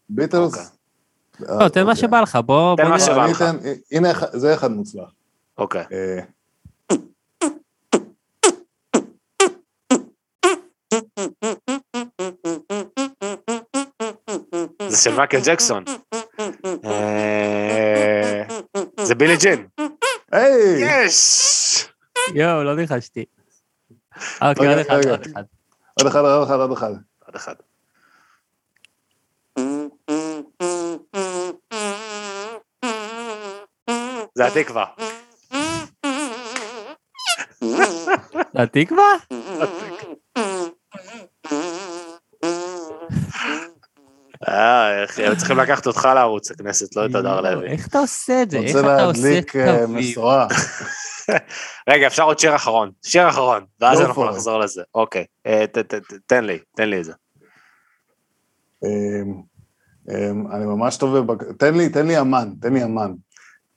ביטלס? 0.09 0.75
אוקיי. 1.39 1.55
אה, 1.55 1.63
לא, 1.63 1.69
תן 1.69 1.83
מה 1.83 1.91
אוקיי. 1.91 2.01
שבא 2.01 2.21
לך, 2.21 2.35
בוא... 2.45 2.77
תן 2.77 2.89
מה. 2.89 2.99
שבא 2.99 3.25
לך. 3.25 3.43
הנה, 3.91 4.09
זה 4.33 4.53
אחד 4.53 4.71
מוצלח. 4.71 5.09
אוקיי. 5.57 5.83
אה, 5.91 6.19
זה 14.87 14.97
של 14.97 15.15
מייקל 15.15 15.39
ג'קסון. 15.45 15.83
אה, 16.85 18.43
זה 19.01 19.15
בילי 19.15 19.37
ג'ין. 19.37 19.67
היי! 20.31 20.81
יש! 20.81 21.87
יואו, 22.35 22.63
לא 22.63 22.75
ניחשתי. 22.75 23.25
אוקיי, 24.41 24.67
עוד 24.67 24.77
רגע, 24.77 24.81
אחד. 24.81 25.09
עוד 25.09 25.21
אחד. 25.21 25.43
עוד 25.99 26.07
אחד, 26.07 26.19
עוד 26.19 26.43
אחד, 26.43 26.59
עוד 26.59 26.71
אחד. 26.71 26.93
עוד 27.25 27.35
אחד. 27.35 27.55
זה 34.49 34.59
התקווה. 34.59 34.85
אה, 44.47 45.01
איך- 45.01 45.19
הם 45.19 45.35
צריכים 45.35 45.57
לקחת 45.57 45.87
אותך 45.87 46.07
לערוץ 46.15 46.51
הכנסת, 46.51 46.95
לא 46.95 47.05
את 47.05 47.15
הדר 47.15 47.41
לוי. 47.41 47.67
איך 47.67 47.87
אתה 47.87 47.99
עושה 47.99 48.41
את 48.41 48.51
זה? 48.51 48.57
איך 48.57 48.69
אתה 48.71 49.03
עושה 49.05 49.21
להדליק 49.27 49.55
אה, 49.55 49.65
קווים? 49.85 49.97
משואה. 49.97 50.47
רגע, 51.89 52.07
אפשר 52.07 52.23
עוד 52.23 52.39
שיר 52.39 52.55
אחרון. 52.55 52.91
שיר 53.05 53.29
אחרון, 53.29 53.65
ואז 53.81 53.99
Go 53.99 54.05
אנחנו. 54.05 54.29
נחזור 54.29 54.59
לזה. 54.59 54.81
אוקיי, 54.95 55.25
אה, 55.45 55.65
תן 56.27 56.43
לי, 56.45 56.59
תן 56.75 56.89
לי 56.89 56.99
את 56.99 57.05
זה. 57.05 57.13
אמ, 58.83 59.33
אמ, 60.11 60.47
אני 60.51 60.65
ממש 60.65 60.97
טוב. 60.97 61.33
תן 61.59 61.73
לי, 61.77 61.89
תן 61.89 62.07
לי 62.07 62.19
אמן, 62.19 62.49
תן 62.61 62.73
לי 62.73 62.83
אמן. 62.83 63.11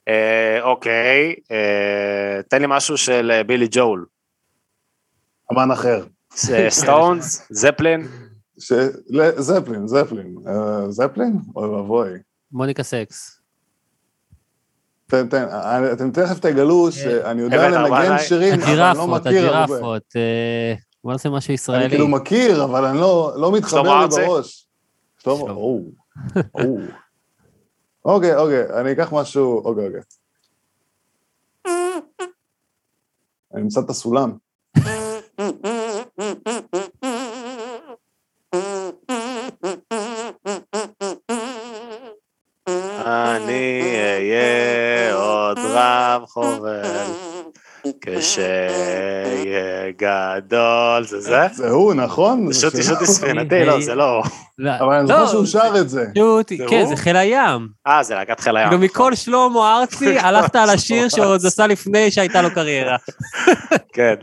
אה, 0.08 0.58
אוקיי, 0.62 1.34
אה, 1.50 2.40
תן 2.48 2.60
לי 2.60 2.66
משהו 2.70 2.96
של 2.96 3.30
אה, 3.34 3.44
בילי 3.44 3.68
ג'ול. 3.70 4.06
אמן 5.52 5.70
אחר. 5.70 6.04
סטונס, 6.68 7.46
זפלין, 7.50 8.08
ש... 8.58 8.72
ל- 9.10 9.38
זפלין, 9.40 9.88
זפלין. 9.88 10.34
זפלין? 10.88 11.38
אוי 11.56 11.68
ואבוי. 11.68 12.10
מוניקה 12.52 12.82
סקס. 12.82 13.40
תן, 15.06 15.28
תן, 15.28 15.44
אתם 15.92 16.10
תכף 16.10 16.38
תגלו 16.38 16.92
שאני 16.92 17.42
יודע 17.42 17.68
לנגן? 17.68 18.18
שירים, 18.18 18.54
אבל 18.54 18.62
אני 18.62 18.76
לא 18.76 18.82
הג'ירפות, 18.82 19.26
מכיר 19.26 19.46
הרבה. 19.46 19.62
הג'ירפות. 19.74 20.02
אה, 20.16 20.74
בוא 21.04 21.12
נעשה 21.12 21.28
משהו 21.30 21.48
אני 21.48 21.54
ישראלי. 21.54 21.88
כאילו 21.90 22.08
מכיר, 22.08 22.64
אבל 22.64 22.84
אני 22.84 22.98
לא 22.98 23.32
לא 23.36 23.52
מתחבר 23.52 23.82
לי? 24.00 24.06
בראש. 24.08 24.68
שלמה, 25.18 25.36
שלמה. 25.36 25.50
או, 25.50 25.80
או. 26.54 26.76
אוקיי, 28.08 28.36
אוקיי, 28.36 28.80
אני 28.80 28.92
אקח 28.92 29.12
משהו, 29.12 29.64
אוקיי, 29.64 29.86
אוקיי. 29.86 30.00
אני 33.54 33.62
אמצא 33.62 33.80
את 33.80 33.90
הסולם. 33.90 34.32
כשיהיה 48.00 49.90
גדול, 49.96 51.04
זה 51.06 51.20
זה? 51.20 51.38
זה 51.52 51.70
הוא, 51.70 51.94
נכון? 51.94 52.52
זה 52.52 52.60
שוטי. 52.60 52.82
שוטי 52.82 53.06
ספינתי, 53.06 53.64
לא, 53.64 53.80
זה 53.80 53.94
לא. 53.94 54.22
לא, 54.58 54.70
אבל 54.80 54.94
אני 54.94 55.08
לא, 55.08 55.16
זוכר 55.16 55.26
שהוא 55.32 55.46
שר 55.46 55.80
את 55.80 55.88
זה. 55.88 56.04
שוטי, 56.18 56.58
כן? 56.70 56.86
זה 56.86 56.96
חיל 56.96 57.16
הים. 57.16 57.68
אה, 57.86 58.02
זה 58.02 58.14
להקת 58.14 58.40
חיל 58.40 58.56
הים. 58.56 58.70
גם 58.72 58.80
מכל 58.80 59.14
שלמה 59.14 59.78
ארצי, 59.80 60.18
הלכת 60.26 60.56
על 60.56 60.70
השיר 60.70 61.08
שהוא 61.08 61.26
עוד 61.26 61.40
עשה 61.46 61.66
לפני 61.66 62.10
שהייתה 62.10 62.42
לו 62.42 62.50
קריירה. 62.50 62.96
כן, 63.94 64.14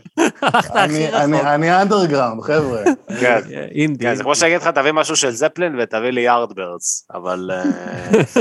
הלכת 0.41 0.69
הכי 0.69 0.79
אני- 0.79 1.07
רחוק. 1.07 1.21
אני- 1.21 1.41
אני 1.41 1.81
אנדרגראונד, 1.81 2.41
חבר'ה. 2.41 2.83
כן. 3.21 3.39
אינדי. 3.75 4.05
כן, 4.05 4.15
זה 4.15 4.23
כמו 4.23 4.35
שאני 4.35 4.55
לך, 4.55 4.67
תביא 4.67 4.91
משהו 4.91 5.15
של 5.15 5.31
זפלין 5.31 5.75
ותביא 5.79 6.09
לי 6.09 6.21
יארדברדס, 6.21 7.07
אבל 7.13 7.51
אה, 7.53 7.63
יפה. 8.19 8.39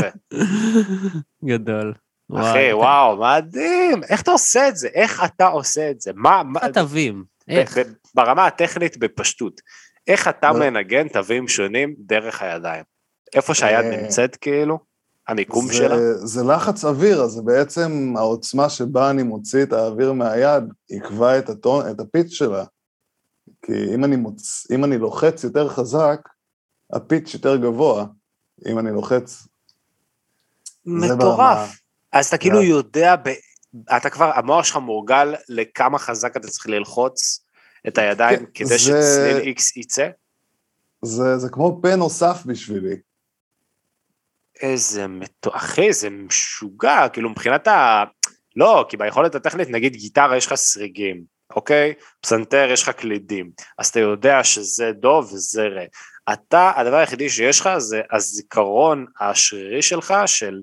גדול. 1.45 1.93
אחי, 2.33 2.73
וואו, 2.73 3.17
מדהים, 3.21 4.03
איך 4.09 4.23
אתה 4.23 4.31
עושה 4.31 4.69
את 4.69 4.77
זה? 4.77 4.89
איך 4.95 5.25
אתה 5.25 5.47
עושה 5.47 5.91
את 5.91 6.01
זה? 6.01 6.11
מה, 6.15 6.43
מה- 6.43 6.61
התווים. 6.63 7.25
איך? 7.49 7.79
ברמה 8.15 8.47
הטכנית 8.47 8.97
בפשטות, 8.97 9.61
איך 10.07 10.29
אתה 10.29 10.51
לא. 10.53 10.59
מנגן 10.59 11.09
תווים 11.09 11.49
שונים 11.49 11.95
דרך 11.99 12.43
הידיים? 12.43 12.85
איפה 13.35 13.55
שהיד 13.55 13.85
אה, 13.93 14.03
נמצאת 14.03 14.37
כאילו, 14.37 14.79
המיקום 15.29 15.67
זה- 15.67 15.75
שלה? 15.75 15.97
זה 16.27 16.45
לחץ 16.45 16.85
אוויר, 16.85 17.23
אז 17.23 17.41
בעצם 17.45 18.15
העוצמה 18.17 18.69
שבה 18.71 19.11
אני 19.11 19.23
מוציא 19.23 19.63
את 19.63 19.73
האוויר 19.73 20.13
מהיד, 20.13 20.65
יקבע 20.91 21.39
את 21.39 21.49
הטון, 21.49 21.91
את 21.91 22.01
הפיץ 22.01 22.33
שלה. 22.33 22.65
כי 23.63 23.73
אם 23.95 24.05
אני, 24.05 24.17
מוצ... 24.17 24.67
אם 24.71 24.85
אני 24.85 24.99
לוחץ 24.99 25.45
יותר 25.45 25.69
חזק, 25.69 26.21
הפיץ 26.93 27.35
יותר 27.35 27.57
גבוה. 27.57 28.05
אם 28.69 28.79
אני 28.79 28.91
לוחץ... 28.91 29.47
מטורף. 30.87 31.81
אז 32.15 32.27
אתה 32.27 32.39
כאילו 32.39 32.59
זה- 32.59 32.65
יודע, 32.65 33.17
ב... 33.17 33.29
אתה 33.97 34.11
כבר, 34.11 34.31
המוח 34.35 34.65
שלך 34.65 34.77
מורגל 34.77 35.35
לכמה 35.49 35.99
חזק 35.99 36.37
אתה 36.37 36.49
צריך 36.49 36.67
ללחוץ 36.67 37.45
את 37.89 37.99
הידיים 37.99 38.39
כן, 38.39 38.45
כדי 38.55 38.79
שצליל 38.79 39.37
איקס 39.37 39.77
יצא? 39.77 40.09
זה, 41.03 41.39
זה 41.39 41.49
כמו 41.49 41.79
פה 41.83 41.97
נוסף 41.97 42.43
בשבילי. 42.47 42.97
איזה 44.63 45.07
מטו... 45.07 45.57
אחי, 45.57 45.93
זה 45.93 46.11
משוגע, 46.11 47.09
כאילו 47.13 47.31
מבחינת 47.31 47.69
ה... 47.69 48.05
לא, 48.57 48.87
כי 48.89 48.97
ביכולת 48.97 49.35
הטכנית, 49.35 49.71
נגיד 49.71 49.93
גיטרה 49.93 50.37
יש 50.37 50.47
לך 50.47 50.55
סריגים, 50.55 51.25
אוקיי? 51.57 51.95
פסנתר 52.21 52.69
יש 52.73 52.83
לך 52.83 52.91
קלידים, 52.91 53.51
אז 53.79 53.87
אתה 53.87 54.01
יודע 54.01 54.45
שזה 54.45 54.93
דו 54.93 55.23
וזה 55.33 55.63
רה. 55.63 55.85
אתה, 56.33 56.73
הדבר 56.77 56.97
היחידי 56.97 57.31
שיש 57.31 57.61
לך 57.61 57.71
זה 57.79 58.01
הזיכרון 58.13 59.07
השרירי 59.21 59.83
שלך 59.83 60.15
של 60.27 60.61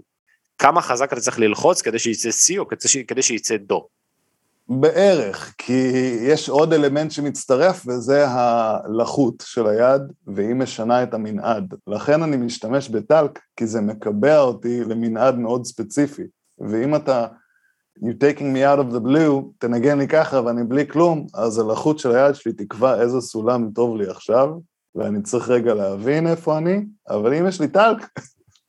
כמה 0.62 0.82
חזק 0.82 1.14
אתה 1.14 1.22
צריך 1.22 1.39
ללחוץ 1.39 1.82
כדי 1.82 1.99
שיצא 1.99 2.30
C 2.30 2.59
או 2.59 2.66
כדי, 3.07 3.22
שיצא 3.22 3.57
דו. 3.57 3.88
בערך, 4.68 5.53
כי 5.57 5.91
יש 6.22 6.49
עוד 6.49 6.74
אלמנט 6.74 7.12
שמצטרף 7.12 7.88
וזה 7.88 8.28
הלחות 8.28 9.43
של 9.45 9.68
היד, 9.68 10.01
והיא 10.28 10.55
משנה 10.55 11.03
את 11.03 11.14
המנעד. 11.14 11.74
לכן 11.88 12.24
אני 12.24 12.38
משתמש 12.38 12.89
בטלק, 12.89 13.39
כי 13.55 13.68
זה 13.68 13.82
מקבע 13.82 14.39
אותי 14.39 14.84
למנעד 14.84 15.38
מאוד 15.38 15.66
ספציפי. 15.66 16.24
ואם 16.59 16.95
אתה, 16.95 17.28
you 17.99 18.14
taking 18.24 18.55
me 18.55 18.62
out 18.76 18.80
of 18.80 18.95
the 18.95 19.07
blue, 19.07 19.43
תנגן 19.59 19.97
לי 19.97 20.07
ככה 20.07 20.41
ואני 20.45 20.64
בלי 20.64 20.88
כלום, 20.88 21.26
אז 21.34 21.59
הלחות 21.59 21.99
של 21.99 22.12
היד 22.12 22.36
שלי 22.36 22.53
תקבע 22.53 23.01
איזה 23.01 23.22
סולם 23.22 23.70
טוב 23.76 23.97
לי 23.97 24.09
עכשיו, 24.09 24.49
ואני 24.95 25.22
צריך 25.22 25.49
רגע 25.49 25.74
להבין 25.74 26.28
איפה 26.28 26.57
אני, 26.57 26.86
אבל 27.09 27.34
אם 27.34 27.47
יש 27.47 27.62
לי 27.62 27.68
טלק, 27.68 28.20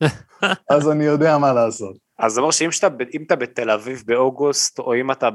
אז 0.71 0.91
אני 0.91 1.05
יודע 1.05 1.39
מה 1.39 1.53
לעשות. 1.53 1.97
אז 2.19 2.33
זה 2.33 2.41
אומר 2.41 2.51
שאם 2.51 2.73
שאתה, 2.73 2.89
אם 3.15 3.23
אתה 3.27 3.37
בתל 3.37 3.71
אביב 3.71 4.03
באוגוסט, 4.07 4.79
או 4.79 4.95
אם 4.95 5.11
אתה 5.11 5.29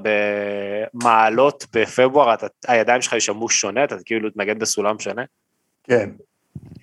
במעלות 0.93 1.65
בפברואר, 1.73 2.33
אתה, 2.33 2.47
הידיים 2.67 3.01
שלך 3.01 3.13
יישמעו 3.13 3.49
שונה, 3.49 3.83
אתה 3.83 3.95
כאילו 4.05 4.29
תנגן 4.29 4.59
בסולם 4.59 4.99
שונה? 4.99 5.23
כן. 5.83 6.09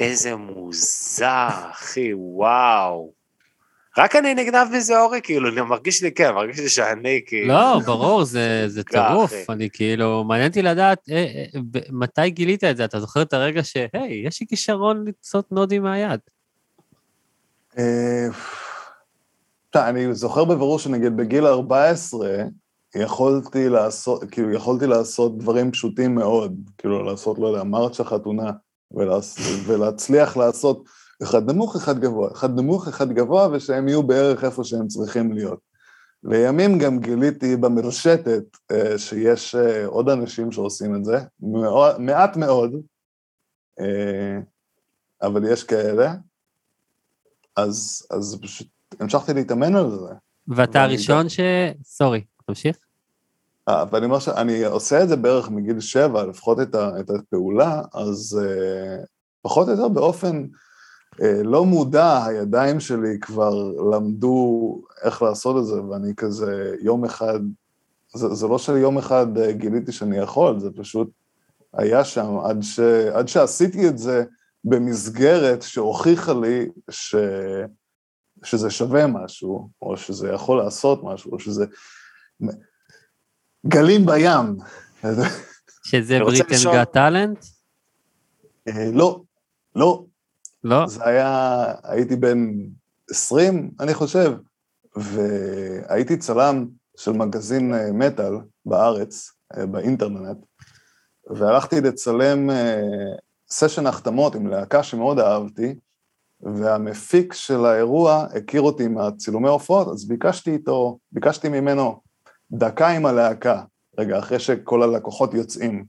איזה 0.01 0.37
מוזר, 0.37 1.49
אחי, 1.71 2.11
וואו. 2.15 3.13
רק 3.99 4.17
אני 4.17 4.35
נגנב 4.35 4.69
מזה, 4.73 5.01
אורי, 5.01 5.21
כאילו, 5.23 5.49
אני 5.49 5.61
מרגיש 5.61 6.03
לי, 6.03 6.13
כן, 6.13 6.33
מרגיש 6.35 6.59
לי 6.59 6.69
שאני, 6.69 7.21
כאילו... 7.27 7.49
לא, 7.49 7.81
ברור, 7.87 8.25
זה, 8.25 8.67
טירוף. 8.91 9.51
אני 9.51 9.69
כאילו, 9.73 10.25
מעניין 10.25 10.49
אותי 10.49 10.63
לדעת 10.63 10.99
אה, 11.11 11.17
אה, 11.17 11.61
ב- 11.71 11.79
מתי 11.91 12.31
גילית 12.31 12.65
את 12.65 12.77
זה. 12.77 12.85
אתה 12.85 13.01
זוכר 13.01 13.23
את 13.23 13.33
הרגע 13.33 13.65
שהי, 13.65 14.23
יש 14.27 14.41
לי 14.41 14.47
כישרון 14.47 15.05
לעשות 15.07 15.53
נודים 15.53 15.83
מהיד. 15.83 16.21
אה, 17.79 18.29
אני 19.77 20.15
זוכר 20.15 20.45
בבירור 20.45 20.79
שנגיד 20.79 21.17
בגיל 21.17 21.47
14, 21.47 22.29
יכולתי 22.97 23.69
לעשות, 23.69 24.25
כאילו, 24.31 24.53
יכולתי 24.53 24.87
לעשות 24.87 25.39
דברים 25.39 25.73
פשוטים 25.73 26.15
מאוד, 26.15 26.57
כאילו, 26.79 27.03
לעשות, 27.03 27.39
לא 27.39 27.47
יודע, 27.47 27.65
מרצ'ה 27.65 28.05
חתונה, 28.05 28.51
ולעש, 28.91 29.35
ולהצליח 29.67 30.37
לעשות 30.37 30.85
אחד 31.23 31.51
נמוך, 31.51 31.77
אחד 31.77 31.99
גבוה, 31.99 32.33
אחד 32.33 32.57
נמוך, 32.57 32.89
אחד 32.89 33.13
גבוה, 33.13 33.49
ושהם 33.53 33.89
יהיו 33.89 34.03
בערך 34.03 34.45
איפה 34.45 34.65
שהם 34.65 34.89
צריכים 34.89 35.33
להיות. 35.33 35.59
לימים 36.25 36.79
גם 36.79 36.99
גיליתי 37.01 37.57
במרשתת 37.57 38.45
אה, 38.71 38.99
שיש 38.99 39.55
אה, 39.55 39.87
עוד 39.87 40.09
אנשים 40.09 40.53
שעושים 40.53 40.95
את 40.97 41.05
זה, 41.05 41.19
מעט 41.99 42.37
מאוד, 42.37 42.73
אבל 45.23 45.53
יש 45.53 45.65
כאלה, 45.65 46.15
אז, 47.57 48.07
אז 48.11 48.39
פשוט 48.43 48.67
המשכתי 49.01 49.35
להתאמן 49.35 49.77
על 49.77 49.91
זה. 49.91 50.15
ואתה 50.49 50.83
הראשון 50.83 51.29
ש... 51.29 51.41
סורי, 51.85 52.25
תמשיך. 52.47 52.77
אה, 53.69 53.85
ואני 53.91 54.07
אומר 54.07 54.19
שאני 54.19 54.65
עושה 54.65 55.03
את 55.03 55.09
זה 55.09 55.17
בערך 55.17 55.51
מגיל 55.51 55.81
שבע, 55.81 56.27
לפחות 56.27 56.61
את, 56.61 56.75
ה, 56.75 57.01
את 57.01 57.11
הפעולה, 57.11 57.83
אז 57.95 58.41
uh, 58.43 59.07
פחות 59.43 59.69
או 59.69 59.73
יותר 59.73 59.89
באופן 59.89 60.47
uh, 61.15 61.25
לא 61.45 61.65
מודע, 61.65 62.25
הידיים 62.25 62.81
שלי 62.81 63.19
כבר 63.21 63.73
למדו 63.93 64.81
איך 65.03 65.23
לעשות 65.23 65.57
את 65.63 65.67
זה, 65.67 65.83
ואני 65.83 66.15
כזה 66.17 66.75
יום 66.81 67.05
אחד, 67.05 67.41
זה, 68.15 68.35
זה 68.35 68.49
לא 68.49 68.59
שיום 68.59 68.99
אחד 68.99 69.27
uh, 69.39 69.51
גיליתי 69.51 69.93
שאני 69.93 70.19
יכול, 70.19 70.61
זה 70.61 70.71
פשוט 70.77 71.11
היה 71.73 72.05
שם 72.05 72.39
עד, 72.45 72.63
ש, 72.63 72.81
עד 73.13 73.29
שעשיתי 73.29 73.89
את 73.89 73.99
זה 73.99 74.25
במסגרת 74.65 75.63
שהוכיחה 75.63 76.33
לי 76.33 76.69
ש, 76.91 77.15
שזה 78.45 78.71
שווה 78.71 79.07
משהו, 79.07 79.71
או 79.83 79.97
שזה 79.97 80.29
יכול 80.29 80.59
לעשות 80.59 81.01
משהו, 81.05 81.33
או 81.33 81.41
שזה... 81.41 81.65
גלים 83.67 84.07
בים. 84.07 84.57
שזה 85.85 86.19
בריטן 86.19 86.55
גאט 86.73 86.93
טאלנט? 86.93 87.45
אה, 88.69 88.91
לא, 88.93 89.23
לא, 89.77 90.05
לא? 90.65 90.87
זה 90.87 91.07
היה, 91.07 91.65
הייתי 91.83 92.17
בן 92.17 92.39
20, 93.11 93.71
אני 93.81 93.95
חושב, 93.95 94.33
והייתי 94.97 96.17
צלם 96.17 96.67
של 96.97 97.13
מגזין 97.13 97.75
אה, 97.75 97.93
מטאל 97.93 98.35
בארץ, 98.67 99.33
אה, 99.57 99.67
באינטרנט, 99.67 100.39
והלכתי 101.31 101.81
לצלם 101.81 102.51
אה, 102.51 102.81
סשן 103.57 103.87
החתמות 103.87 104.35
עם 104.35 104.47
להקה 104.47 104.83
שמאוד 104.83 105.19
אהבתי, 105.19 105.75
והמפיק 106.41 107.33
של 107.33 107.65
האירוע 107.65 108.27
הכיר 108.37 108.63
אותי 108.63 108.89
מהצילומי 108.89 109.49
הופעות, 109.49 109.89
אז 109.89 110.09
ביקשתי 110.09 110.51
איתו, 110.51 110.99
ביקשתי 111.13 111.49
ממנו 111.49 112.01
דקה 112.51 112.89
עם 112.89 113.07
הלהקה, 113.07 113.63
רגע, 113.99 114.19
אחרי 114.19 114.39
שכל 114.39 114.83
הלקוחות 114.83 115.35
יוצאים, 115.35 115.85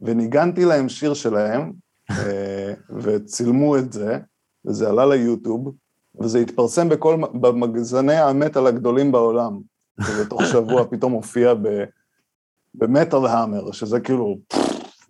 וניגנתי 0.00 0.64
להם 0.64 0.88
שיר 0.88 1.14
שלהם, 1.14 1.72
אה, 2.10 2.74
וצילמו 3.02 3.76
את 3.78 3.92
זה, 3.92 4.18
וזה 4.64 4.88
עלה 4.88 5.06
ליוטיוב, 5.06 5.74
וזה 6.20 6.38
התפרסם 6.38 6.88
בכל, 6.88 7.16
במגזני 7.40 8.16
המטאל 8.16 8.66
הגדולים 8.66 9.12
בעולם, 9.12 9.60
ובתוך 9.98 10.42
שבוע 10.44 10.84
פתאום 10.90 11.12
הופיע 11.12 11.54
ב, 11.54 11.84
במטאל 12.74 13.26
המר, 13.26 13.72
שזה 13.72 14.00
כאילו, 14.00 14.38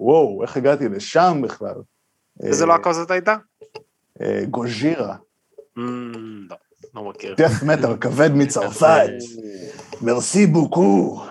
וואו, 0.01 0.43
איך 0.43 0.57
הגעתי 0.57 0.89
לשם 0.89 1.41
בכלל? 1.43 1.75
איזה 2.43 2.64
אה, 2.64 2.68
להקה 2.68 2.93
זאת 2.93 3.11
הייתה? 3.11 3.36
אה, 4.20 4.43
גוז'ירה, 4.51 5.16
אמ, 5.78 6.47
לא, 6.51 6.57
לא 6.95 7.05
מכיר. 7.05 7.34
דף 7.38 7.62
מטאל 7.62 7.97
כבד 7.97 8.30
מצרפת, 8.34 9.11
מרסי 10.03 10.47
בוקו. 10.47 11.22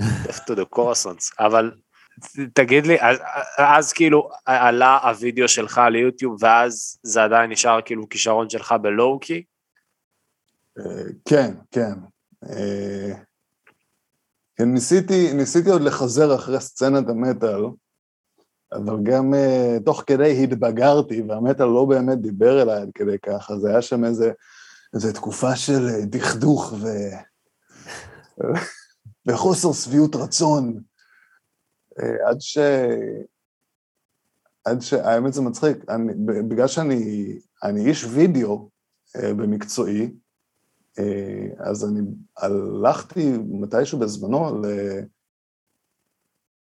Death 0.00 0.40
to 0.46 0.54
the 0.54 0.76
Corazons, 0.76 1.34
אבל 1.38 1.70
תגיד 2.52 2.86
לי, 2.86 3.00
אז, 3.00 3.18
אז 3.58 3.92
כאילו 3.92 4.30
עלה 4.46 4.98
הוידאו 4.98 5.48
שלך 5.48 5.80
ליוטיוב 5.90 6.36
ואז 6.42 6.98
זה 7.02 7.24
עדיין 7.24 7.50
נשאר 7.50 7.80
כאילו 7.84 8.08
כישרון 8.08 8.50
שלך 8.50 8.74
בלואו-קי? 8.82 9.42
אה, 10.78 10.84
כן, 11.28 11.54
כן. 11.70 11.92
אה, 12.50 13.12
כן, 14.56 14.64
ניסיתי, 14.64 15.32
ניסיתי 15.32 15.70
עוד 15.70 15.82
לחזר 15.82 16.34
אחרי 16.34 16.60
סצנת 16.60 17.08
המטאל, 17.08 17.62
אבל 18.72 18.96
גם 19.02 19.34
uh, 19.34 19.84
תוך 19.84 20.04
כדי 20.06 20.44
התבגרתי, 20.44 21.22
והמטאל 21.22 21.66
לא 21.66 21.84
באמת 21.84 22.20
דיבר 22.20 22.62
אליי 22.62 22.82
עד 22.82 22.90
כדי 22.94 23.18
כך, 23.18 23.50
אז 23.50 23.64
היה 23.64 23.82
שם 23.82 24.04
איזה, 24.04 24.32
איזה 24.94 25.12
תקופה 25.12 25.56
של 25.56 25.88
אה, 25.88 26.04
דכדוך 26.04 26.72
ו... 26.72 26.86
וחוסר 29.26 29.72
שביעות 29.72 30.16
רצון, 30.16 30.80
אה, 32.00 32.28
עד 32.28 32.40
ש... 32.40 32.58
עד 34.64 34.80
ש... 34.80 34.92
האמת 34.92 35.32
זה 35.32 35.42
מצחיק, 35.42 35.76
אני, 35.88 36.14
בגלל 36.48 36.66
שאני 36.66 37.32
אני 37.62 37.86
איש 37.86 38.04
וידאו 38.04 38.68
אה, 39.16 39.34
במקצועי, 39.34 40.10
אה, 40.98 41.46
אז 41.58 41.84
אני 41.84 42.00
הלכתי 42.36 43.32
מתישהו 43.38 43.98
בזמנו 43.98 44.62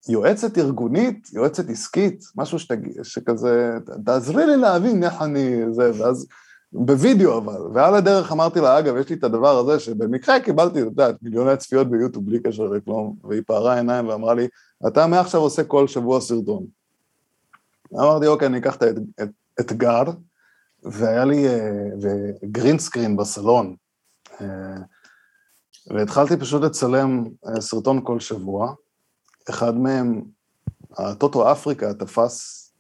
ליועצת 0.09 0.59
ארגונית, 0.59 1.31
יועצת 1.33 1.71
עסקית, 1.71 2.25
משהו 2.37 2.59
שתג... 2.59 3.03
שכזה, 3.03 3.71
תעזרי 4.05 4.47
לי 4.47 4.57
להבין 4.57 5.05
איך 5.05 5.23
אני 5.23 5.73
זה, 5.73 5.91
ואז 5.99 6.27
בווידאו 6.73 7.39
אבל, 7.39 7.61
ועל 7.75 7.95
הדרך 7.95 8.33
אמרתי 8.33 8.61
לה, 8.61 8.79
אגב, 8.79 8.97
יש 8.97 9.09
לי 9.09 9.17
את 9.17 9.25
הדבר 9.25 9.59
הזה 9.59 9.81
שבמקרה 9.81 10.41
קיבלתי, 10.41 10.81
את 10.81 10.85
יודעת, 10.85 11.23
מיליוני 11.23 11.57
צפיות 11.57 11.91
ביוטיוב 11.91 12.27
בלי 12.27 12.41
קשר 12.41 12.63
לכלום, 12.63 13.17
והיא 13.25 13.43
פערה 13.47 13.75
עיניים 13.75 14.09
ואמרה 14.09 14.35
לי, 14.35 14.49
אתה 14.89 15.07
מעכשיו 15.07 15.41
עושה 15.41 15.65
כל 15.65 15.89
שבוע 15.89 16.21
סרטון. 16.21 16.67
אמרתי, 17.95 18.27
אוקיי, 18.27 18.49
אני 18.49 18.59
אקח 18.59 18.77
את 18.77 18.83
האתגר, 19.59 20.03
והיה 20.83 21.25
לי 21.25 21.47
גרין 22.45 22.79
סקרין 22.79 23.17
בסלון, 23.17 23.77
והתחלתי 25.91 26.37
פשוט 26.37 26.63
לצלם 26.63 27.25
אה, 27.49 27.61
סרטון 27.61 28.01
כל 28.05 28.21
שבוע. 28.21 28.75
אחד 29.51 29.77
מהם, 29.77 30.23
הטוטו 30.93 31.53
אפריקה 31.53 31.95
תפס, 31.95 32.73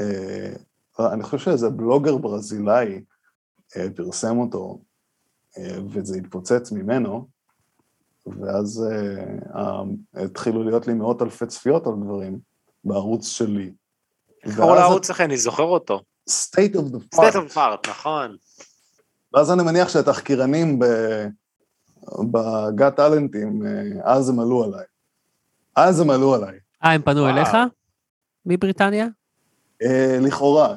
אה, 0.00 0.52
אני 1.00 1.22
חושב 1.22 1.38
שאיזה 1.38 1.70
בלוגר 1.70 2.16
ברזילאי 2.16 3.02
אה, 3.76 3.86
פרסם 3.96 4.38
אותו, 4.38 4.80
וזה 5.88 6.16
התפוצץ 6.16 6.72
ממנו, 6.72 7.28
ואז 8.26 8.84
אה, 8.90 9.24
אה, 9.56 9.82
התחילו 10.24 10.64
להיות 10.64 10.86
לי 10.86 10.94
מאות 10.94 11.22
אלפי 11.22 11.46
צפיות 11.46 11.86
על 11.86 11.92
דברים 12.04 12.38
בערוץ 12.84 13.26
שלי. 13.26 13.72
איך 14.44 14.56
קראו 14.56 14.74
לערוץ 14.74 15.10
לכם? 15.10 15.24
אני 15.24 15.36
זוכר 15.36 15.62
אותו. 15.62 16.00
state 16.30 16.74
of 16.74 16.94
the 16.94 17.16
state 17.16 17.32
park. 17.32 17.34
of 17.34 17.54
fart, 17.54 17.90
נכון. 17.90 18.36
ואז 19.34 19.50
אני 19.50 19.62
מניח 19.62 19.88
שהתחקירנים 19.88 20.78
ב- 20.78 21.26
בגת 22.30 22.96
טאלנטים, 22.96 23.66
אה, 23.66 24.12
אז 24.14 24.28
הם 24.28 24.40
עלו 24.40 24.64
עליי. 24.64 24.84
אז 25.76 26.00
הם 26.00 26.10
עלו 26.10 26.34
עליי. 26.34 26.54
אה, 26.84 26.92
הם 26.92 27.02
פנו. 27.02 27.28
אליך? 27.28 27.48
מבריטניה? 28.46 29.06
אה, 29.82 30.18
לכאורה. 30.20 30.74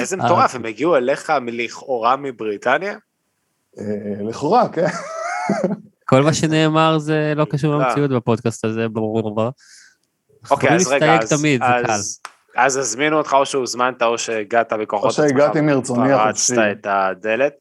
איזה. 0.00 0.16
מטורף, 0.16 0.54
הם 0.54 0.64
הגיעו 0.64 0.96
אליך 0.96 1.32
לכאורה 1.46 2.16
מבריטניה? 2.16 2.94
אה, 3.78 3.84
לכאורה, 4.28 4.68
כן. 4.68 4.86
כל 6.04 6.22
מה 6.22 6.34
שנאמר 6.34 6.98
זה 6.98 7.32
לא 7.36 7.44
קשור 7.44 7.74
אה. 7.82 7.88
למציאות 7.88 8.10
בפודקאסט 8.10 8.64
הזה, 8.64 8.88
ברור. 8.88 9.50
אוקיי, 10.50 10.74
אז 10.76 10.86
רגע, 10.88 11.18
אז- 11.22 11.32
תמיד, 11.32 11.62
זה 11.62 11.86
קל. 11.86 11.92
אז- 11.92 12.20
אז 12.56 12.76
הזמינו 12.76 13.18
אותך 13.18 13.32
או 13.32 13.46
שהוזמנת 13.46 14.02
או 14.02 14.18
שהגעת 14.18 14.72
בכוחות 14.72 15.04
או 15.10 15.14
שהגעתי 15.14 15.60
מרצוני 15.60 16.08
פרצת 16.08 16.24
החופשי. 16.24 16.54
את 16.72 16.86
הדלת, 16.90 17.52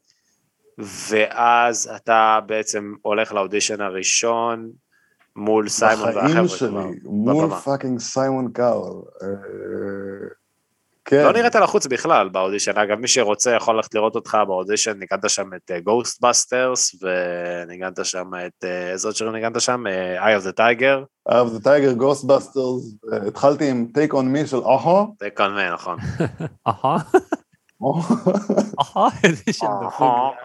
ואז 1.09 1.91
אתה 1.95 2.39
בעצם 2.45 2.93
הולך 3.01 3.33
לאודישן 3.33 3.81
הראשון 3.81 4.69
מול 5.35 5.69
סיימון 5.69 6.09
בחיים 6.09 6.25
והחבר'ה 6.25 6.47
שלי, 6.47 6.69
כבר. 6.69 6.87
מול. 7.03 7.49
Fucking 7.49 7.99
סיימון 7.99 8.51
קאוול. 8.53 9.01
אה, 9.23 9.27
כן. 11.05 11.23
לא 11.23 11.33
נראית 11.33 11.55
לחוץ 11.55 11.87
בכלל 11.87 12.29
באודישן, 12.29 12.77
אגב 12.77 12.97
מי 12.99 13.07
שרוצה 13.07 13.51
יכול 13.51 13.75
ללכת 13.75 13.95
לראות 13.95 14.15
אותך 14.15 14.37
באודישן, 14.47 14.91
ניגנת 14.91 15.29
שם 15.29 15.49
את 15.53 15.71
Ghostbusters, 15.83 16.95
וניגנת 17.01 18.05
שם 18.05 18.31
את, 18.47 18.63
אה, 18.63 18.91
איזה 18.91 19.07
עוד 19.07 19.15
שירים 19.15 19.33
ניגנת 19.33 19.61
שם? 19.61 19.87
אה, 19.87 20.37
Eye 20.37 20.41
of 20.41 20.45
the 20.45 20.53
Tiger, 20.57 21.05
Eye 21.31 21.41
of 21.41 21.47
the 21.47 21.63
Tiger, 21.63 21.93
Ghostbusters, 21.93 22.95
אה, 23.13 23.27
התחלתי 23.27 23.69
עם 23.69 23.87
Take 23.93 24.13
On 24.13 24.27
Me 24.27 24.47
של 24.47 24.57
אוהו. 24.57 25.15
זה 25.19 25.29
קונמן, 25.29 25.73
נכון. 25.73 25.97
אהה, 26.67 26.97
אהה, 28.79 29.09
איזה 29.23 29.43
שם 29.51 29.67
דפוק. 29.87 30.35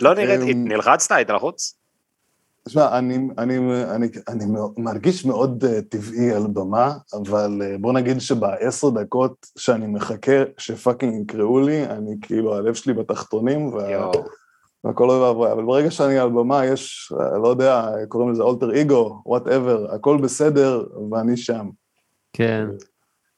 לא 0.00 0.14
נראית, 0.14 0.40
אמ, 0.40 0.68
נלחצת? 0.68 1.12
היית 1.12 1.30
לחוץ? 1.30 1.74
תשמע, 2.68 2.98
אני, 2.98 3.18
אני, 3.38 3.58
אני, 3.94 4.08
אני 4.28 4.44
מרגיש 4.78 5.24
מאוד 5.24 5.64
אה, 5.64 5.82
טבעי 5.88 6.32
על 6.32 6.46
במה, 6.52 6.92
אבל 7.14 7.62
אה, 7.62 7.80
בוא 7.80 7.92
נגיד 7.92 8.18
שבעשר 8.18 8.90
דקות 8.90 9.46
שאני 9.58 9.86
מחכה 9.86 10.32
ש 10.58 10.74
fucking 10.74 11.30
יקראו 11.30 11.60
לי, 11.60 11.86
אני 11.86 12.16
כאילו, 12.22 12.54
הלב 12.54 12.74
שלי 12.74 12.92
בתחתונים, 12.92 13.74
וה. 13.74 14.10
והכל 14.84 15.10
אוי 15.10 15.20
ואבוי, 15.20 15.52
אבל 15.52 15.64
ברגע 15.64 15.90
שאני 15.90 16.18
על 16.18 16.28
במה, 16.28 16.66
יש, 16.66 17.12
אה, 17.12 17.38
לא 17.38 17.48
יודע, 17.48 17.90
קוראים 18.08 18.30
לזה 18.30 18.42
אלטר 18.42 18.80
אגו, 18.80 19.22
whatever, 19.26 19.94
הכל 19.94 20.18
בסדר, 20.22 20.84
ואני 21.10 21.36
שם. 21.36 21.68
כן. 22.32 22.66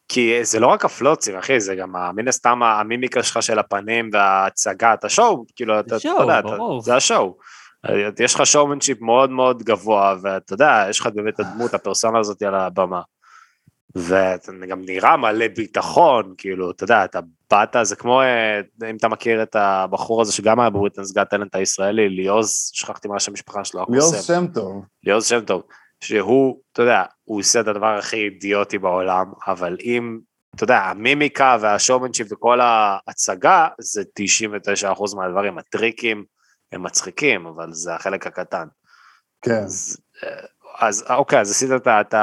כי 0.09 0.45
זה 0.45 0.61
לא 0.61 0.67
רק 0.67 0.85
הפלוצים, 0.85 1.37
אחי, 1.37 1.61
זה 1.61 1.75
גם 1.75 1.93
מן 2.15 2.29
הסתם 2.29 2.63
המימיקה 2.63 3.23
שלך 3.23 3.43
של 3.43 3.59
הפנים 3.59 4.11
וההצגה, 4.13 4.95
אתה 4.95 5.09
show, 5.09 5.45
כאילו, 5.57 5.81
אתה 5.81 5.87
אתה 5.87 5.99
show, 5.99 6.21
יודע, 6.21 6.39
אתה-. 6.39 6.57
זה 6.81 6.97
ה 6.97 7.03
show. 7.03 7.37
יש 8.21 8.35
לך 8.35 8.47
שואומנשיפ 8.47 9.01
מאוד 9.01 9.31
מאוד 9.31 9.63
גבוה, 9.63 10.15
ואתה 10.23 10.55
יודע, 10.55 10.87
יש 10.91 11.01
לך 11.01 11.07
באמת 11.07 11.35
את 11.35 11.41
הדמות, 11.41 11.75
הפרסונה 11.75 12.19
הזאת 12.19 12.43
על 12.43 12.55
הבמה. 12.55 13.01
ואתה 13.95 14.53
גם 14.69 14.83
נראה 14.85 15.17
מלא 15.17 15.49
ביטחון, 15.57 16.35
כאילו, 16.39 16.71
אתה 16.71 16.85
יודע, 16.85 17.05
אתה 17.05 17.21
באת, 17.51 17.77
זה 17.83 17.97
כמו, 17.97 18.23
אה, 18.23 18.61
אם 18.91 18.97
אתה 18.97 19.09
מכיר 19.09 19.43
את 19.43 19.57
הבחור 19.57 20.23
הזה 20.23 20.33
שגם 20.33 20.61
היה 20.61 20.71
בבריטנס 20.71 21.13
גאט 21.13 21.31
טלנט 21.31 21.55
הישראלי, 21.55 22.09
ליאוז, 22.09 22.71
שכחתי 22.75 23.09
מה 23.09 23.17
השם 23.17 23.33
המשפחה 23.33 23.65
שלו, 23.65 23.83
הקוסם. 23.83 24.35
שם 24.35 24.47
טוב. 24.55 24.85
ליאוז 25.05 25.27
שם 25.27 25.41
טוב, 25.41 25.63
שהוא, 26.01 26.61
אתה 26.73 26.83
יודע, 26.83 27.03
הוא 27.25 27.41
עושה 27.41 27.61
את 27.61 27.69
הדבר 27.69 27.99
הכי 27.99 28.17
אידיוטי 28.17 28.79
בעולם, 28.79 29.33
אבל 29.47 29.77
אם, 29.85 30.19
אתה 30.55 30.65
יודע, 30.65 30.79
המימיקה 30.79 31.57
והשואומנשיפ 31.61 32.33
וכל 32.33 32.61
ההצגה, 32.61 33.69
זה 33.81 34.03
99% 34.21 35.17
מהדברים, 35.17 35.59
הטריקים 35.59 36.25
הם 36.73 36.83
מצחיקים, 36.83 37.47
אבל 37.47 37.73
זה 37.73 37.95
החלק 37.95 38.27
הקטן. 38.27 38.67
כן. 39.43 39.63
אז, 39.65 39.97
אה, 40.25 40.31
אז 40.81 41.05
אוקיי, 41.11 41.41
אז 41.41 41.51
עשית 41.51 41.71
את 41.87 42.15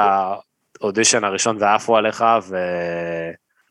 האודישן 0.80 1.24
הראשון 1.24 1.56
ועפו 1.60 1.96
עליך, 1.96 2.24
ו... 2.48 2.56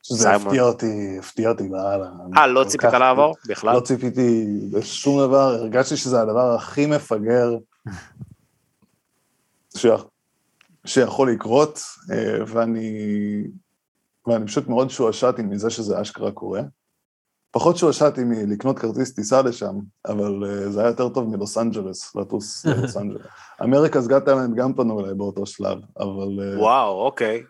שזה 0.03 0.23
סיימון. 0.23 0.47
הפתיע 0.47 0.63
אותי, 0.63 1.15
הפתיע 1.19 1.49
אותי 1.49 1.63
לאללה. 1.71 2.09
אה, 2.37 2.47
לא 2.47 2.63
ציפית 2.63 2.89
כך- 2.89 2.93
לעבור 2.93 3.35
בכלל? 3.47 3.75
לא 3.75 3.79
ציפיתי 3.79 4.45
לשום 4.71 5.19
דבר, 5.19 5.39
הרגשתי 5.53 5.97
שזה 5.97 6.21
הדבר 6.21 6.55
הכי 6.55 6.85
מפגר 6.85 7.49
ש... 9.75 9.85
שיכול 10.85 11.31
לקרות, 11.31 11.79
אה, 12.11 12.37
ואני, 12.47 12.91
ואני 14.27 14.45
פשוט 14.47 14.67
מאוד 14.67 14.89
שועשעתי 14.89 15.41
מזה 15.41 15.69
שזה 15.69 16.01
אשכרה 16.01 16.31
קורה. 16.31 16.61
פחות 17.51 17.77
שועשעתי 17.77 18.23
מלקנות 18.23 18.79
כרטיס 18.79 19.13
טיסה 19.13 19.41
לשם, 19.41 19.75
אבל 20.07 20.43
אה, 20.45 20.69
זה 20.69 20.79
היה 20.81 20.89
יותר 20.89 21.09
טוב 21.09 21.29
מלוס 21.29 21.57
אנג'לס, 21.57 22.15
לטוס 22.15 22.65
ללוס 22.65 22.97
אנג'לס. 22.97 23.21
America's 23.63 23.99
Got 24.07 24.25
Talent 24.25 24.55
גם 24.55 24.73
פנו 24.73 24.99
אליי 24.99 25.13
באותו 25.13 25.45
שלב, 25.45 25.77
אבל, 25.99 26.39
אה, 26.41 26.59
וואו, 26.59 27.05
אוקיי. 27.05 27.43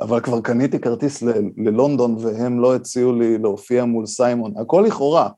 אבל 0.00 0.20
כבר 0.20 0.40
קניתי 0.40 0.78
כרטיס 0.78 1.22
ל- 1.22 1.32
ללונדון 1.56 2.16
והם 2.20 2.60
לא 2.60 2.74
הציעו 2.74 3.12
לי 3.12 3.38
להופיע 3.38 3.84
מול 3.84 4.06
סיימון, 4.06 4.52
הכל 4.60 4.84
לכאורה. 4.86 5.28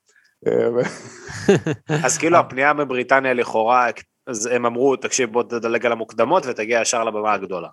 אז 2.05 2.19
כאילו 2.19 2.37
הפנייה 2.39 2.73
מבריטניה 2.73 3.35
לכאורה, 3.35 3.87
אז 4.27 4.47
הם 4.47 4.67
אמרו, 4.67 4.97
תקשיב, 4.97 5.33
בוא 5.33 5.43
תדלג 5.43 5.87
על 5.87 5.93
המוקדמות 5.93 6.43
ותגיע 6.47 6.81
ישר 6.81 7.05
לבמה 7.05 7.33
הגדולה. 7.33 7.69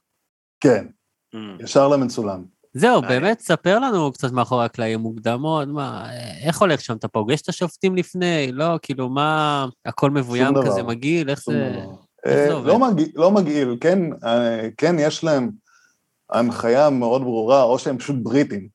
כן, 0.59 0.85
Mm. 1.35 1.63
ישר 1.63 1.87
למצולם. 1.87 2.43
זהו, 2.73 3.01
מעניין. 3.01 3.21
באמת, 3.21 3.39
ספר 3.39 3.79
לנו 3.79 4.11
קצת 4.11 4.31
מאחורי 4.31 4.65
הקלעים 4.65 4.99
מוקדמות, 4.99 5.67
מה, 5.67 6.09
איך 6.43 6.61
הולך 6.61 6.81
שם? 6.81 6.95
אתה 6.95 7.07
פוגש 7.07 7.41
את 7.41 7.49
השופטים 7.49 7.95
לפני? 7.95 8.51
לא, 8.51 8.79
כאילו, 8.81 9.09
מה, 9.09 9.65
הכל 9.85 10.11
מבוים. 10.11 10.53
כזה 10.65 10.83
מגעיל? 10.83 11.29
איך 11.29 11.43
זה... 11.43 11.75
אה, 12.25 12.53
עובד? 12.53 12.67
לא 12.67 12.79
מגעיל, 12.79 13.11
לא 13.15 13.31
מגעיל, 13.31 13.77
כן, 13.81 13.99
אה, 14.23 14.67
כן 14.77 14.95
יש 14.99 15.23
להם 15.23 15.49
הנחיה 16.29 16.89
מאוד 16.89 17.21
ברורה, 17.21 17.63
או 17.63 17.79
שהם 17.79 17.97
פשוט 17.97 18.15
בריטים, 18.23 18.59
אה, 18.61 18.67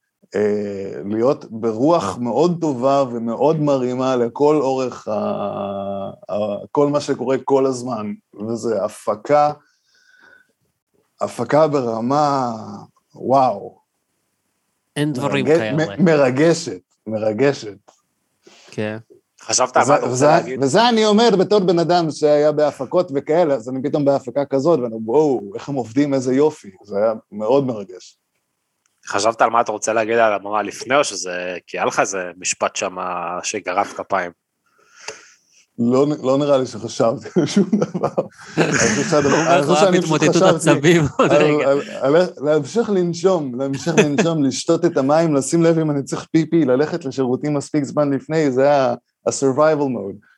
להיות 1.04 1.44
ברוח 1.50 2.18
מאוד 2.18 2.58
טובה 2.60 3.04
ומאוד 3.12 3.60
מרימה 3.60 4.16
לכל 4.16 4.56
אורך, 4.60 5.08
ה... 5.08 5.12
ה- 6.30 6.66
כל 6.72 6.88
מה 6.88 7.00
שקורה 7.00 7.36
כל 7.44 7.66
הזמן, 7.66 8.12
וזה 8.48 8.84
הפקה, 8.84 9.52
הפקה 11.20 11.68
ברמה, 11.68 12.52
וואו, 13.14 13.78
אין 14.96 15.12
דברים 15.12 15.44
מרגש- 15.46 15.58
כאלה. 15.58 15.96
מ- 15.98 16.04
מרגשת, 16.04 16.80
מרגשת. 17.06 17.78
כן. 18.70 18.96
חשבת 19.42 19.76
על 19.76 19.82
מה 19.82 19.84
וזה- 19.84 19.94
אתה 19.94 20.02
רוצה 20.02 20.12
וזה- 20.14 20.26
להגיד? 20.26 20.62
וזה 20.62 20.88
אני 20.88 21.06
אומר 21.06 21.28
בתור 21.40 21.60
בן 21.60 21.78
אדם 21.78 22.10
שהיה 22.10 22.52
בהפקות 22.52 23.10
וכאלה, 23.14 23.54
אז 23.54 23.68
אני 23.68 23.82
פתאום 23.82 24.04
בהפקה 24.04 24.44
כזאת, 24.44 24.80
ואני, 24.80 24.94
וואו, 25.04 25.40
איך 25.54 25.68
הם 25.68 25.74
עובדים, 25.74 26.14
איזה 26.14 26.34
יופי. 26.34 26.70
זה 26.84 26.96
היה 26.96 27.12
מאוד 27.32 27.64
מרגש. 27.66 28.18
חשבת 29.08 29.42
על 29.42 29.50
מה 29.50 29.60
אתה 29.60 29.72
רוצה 29.72 29.92
להגיד 29.92 30.18
על 30.18 30.32
הבמה 30.32 30.62
לפני, 30.62 30.96
או 30.96 31.04
שזה, 31.04 31.32
כי 31.66 31.78
היה 31.78 31.86
לך 31.86 32.00
איזה 32.00 32.30
משפט 32.40 32.76
שם 32.76 32.96
שגרף 33.42 33.92
כפיים. 33.92 34.30
לא, 35.78 36.06
לא 36.22 36.38
נראה 36.38 36.58
לי 36.58 36.66
שחשבתי 36.66 37.28
על 37.40 37.46
שום 37.46 37.70
דבר. 37.72 38.08
אני 38.58 38.72
חושב 39.66 39.80
שאני 39.80 40.00
פשוט 40.02 40.22
חשבתי 40.22 40.44
עצבים 40.56 41.02
עוד 41.18 41.32
על- 41.32 41.42
רגע. 41.42 41.70
על- 42.00 42.16
להמשיך 42.36 42.90
לנשום, 42.90 43.60
להמשיך 43.60 43.94
לנשום, 43.98 44.42
לשתות 44.46 44.84
את 44.84 44.96
המים, 44.96 45.34
לשים 45.34 45.62
לב 45.62 45.78
אם 45.78 45.90
אני 45.90 46.02
צריך 46.02 46.26
פיפי, 46.32 46.64
ללכת 46.64 47.04
לשירותים 47.04 47.54
מספיק 47.54 47.84
זמן 47.84 48.12
לפני, 48.12 48.50
זה 48.52 48.62
היה 48.62 48.94
ה-survival 49.26 49.88
mode. 49.96 50.33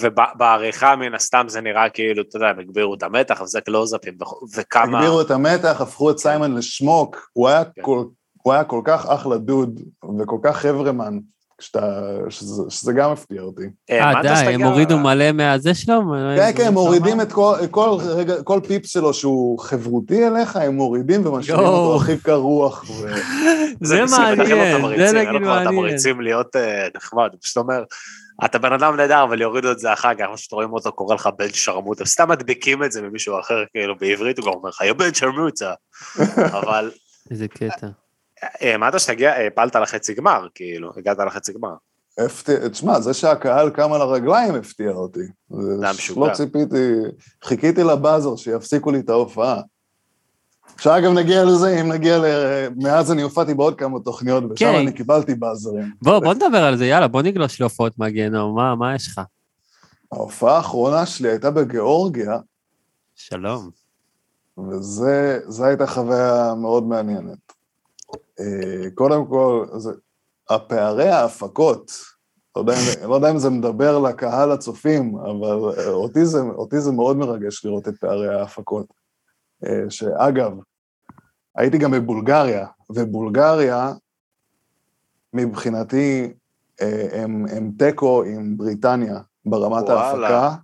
ובעריכה 0.00 0.96
מן 0.96 1.14
הסתם 1.14 1.44
זה 1.48 1.60
נראה 1.60 1.88
כאילו, 1.88 2.22
אתה 2.22 2.36
יודע, 2.36 2.46
הם 2.48 2.58
הגבירו 2.58 2.94
את 2.94 3.02
המתח, 3.02 3.40
וזה 3.40 3.60
קלוזאפים, 3.60 4.14
וכ- 4.22 4.58
וכמה... 4.58 4.98
הגבירו 4.98 5.20
את 5.20 5.30
המתח, 5.30 5.80
הפכו 5.80 6.10
את 6.10 6.18
סיימון 6.18 6.54
לשמוק, 6.54 7.30
הוא 7.32 7.48
היה 7.48 7.64
כן. 7.64 7.82
כל, 7.82 8.04
הוא 8.42 8.52
היה 8.52 8.64
כל 8.64 8.80
כך 8.84 9.06
אחלה 9.06 9.38
דוד, 9.38 9.80
וכל 10.18 10.38
כך 10.42 10.56
חברמן, 10.56 11.18
שאתה, 11.62 12.00
שזה, 12.28 12.62
שזה 12.68 12.92
גם 12.92 13.10
הפתיע 13.10 13.42
אותי. 13.42 13.62
אה, 13.90 14.14
אה, 14.14 14.22
די, 14.22 14.28
הם 14.28 14.62
הורידו 14.62 14.98
מלא 14.98 15.32
מהזה 15.32 15.74
שלו? 15.74 16.00
כן, 16.36 16.52
כן, 16.56 16.66
הם 16.66 16.74
מורידים 16.74 17.20
את 17.20 17.32
כל, 17.32 17.54
כל 17.70 17.98
רגע, 18.00 18.42
כל 18.42 18.60
פיפס 18.68 18.90
שלו 18.90 19.14
שהוא 19.14 19.58
חברותי 19.58 20.26
אליך, 20.26 20.56
הם 20.56 20.74
מורידים 20.74 21.26
ומשאירים. 21.26 21.64
אותו 21.64 21.96
הכי 21.96 22.18
קרוח. 22.18 22.84
ו... 22.90 23.08
זה 23.80 24.00
לו 24.00 24.06
מעניין, 24.10 24.78
תמריצים, 24.78 25.06
זה 25.06 25.18
אין 25.18 25.26
לו 25.26 25.30
נגיד 25.30 25.42
כבר 25.42 25.54
מעניין. 25.54 25.70
תמריצים 25.74 26.20
להיות 26.20 26.56
אה, 26.56 26.88
נחמד, 26.96 27.28
הוא 27.32 27.38
פשוט 27.42 27.56
אומר, 27.56 27.82
אתה 28.44 28.58
בן 28.58 28.72
אדם 28.72 28.96
נהדר, 28.96 29.24
אבל 29.24 29.40
יורידו 29.40 29.72
את 29.72 29.78
זה 29.78 29.92
אחר 29.92 30.14
כך, 30.14 30.24
פשוט 30.34 30.52
רואים 30.52 30.72
אותו 30.72 30.92
קורא 30.92 31.14
לך 31.14 31.28
בן 31.38 31.52
שרמוטה, 31.52 32.04
סתם 32.04 32.30
מדביקים 32.30 32.84
את 32.84 32.92
זה 32.92 33.02
ממישהו 33.02 33.40
אחר, 33.40 33.64
כאילו 33.72 33.98
בעברית 33.98 34.38
הוא 34.38 34.46
גם 34.46 34.52
אומר 34.52 34.68
לך, 34.68 34.80
יא 34.80 34.92
בן 34.92 35.14
שרמוטה, 35.14 35.74
אבל 36.36 36.90
איזה 37.30 37.48
קטע. 37.48 37.86
האמנת 38.42 39.00
שתגיע, 39.00 39.34
הפלת 39.46 39.76
לחצי 39.76 40.14
גמר, 40.14 40.46
כאילו, 40.54 40.90
הגעת 40.96 41.18
לחצי 41.18 41.52
גמר. 41.52 41.74
הפתיע, 42.18 42.68
תשמע, 42.68 43.00
זה 43.00 43.14
שהקהל 43.14 43.70
קם 43.70 43.92
על 43.92 44.00
הרגליים 44.00 44.54
הפתיע 44.54 44.90
אותי. 44.90 45.20
זה 45.50 45.90
משוגע. 45.94 46.28
לא 46.28 46.34
ציפיתי, 46.34 46.92
חיכיתי 47.44 47.84
לבאזר 47.84 48.36
שיפסיקו 48.36 48.90
לי 48.90 49.00
את 49.00 49.10
ההופעה. 49.10 49.60
שאגב 50.82 51.12
נגיע 51.12 51.44
לזה, 51.44 51.80
אם 51.80 51.92
נגיע 51.92 52.18
ל... 52.18 52.24
מאז 52.76 53.12
אני 53.12 53.22
הופעתי 53.22 53.54
בעוד 53.54 53.78
כמה 53.78 54.00
תוכניות, 54.00 54.44
ושם 54.44 54.66
כן. 54.66 54.74
אני 54.74 54.92
קיבלתי 54.92 55.34
באזרים. 55.34 55.92
בוא, 56.02 56.18
בוא 56.18 56.34
נדבר 56.34 56.64
על 56.64 56.76
זה, 56.76 56.86
יאללה, 56.86 57.08
בוא 57.08 57.22
נגלוש 57.22 57.60
להופעות 57.60 57.98
מהגיהנום, 57.98 58.56
מה, 58.56 58.74
מה 58.74 58.94
יש 58.94 59.08
לך? 59.08 59.20
ההופעה 60.12 60.56
האחרונה 60.56 61.06
שלי 61.06 61.28
הייתה 61.28 61.50
בגיאורגיה, 61.50 62.38
שלום. 63.14 63.70
וזו 64.58 65.64
הייתה 65.64 65.86
חוויה 65.86 66.54
מאוד 66.54 66.84
מעניינת. 66.86 67.52
אה, 68.40 68.90
קודם 68.94 69.26
כל, 69.26 69.66
זה, 69.76 69.90
הפערי 70.50 71.08
ההפקות, 71.08 71.92
לא 72.56 72.60
יודע, 72.60 72.74
לא 73.08 73.14
יודע 73.14 73.30
אם 73.30 73.38
זה 73.38 73.50
מדבר 73.50 73.98
לקהל 73.98 74.52
הצופים, 74.52 75.16
אבל 75.18 75.78
אה, 75.78 75.88
אותי 75.88 76.26
זה, 76.26 76.40
אותי 76.40 76.80
זה 76.80 76.92
מאוד 76.92 77.16
מרגש 77.16 77.64
לראות 77.64 77.88
את 77.88 77.98
פערי 78.00 78.34
ההפקות. 78.34 78.86
אה, 79.66 79.90
שאגב, 79.90 80.52
הייתי 81.56 81.78
גם 81.78 81.90
בבולגריה, 81.90 82.66
ובולגריה, 82.90 83.92
מבחינתי, 85.34 86.32
אה, 86.82 87.22
הם, 87.22 87.46
הם 87.56 87.70
תיקו 87.78 88.22
עם 88.22 88.56
בריטניה 88.56 89.18
ברמת 89.46 89.84
וואלה. 89.84 90.00
ההפקה, 90.00 90.54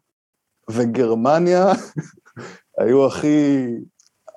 וגרמניה 0.71 1.73
היו 2.79 3.07
הכי, 3.07 3.67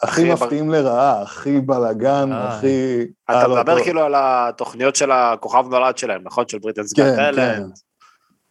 הכי 0.03 0.33
מפתיעים 0.33 0.69
לרעה, 0.69 1.21
הכי 1.21 1.59
בלאגן, 1.61 2.29
איי. 2.33 2.47
הכי... 2.47 3.05
אתה 3.31 3.47
מדבר 3.47 3.73
אותו- 3.73 3.83
כאילו 3.83 4.01
על 4.01 4.13
התוכניות 4.17 4.95
של 4.95 5.11
הכוכב 5.11 5.65
נולד 5.69 5.97
שלהם, 5.97 6.21
נכון? 6.23 6.47
של 6.47 6.59
בריטנס 6.59 6.93
כן, 6.93 7.15
גאט 7.15 7.35
כן. 7.35 7.63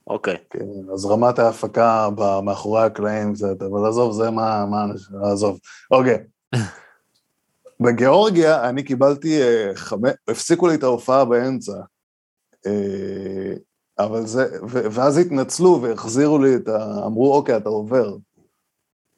אוקיי. 0.07 0.37
כן, 0.51 0.65
אז 0.93 1.05
רמת 1.07 1.39
ההפקה 1.39 2.09
מאחורי 2.45 2.83
הקלעים 2.83 3.35
זה, 3.35 3.47
אבל 3.71 3.89
עזוב, 3.89 4.13
זה 4.13 4.31
מה, 4.31 4.67
מה, 4.67 4.85
עזוב. 5.33 5.59
אוקיי. 5.91 6.19
בגיאורגיה 7.81 8.69
אני 8.69 8.83
קיבלתי 8.83 9.43
אה, 9.43 9.71
חמש, 9.75 10.13
הפסיקו 10.29 10.69
לי 10.69 10.75
את 10.75 10.83
ההופעה 10.83 11.25
באמצע, 11.25 11.73
אה, 12.67 13.53
אבל 13.99 14.27
זה, 14.27 14.59
ו, 14.69 14.93
ואז 14.93 15.19
התנצלו 15.19 15.83
והחזירו 15.83 16.39
לי 16.39 16.57
את 16.57 16.69
ה... 16.69 17.07
אמרו, 17.07 17.35
אוקיי, 17.35 17.57
אתה 17.57 17.69
עובר. 17.69 18.17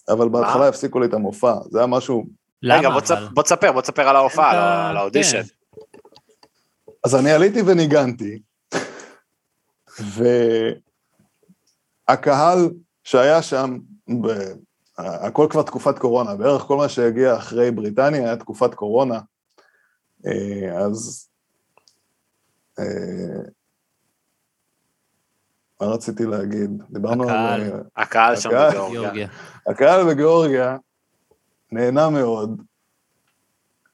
אבל 0.09 0.29
בהתחלה 0.29 0.69
הפסיקו 0.69 1.01
לי 1.01 1.07
את 1.07 1.15
המופע, 1.15 1.55
זה 1.71 1.79
היה 1.79 1.87
משהו... 1.87 2.25
למה 2.63 2.79
רגע, 2.79 2.91
בוא 2.91 3.01
בוא 3.35 3.43
תספר, 3.43 3.73
בוא 3.73 3.81
תספר 3.81 4.09
על 4.09 4.17
ההופעה, 4.17 4.51
על 4.51 4.57
אתה- 4.57 4.89
על 4.91 4.97
האודישן. 4.97 5.43
כן. 5.43 5.49
אז 7.05 7.15
אני 7.15 7.33
עליתי 7.33 7.63
וניגנתי, 7.63 8.39
והקהל 12.09 12.71
שהיה 13.05 13.43
שם, 13.43 13.79
ב... 14.23 14.27
הכל 14.99 15.47
כבר 15.51 15.63
תקופת 15.63 15.99
קורונה, 15.99 16.35
בערך 16.35 16.63
כל 16.63 16.77
מה 16.77 16.89
שהגיע 16.89 17.37
אחרי 17.37 17.71
בריטניה 17.71 18.21
היה 18.21 18.37
תקופת 18.37 18.75
קורונה, 18.75 19.21
אה, 20.27 20.79
אז... 20.79 21.29
אה, 22.79 23.43
מה 25.81 25.87
רציתי 25.87 26.27
להגיד? 26.27 26.71
דיברנו 26.91 27.25
הקהל. 27.25 27.61
על... 27.61 27.73
אה, 27.73 28.03
הקהל 28.03 28.37
שם 28.37 28.49
הקהל. 28.49 28.69
בגיאורגיה. 28.69 29.01
גיאורגיה. 29.01 29.29
הקהל 29.67 30.11
בגיאורגיה 30.11 30.77
נהנה 31.73 32.11
מאוד, 32.11 32.63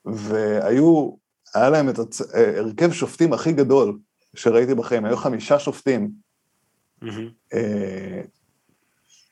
והיו, 0.05 1.11
היה 1.55 1.71
להם 1.71 1.89
את 1.89 1.99
הצ... 1.99 2.21
הרכב 2.57 2.93
שופטים 2.93 3.33
הכי 3.33 3.53
גדול 3.53 3.99
שראיתי 4.35 4.75
בחיים, 4.75 5.05
היו 5.05 5.17
חמישה 5.17 5.59
שופטים, 5.59 6.11
מהמם. 7.03 7.31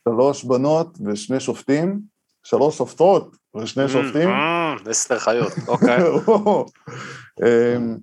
שלוש 0.08 0.44
בנות 0.44 0.98
ושני 1.06 1.40
שופטים, 1.40 2.00
שלוש 2.42 2.78
שופטות 2.78 3.36
ושני 3.56 3.88
שופטים. 3.88 4.28
אה, 4.28 4.74
אסתר 4.90 5.18
חיות, 5.18 5.52
אוקיי. 5.68 5.98
אמ, 7.42 7.96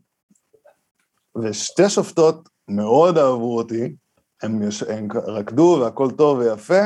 ושתי 1.43 1.89
שופטות 1.89 2.49
מאוד 2.67 3.17
אהבו 3.17 3.57
אותי, 3.57 3.95
הם, 4.43 4.61
הם 4.89 5.07
רקדו 5.27 5.79
והכל 5.81 6.11
טוב 6.11 6.37
ויפה, 6.37 6.81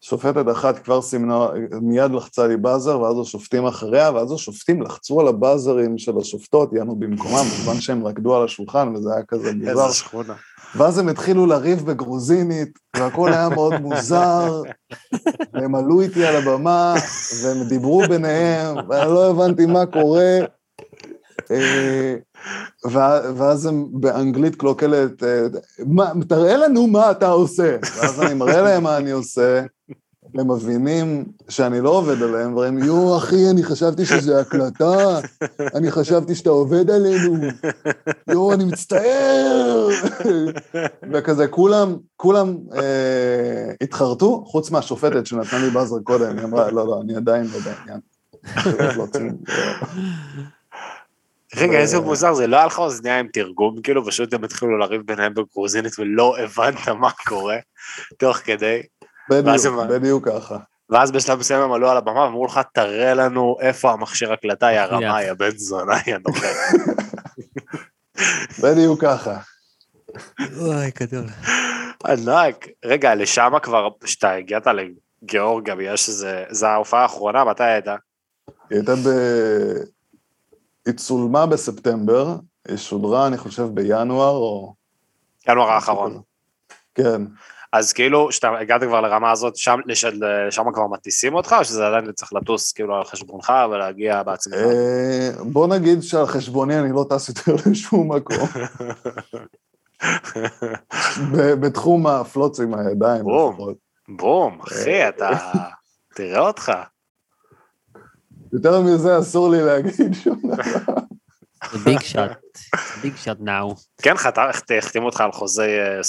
שופטת 0.00 0.44
אחת 0.52 0.78
כבר 0.78 1.02
סימנה, 1.02 1.46
מיד 1.82 2.10
לחצה 2.10 2.46
לי 2.46 2.56
באזר, 2.56 3.00
ואז 3.00 3.16
השופטים 3.20 3.66
אחריה, 3.66 4.12
ואז 4.12 4.32
השופטים 4.32 4.82
לחצו 4.82 5.20
על 5.20 5.28
הבאזרים 5.28 5.98
של 5.98 6.18
השופטות, 6.18 6.72
יענו 6.72 6.96
במקומם, 6.96 7.44
בזמן 7.52 7.80
שהם 7.80 8.06
רקדו 8.06 8.36
על 8.36 8.44
השולחן, 8.44 8.94
וזה 8.94 9.14
היה 9.14 9.22
כזה 9.24 9.54
מוזר. 9.54 9.70
איזה 9.70 9.94
שכונה. 9.94 10.34
ואז 10.74 10.98
הם 10.98 11.08
התחילו 11.08 11.46
לריב 11.46 11.86
בגרוזינית, 11.86 12.78
והכל 12.96 13.32
היה 13.32 13.48
מאוד 13.48 13.80
מוזר, 13.80 14.62
והם 15.52 15.74
עלו 15.74 16.00
איתי 16.00 16.26
על 16.26 16.36
הבמה, 16.36 16.94
והם 17.42 17.68
דיברו 17.68 18.02
ביניהם, 18.08 18.76
ואני 18.88 19.10
לא 19.10 19.30
הבנתי 19.30 19.66
מה 19.66 19.86
קורה. 19.86 20.38
אה, 21.50 22.16
ואז 23.36 23.66
הם 23.66 23.86
באנגלית 23.92 24.56
קלוקלת, 24.56 25.22
אה, 25.22 25.46
"מה, 25.86 26.12
תראה 26.28 26.56
לנו 26.56 26.86
מה 26.86 27.10
אתה 27.10 27.28
עושה. 27.28 27.76
ואז 27.96 28.22
אני 28.22 28.34
מראה 28.34 28.62
להם 28.62 28.82
מה 28.82 28.96
אני 28.96 29.10
עושה, 29.10 29.62
הם 30.34 30.50
מבינים 30.50 31.24
שאני 31.48 31.80
לא 31.80 31.90
עובד 31.90 32.22
עליהם, 32.22 32.56
והם, 32.56 32.78
יואו, 32.78 33.16
אחי, 33.16 33.50
אני 33.50 33.62
חשבתי 33.62 34.06
שזה 34.06 34.40
הקלטה, 34.40 35.18
אני 35.74 35.90
חשבתי 35.90 36.34
שאתה 36.34 36.50
עובד 36.50 36.90
עלינו, 36.90 37.36
יואו, 38.30 38.52
אני 38.52 38.64
מצטער. 38.64 39.88
וכזה, 41.12 41.48
כולם, 41.48 41.96
כולם 42.16 42.56
אה, 42.74 43.72
התחרטו, 43.80 44.44
חוץ 44.46 44.70
מהשופטת 44.70 45.26
שנתנה 45.26 45.58
לי 45.58 45.70
באזר 45.70 45.98
קודם, 46.04 46.38
היא 46.38 46.44
אמרה, 46.44 46.70
לא, 46.70 46.86
לא, 46.86 47.00
אני 47.02 47.16
עדיין 47.16 47.46
לא 47.52 47.58
בעניין. 47.58 48.00
לא 48.96 49.04
רגע, 51.56 51.78
איזה 51.78 52.00
מוזר, 52.00 52.34
זה 52.34 52.46
לא 52.46 52.56
היה 52.56 52.66
לך 52.66 52.78
אוזניה 52.78 53.20
עם 53.20 53.26
תרגום, 53.32 53.82
כאילו 53.82 54.06
פשוט 54.06 54.34
הם 54.34 54.44
התחילו 54.44 54.78
לריב 54.78 55.02
ביניהם 55.04 55.34
בגרוזינית 55.34 55.98
ולא 55.98 56.38
הבנת 56.38 56.88
מה 56.88 57.10
קורה 57.26 57.56
תוך 58.18 58.36
כדי, 58.36 58.82
בדיוק, 59.30 59.74
בדיוק 59.90 60.28
ככה. 60.28 60.58
ואז 60.90 61.12
בשלב 61.12 61.38
מסוים 61.38 61.62
הם 61.62 61.72
עלו 61.72 61.90
על 61.90 61.96
הבמה 61.96 62.20
ואמרו 62.20 62.46
לך, 62.46 62.60
תראה 62.72 63.14
לנו 63.14 63.56
איפה 63.60 63.92
המכשיר 63.92 64.32
הקלטה, 64.32 64.72
יא 64.72 64.84
רמה, 64.84 65.22
יא 65.22 65.32
בן 65.32 65.56
זונה, 65.56 65.96
יא 66.06 66.16
נוכל. 66.26 66.46
בדיוק 68.62 69.00
ככה. 69.00 69.38
אוי, 70.56 70.90
גדול. 71.00 71.26
ענק. 72.06 72.66
רגע, 72.84 73.14
לשם 73.14 73.52
כבר, 73.62 73.88
כשאתה 74.04 74.30
הגעת 74.32 74.66
לגיאורגיה, 74.66 75.74
בגלל 75.74 75.96
שזה, 75.96 76.44
זה 76.50 76.68
ההופעה 76.68 77.02
האחרונה, 77.02 77.44
מתי 77.44 77.64
הייתה? 77.64 77.96
היא 78.70 78.78
הייתה 78.78 78.94
ב... 78.94 79.08
היא 80.86 80.94
צולמה 80.94 81.46
בספטמבר, 81.46 82.36
היא 82.68 82.76
שודרה, 82.76 83.26
אני 83.26 83.36
חושב, 83.36 83.62
בינואר, 83.62 84.36
או... 84.36 84.74
ינואר 85.48 85.70
האחרון. 85.70 86.20
כן. 86.94 87.22
אז 87.72 87.92
כאילו, 87.92 88.28
כשאתה 88.30 88.48
הגעת 88.60 88.82
כבר 88.82 89.00
לרמה 89.00 89.30
הזאת, 89.30 89.56
שם, 89.56 89.78
לש, 89.86 90.04
לשם 90.04 90.64
כבר 90.74 90.86
מטיסים 90.86 91.34
אותך, 91.34 91.54
או 91.58 91.64
שזה 91.64 91.86
עדיין 91.86 92.12
צריך 92.12 92.32
לטוס 92.32 92.72
כאילו 92.72 92.96
על 92.96 93.04
חשבונך 93.04 93.52
ולהגיע 93.70 94.22
בעצמך? 94.22 94.54
אה, 94.54 95.30
בוא 95.44 95.66
נגיד 95.66 96.02
שעל 96.02 96.26
חשבוני 96.26 96.78
אני 96.78 96.92
לא 96.92 97.04
טס 97.10 97.28
יותר 97.28 97.54
לשום 97.70 98.12
מקום. 98.12 98.48
בתחום 101.60 102.06
הפלוץ 102.06 102.60
עם 102.60 102.74
הידיים 102.74 103.22
בום. 103.22 103.74
בום, 104.08 104.60
אחי, 104.60 105.08
אתה... 105.08 105.28
תראה 106.16 106.40
אותך. 106.40 106.72
יותר 108.52 108.80
מזה 108.80 109.18
אסור 109.18 109.50
לי 109.50 109.62
להגיד 109.62 110.14
שום 110.14 110.40
דבר. 110.44 110.94
ביג 111.84 112.00
שוט. 112.00 112.30
ביג 113.02 113.16
שוט 113.16 113.38
נאו. 113.40 113.74
כן, 114.02 114.16
חת- 114.16 114.38
החתימו 114.78 115.06
אותך 115.06 115.20
על 115.20 115.32
חוזי 115.32 115.62
אה, 115.62 116.02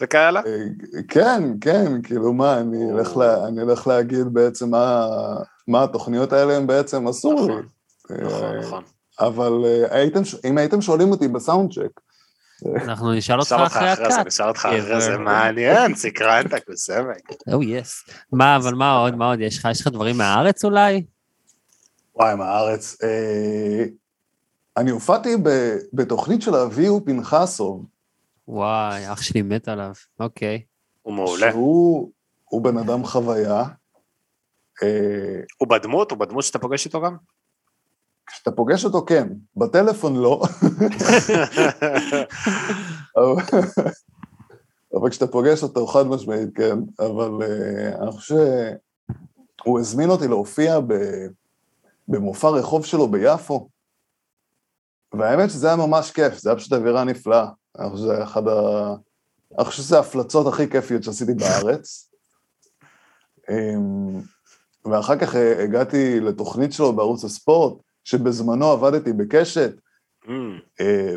סודיות 0.00 0.12
וכאלה? 0.34 0.40
אה, 0.46 0.64
כן, 1.08 1.42
כן, 1.60 2.02
כאילו 2.02 2.32
מה, 2.32 2.60
אני 2.60 2.92
אלך 2.92 3.16
לה- 3.16 3.48
אני 3.48 3.62
אלך 3.62 3.86
להגיד 3.86 4.26
בעצם 4.32 4.70
מה- 4.70 5.06
מה 5.68 5.82
התוכניות 5.84 6.32
האלה 6.32 6.56
הם 6.56 6.66
בעצם 6.66 7.08
אסור 7.08 7.34
לי. 7.34 7.40
נכון, 7.40 7.66
נכון, 8.26 8.44
אה, 8.44 8.60
נכון. 8.60 8.82
אבל 9.20 9.52
אה, 9.64 9.96
הייתם, 9.96 10.20
אם 10.44 10.58
הייתם 10.58 10.80
שואלים 10.80 11.10
אותי 11.10 11.28
בסאונד 11.28 11.72
צ'ק, 11.72 12.00
אנחנו 12.76 13.12
נשאל 13.12 13.38
אותך 13.40 13.52
נשאל 13.52 13.62
אותך 13.64 13.76
אחרי 13.76 13.92
אחרי 13.92 14.04
זה, 14.08 14.14
הקאט. 14.14 14.26
נשאל 14.26 14.48
אותך 14.48 14.58
אחרי 14.66 14.80
גבר. 14.80 15.00
זה, 15.00 15.16
מעניין, 15.18 15.94
סקרנת, 16.02 16.54
קוסמק. 16.66 17.30
או 17.52 17.62
יס. 17.62 18.04
מה, 18.32 18.56
אבל 18.56 18.74
מה 18.74 18.92
עוד, 18.92 19.14
מה 19.14 19.26
עוד 19.30 19.40
יש 19.40 19.58
לך? 19.58 19.68
יש 19.70 19.80
לך 19.80 19.86
דברים 19.86 20.18
מהארץ 20.18 20.64
אולי? 20.64 21.04
וואי, 22.16 22.34
מהארץ. 22.34 22.96
אני 24.76 24.90
הופעתי 24.90 25.36
ב- 25.42 25.76
בתוכנית 25.92 26.42
של 26.42 26.54
אביהו 26.54 27.04
פנחסוב, 27.04 27.84
וואי, 28.52 29.12
אח 29.12 29.22
שלי 29.22 29.42
מת 29.42 29.68
עליו. 29.68 29.92
אוקיי. 30.20 30.62
הוא 31.02 31.14
מעולה. 31.14 31.50
שהוא 31.52 32.10
הוא 32.44 32.62
בן 32.64 32.78
אדם 32.78 33.04
חוויה. 33.04 33.62
אה, 34.82 35.40
הוא 35.58 35.68
בדמות? 35.68 36.10
הוא 36.10 36.18
בדמות 36.18 36.44
שאתה 36.44 36.58
פוגש 36.58 36.86
איתו 36.86 37.00
גם? 37.02 37.16
כשאתה 38.26 38.50
פוגש 38.50 38.84
אותו 38.84 39.04
כן, 39.06 39.28
בטלפון 39.56 40.16
לא. 40.16 40.42
אבל- 43.16 45.10
כשאתה 45.10 45.26
פוגש 45.26 45.62
אותו 45.62 45.86
חד 45.86 46.06
משמעית 46.06 46.48
כן, 46.56 46.78
אבל 46.98 47.30
אה, 47.42 48.02
אני 48.02 48.12
חושב 48.12 48.34
שהוא 49.62 49.80
הזמין 49.80 50.10
אותי 50.10 50.28
להופיע 50.28 50.80
ב- 50.80 51.26
במופע 52.08 52.48
רחוב 52.48 52.84
שלו 52.86 53.08
ביפו, 53.08 53.68
והאמת 55.14 55.50
שזה 55.50 55.66
היה 55.66 55.76
ממש 55.76 56.10
כיף, 56.10 56.38
זה 56.38 56.50
היה 56.50 56.56
פשוט 56.56 56.72
אווירה 56.72 57.04
נפלאה. 57.04 57.46
אני 57.78 57.90
חושב 57.90 58.02
שזה 58.02 58.22
אחד 58.22 58.48
ה... 58.48 58.94
אני 59.58 59.64
חושב 59.64 59.82
שזה 59.82 59.96
ההפלצות 59.96 60.46
הכי 60.46 60.70
כיפיות 60.70 61.02
שעשיתי 61.02 61.34
בארץ. 61.34 62.10
אמ, 63.50 64.20
ואחר 64.84 65.18
כך 65.18 65.36
אה, 65.36 65.62
הגעתי 65.62 66.20
לתוכנית 66.20 66.72
שלו 66.72 66.92
בערוץ 66.92 67.24
הספורט, 67.24 67.82
שבזמנו 68.04 68.66
עבדתי 68.66 69.12
בקשת, 69.12 69.72
Mm, 70.26 70.30
אה, 70.80 71.14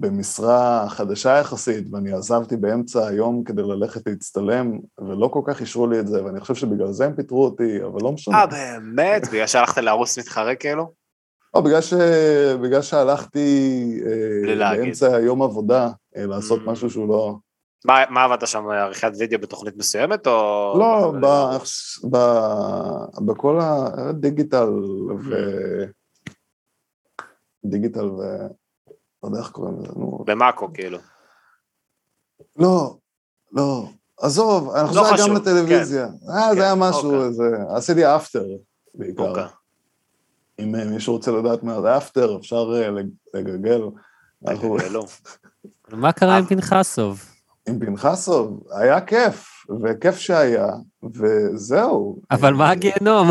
במשרה 0.00 0.86
חדשה 0.88 1.38
יחסית, 1.38 1.86
ואני 1.92 2.12
עזבתי 2.12 2.56
באמצע 2.56 3.06
היום 3.06 3.44
כדי 3.44 3.62
ללכת 3.62 4.06
להצטלם, 4.06 4.78
ולא 4.98 5.28
כל 5.28 5.40
כך 5.44 5.60
אישרו 5.60 5.86
לי 5.86 6.00
את 6.00 6.06
זה, 6.06 6.24
ואני 6.24 6.40
חושב 6.40 6.54
שבגלל 6.54 6.92
זה 6.92 7.04
הם 7.04 7.16
פיטרו 7.16 7.44
אותי, 7.44 7.82
אבל 7.84 7.98
לא 8.02 8.12
משנה. 8.12 8.36
אה, 8.36 8.46
באמת? 8.46 9.28
בגלל 9.28 9.46
שהלכת 9.46 9.78
לערוץ 9.78 10.18
מתחרה 10.18 10.54
כאילו? 10.54 10.92
לא, 11.54 11.60
בגלל, 11.60 11.80
ש... 11.80 11.94
בגלל 12.62 12.82
שהלכתי 12.82 14.00
אה, 14.06 14.54
להגיד. 14.54 14.84
באמצע 14.84 15.16
היום 15.16 15.42
עבודה 15.42 15.88
אה, 16.16 16.26
לעשות 16.26 16.60
Mm. 16.60 16.70
משהו 16.70 16.90
שהוא 16.90 17.08
לא... 17.08 17.36
מה 17.84 18.04
מה 18.10 18.24
עבדת 18.24 18.46
שם, 18.46 18.66
עריכת 18.68 19.10
וידאו 19.18 19.40
בתוכנית 19.40 19.76
מסוימת, 19.76 20.26
או... 20.26 20.74
לא, 20.78 21.12
ב... 21.20 21.26
ב... 22.10 22.18
בכל 23.26 23.58
הדיגיטל 23.60 24.68
ו... 25.30 25.34
דיגיטל 27.64 28.04
ו... 28.04 28.22
לא 29.22 29.28
יודע 29.28 29.38
איך 29.38 29.50
קוראים 29.50 29.78
לזה, 29.78 29.92
נו. 29.96 30.24
במאקו 30.26 30.72
כאילו. 30.74 30.98
לא, 32.56 32.96
לא. 33.52 33.84
עזוב, 34.20 34.70
אני 34.70 34.88
חושב 34.88 35.00
לא 35.00 35.06
שזה 35.06 35.24
היה 35.24 35.28
גם 35.28 35.36
לטלוויזיה. 35.36 36.04
אה, 36.04 36.48
כן, 36.50 36.54
זה 36.56 36.62
היה 36.62 36.74
משהו, 36.74 37.14
אוקיי. 37.14 37.26
איזה... 37.26 37.44
עשיתי 37.76 38.16
אפטר 38.16 38.44
בעיקר. 38.94 39.46
אם 40.58 40.74
אה, 40.74 40.84
מישהו 40.84 41.12
רוצה 41.12 41.30
לדעת 41.32 41.62
מה 41.62 41.80
זה 41.80 41.96
אפטר, 41.96 42.36
אפשר 42.40 42.72
אה, 42.74 42.90
לג- 42.90 43.08
לגגל. 43.34 43.80
מה 45.92 46.12
קרה 46.12 46.36
עם 46.36 46.44
פנחסוב? 46.44 47.24
עם 47.68 47.78
פנחסוב, 47.78 48.60
היה 48.70 49.00
כיף, 49.00 49.46
וכיף 49.82 50.16
שהיה, 50.18 50.66
וזהו. 51.14 52.18
אבל 52.30 52.54
מה 52.54 52.70
הגיהנום? 52.70 53.28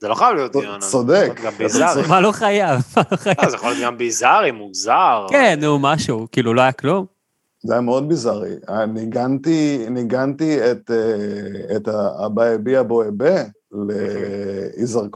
זה 0.00 0.08
לא 0.08 0.14
חייב 0.14 0.34
להיות 0.34 0.52
דיון. 0.52 0.80
צודק. 0.80 1.40
גם 1.44 1.52
ביזארי. 1.58 2.02
מה 2.08 2.20
לא 2.20 2.32
חייב? 2.32 2.80
לא 3.12 3.16
חייב? 3.16 3.36
אה, 3.40 3.50
זה 3.50 3.56
יכול 3.56 3.70
להיות 3.70 3.82
גם 3.84 3.98
ביזארי, 3.98 4.50
מוזר. 4.50 5.26
כן, 5.30 5.58
נו, 5.62 5.78
משהו, 5.78 6.26
כאילו 6.32 6.54
לא 6.54 6.60
היה 6.60 6.72
כלום. 6.72 7.06
זה 7.62 7.72
היה 7.72 7.80
מאוד 7.80 8.08
ביזארי. 8.08 8.54
אה, 8.68 8.86
ניגנתי, 9.90 10.58
את, 10.70 10.90
אה, 10.90 11.76
את 11.76 11.88
האבא 11.88 12.44
הביע 12.44 12.82
בו 12.82 13.02
אבה 13.08 13.42
ליזהר 13.72 15.06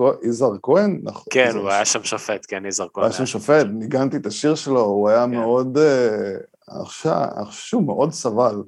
כהן, 0.63 1.01
נכון? 1.03 1.25
כן, 1.31 1.57
הוא 1.57 1.71
היה 1.71 1.85
שם 1.85 2.05
שופט, 2.05 2.47
כן, 2.49 2.67
יזהר 2.67 2.87
הוא 2.87 2.95
כהן. 2.95 3.05
היה 3.05 3.13
שם 3.13 3.27
שופט, 3.27 3.67
ניגנתי 3.73 4.17
את 4.17 4.27
השיר 4.27 4.55
שלו, 4.55 4.81
הוא 4.81 5.09
היה 5.09 5.25
כן. 5.25 5.31
מאוד... 5.31 5.79
אה, 5.79 6.37
עכשיו, 6.69 7.25
אני 7.37 7.45
חושב 7.45 7.67
שהוא 7.67 7.87
מאוד 7.87 8.13
סבל. 8.13 8.63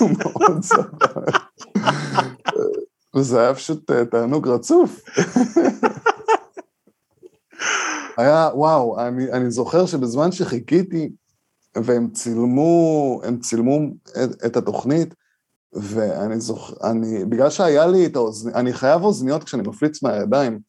הוא 0.00 0.10
מאוד 0.18 0.62
סבל. 0.70 1.24
וזה 3.16 3.40
היה 3.40 3.54
פשוט 3.54 3.90
אה, 3.90 4.04
תענוג 4.04 4.48
רצוף. 4.48 5.00
היה, 8.16 8.48
וואו, 8.54 9.00
אני, 9.00 9.32
אני 9.32 9.50
זוכר 9.50 9.86
שבזמן 9.86 10.32
שחיכיתי, 10.32 11.10
והם 11.76 12.10
צילמו, 12.10 13.20
הם 13.24 13.38
צילמו 13.38 13.78
את, 14.24 14.44
את 14.46 14.56
התוכנית, 14.56 15.14
ואני 15.72 16.40
זוכר, 16.40 16.90
אני, 16.90 17.24
בגלל 17.24 17.50
שהיה 17.50 17.86
לי 17.86 18.06
את 18.06 18.16
האוזניות, 18.16 18.56
אני 18.56 18.72
חייב 18.72 19.02
אוזניות 19.02 19.44
כשאני 19.44 19.62
מפליץ 19.62 20.02
מהידיים, 20.02 20.60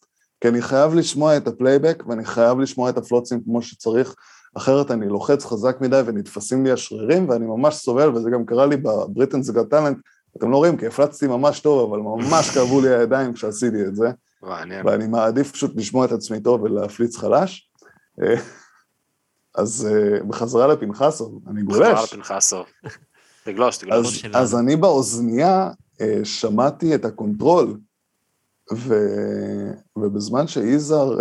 כי 0.41 0.47
אני 0.47 0.61
חייב 0.61 0.93
לשמוע 0.93 1.37
את 1.37 1.47
הפלייבק, 1.47 2.03
ואני 2.07 2.25
חייב 2.25 2.59
לשמוע 2.59 2.89
את 2.89 2.97
הפלוצים 2.97 3.43
כמו 3.43 3.61
שצריך, 3.61 4.15
אחרת 4.57 4.91
אני 4.91 5.07
לוחץ 5.07 5.45
חזק 5.45 5.77
מדי 5.81 6.01
ונתפסים 6.05 6.65
לי 6.65 6.71
השרירים, 6.71 7.29
ואני 7.29 7.45
ממש 7.45 7.75
סובל, 7.75 8.15
וזה 8.15 8.29
גם 8.29 8.45
קרה 8.45 8.65
לי 8.65 8.77
ב 8.77 8.84
Britain's 8.84 9.49
Got 9.49 9.69
Talent, 9.69 9.97
אתם 10.37 10.51
לא 10.51 10.57
רואים, 10.57 10.77
כי 10.77 10.87
הפלצתי 10.87 11.27
ממש 11.27 11.59
טוב, 11.59 11.93
אבל 11.93 12.01
ממש 12.01 12.49
כאבו 12.49 12.81
לי 12.81 12.95
הידיים 12.95 13.33
כשעשיתי 13.33 13.85
את 13.85 13.95
זה. 13.95 14.11
מעניין. 14.43 14.87
ואני 14.87 15.07
מעדיף 15.07 15.51
פשוט 15.51 15.71
לשמוע 15.75 16.05
את 16.05 16.11
עצמי 16.11 16.39
טוב 16.39 16.61
ולהפליץ 16.63 17.17
חלש. 17.17 17.71
אה, 18.21 18.35
אז 19.55 19.87
אה, 19.91 20.23
בחזרה 20.23 20.67
לפנחסוב, 20.67 21.41
אני 21.49 21.63
גולש. 21.63 22.13
לפנחסוב. 22.13 22.65
תגלוש, 23.43 23.75
אז, 23.75 23.81
תגלוש. 23.81 24.19
שלנו. 24.19 24.37
אז 24.37 24.55
אני 24.55 24.75
באוזנייה 24.75 25.71
אה, 26.01 26.19
שמעתי 26.23 26.95
את 26.95 27.05
הקונטרול, 27.05 27.77
ו, 28.73 28.95
ובזמן 29.95 30.47
שיזהר, 30.47 31.17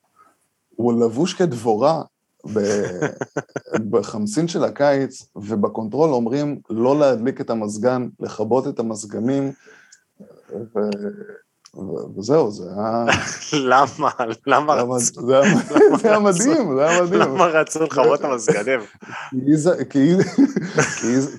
הוא 0.76 1.04
לבוש 1.04 1.34
כדבורה 1.34 2.02
ב- 2.54 3.06
בחמסין 3.90 4.48
של 4.48 4.64
הקיץ, 4.64 5.28
ובקונטרול 5.36 6.10
אומרים 6.10 6.60
לא 6.70 6.98
להדליק 6.98 7.40
את 7.40 7.50
המזגן, 7.50 8.08
לכבות 8.20 8.68
את 8.68 8.78
המזגנים, 8.78 9.52
ו, 10.50 10.78
וזהו, 12.18 12.50
זה 12.50 12.64
היה... 12.76 13.04
למה? 13.52 14.10
למה 14.46 14.74
רצו? 14.74 15.26
זה 15.26 15.40
היה- 15.40 15.54
מדהים, 16.20 16.76
זה 16.76 16.88
היה 16.88 17.02
מדהים. 17.02 17.20
למה 17.20 17.44
רצו 17.44 17.82
לכבות 17.84 18.20
את 18.20 18.24
המזגנים? 18.24 18.80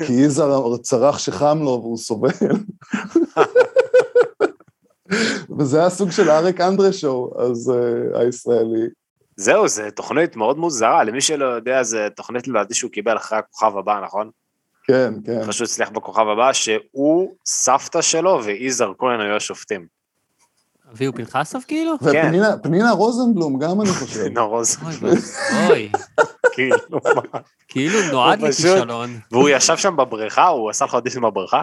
כי 0.06 0.14
יזהר- 0.14 0.78
צרח 0.78 1.18
שחם 1.18 1.60
לו 1.60 1.70
והוא 1.82 1.98
סובל. 1.98 2.30
וזה 5.60 5.80
היה 5.80 5.90
סוג 5.90 6.12
של 6.12 6.30
אריק 6.30 6.62
אנדרה 6.62 6.94
שואו, 6.94 7.34
אז 7.42 7.72
אה, 7.72 8.20
הישראלי. 8.22 8.88
זהו, 9.38 9.68
זו 9.68 9.84
תוכנית 9.96 10.36
מאוד 10.36 10.58
מוזרה, 10.58 11.04
למי 11.04 11.22
שלא 11.22 11.46
יודע, 11.46 11.84
זו 11.84 11.98
תוכנית 12.16 12.48
לדעתי 12.48 12.74
שהוא 12.74 12.92
קיבל 12.92 13.18
אחרי 13.18 13.38
הכוכב 13.38 13.78
הבא, 13.78 14.00
נכון? 14.04 14.30
כן, 14.88 15.14
כן. 15.26 15.40
אחרי 15.42 15.54
שהוא 15.54 15.66
הצליח 15.66 15.90
בכוכב 15.90 16.28
הבא, 16.28 16.54
שהוא, 16.54 17.32
סבתא 17.46 18.02
שלו 18.02 18.40
ויזהר 18.44 18.94
כהן 18.98 19.20
היו 19.20 19.36
השופטים. 19.36 19.95
אביהו 20.96 21.14
פנחסוב 21.14 21.64
כאילו? 21.68 21.94
ופנינה 22.02 22.58
פנינה 22.58 22.92
רוזנבלום 22.92 23.60
גם, 23.60 23.82
אני 23.82 23.90
חושב. 23.90 24.26
נורוז, 24.26 24.78
אוי 24.86 24.94
ואבוי, 25.02 25.92
כאילו, 26.54 26.78
מה? 27.16 27.40
כאילו 27.68 28.00
נועד 28.12 28.42
לכישלון. 28.42 29.20
והוא 29.32 29.50
ישב 29.50 29.78
שם 29.78 29.96
בבריכה, 29.98 30.48
הוא 30.48 30.70
עשה 30.70 30.86
לך 30.86 30.94
אודישן 30.94 31.22
בבריכה? 31.22 31.62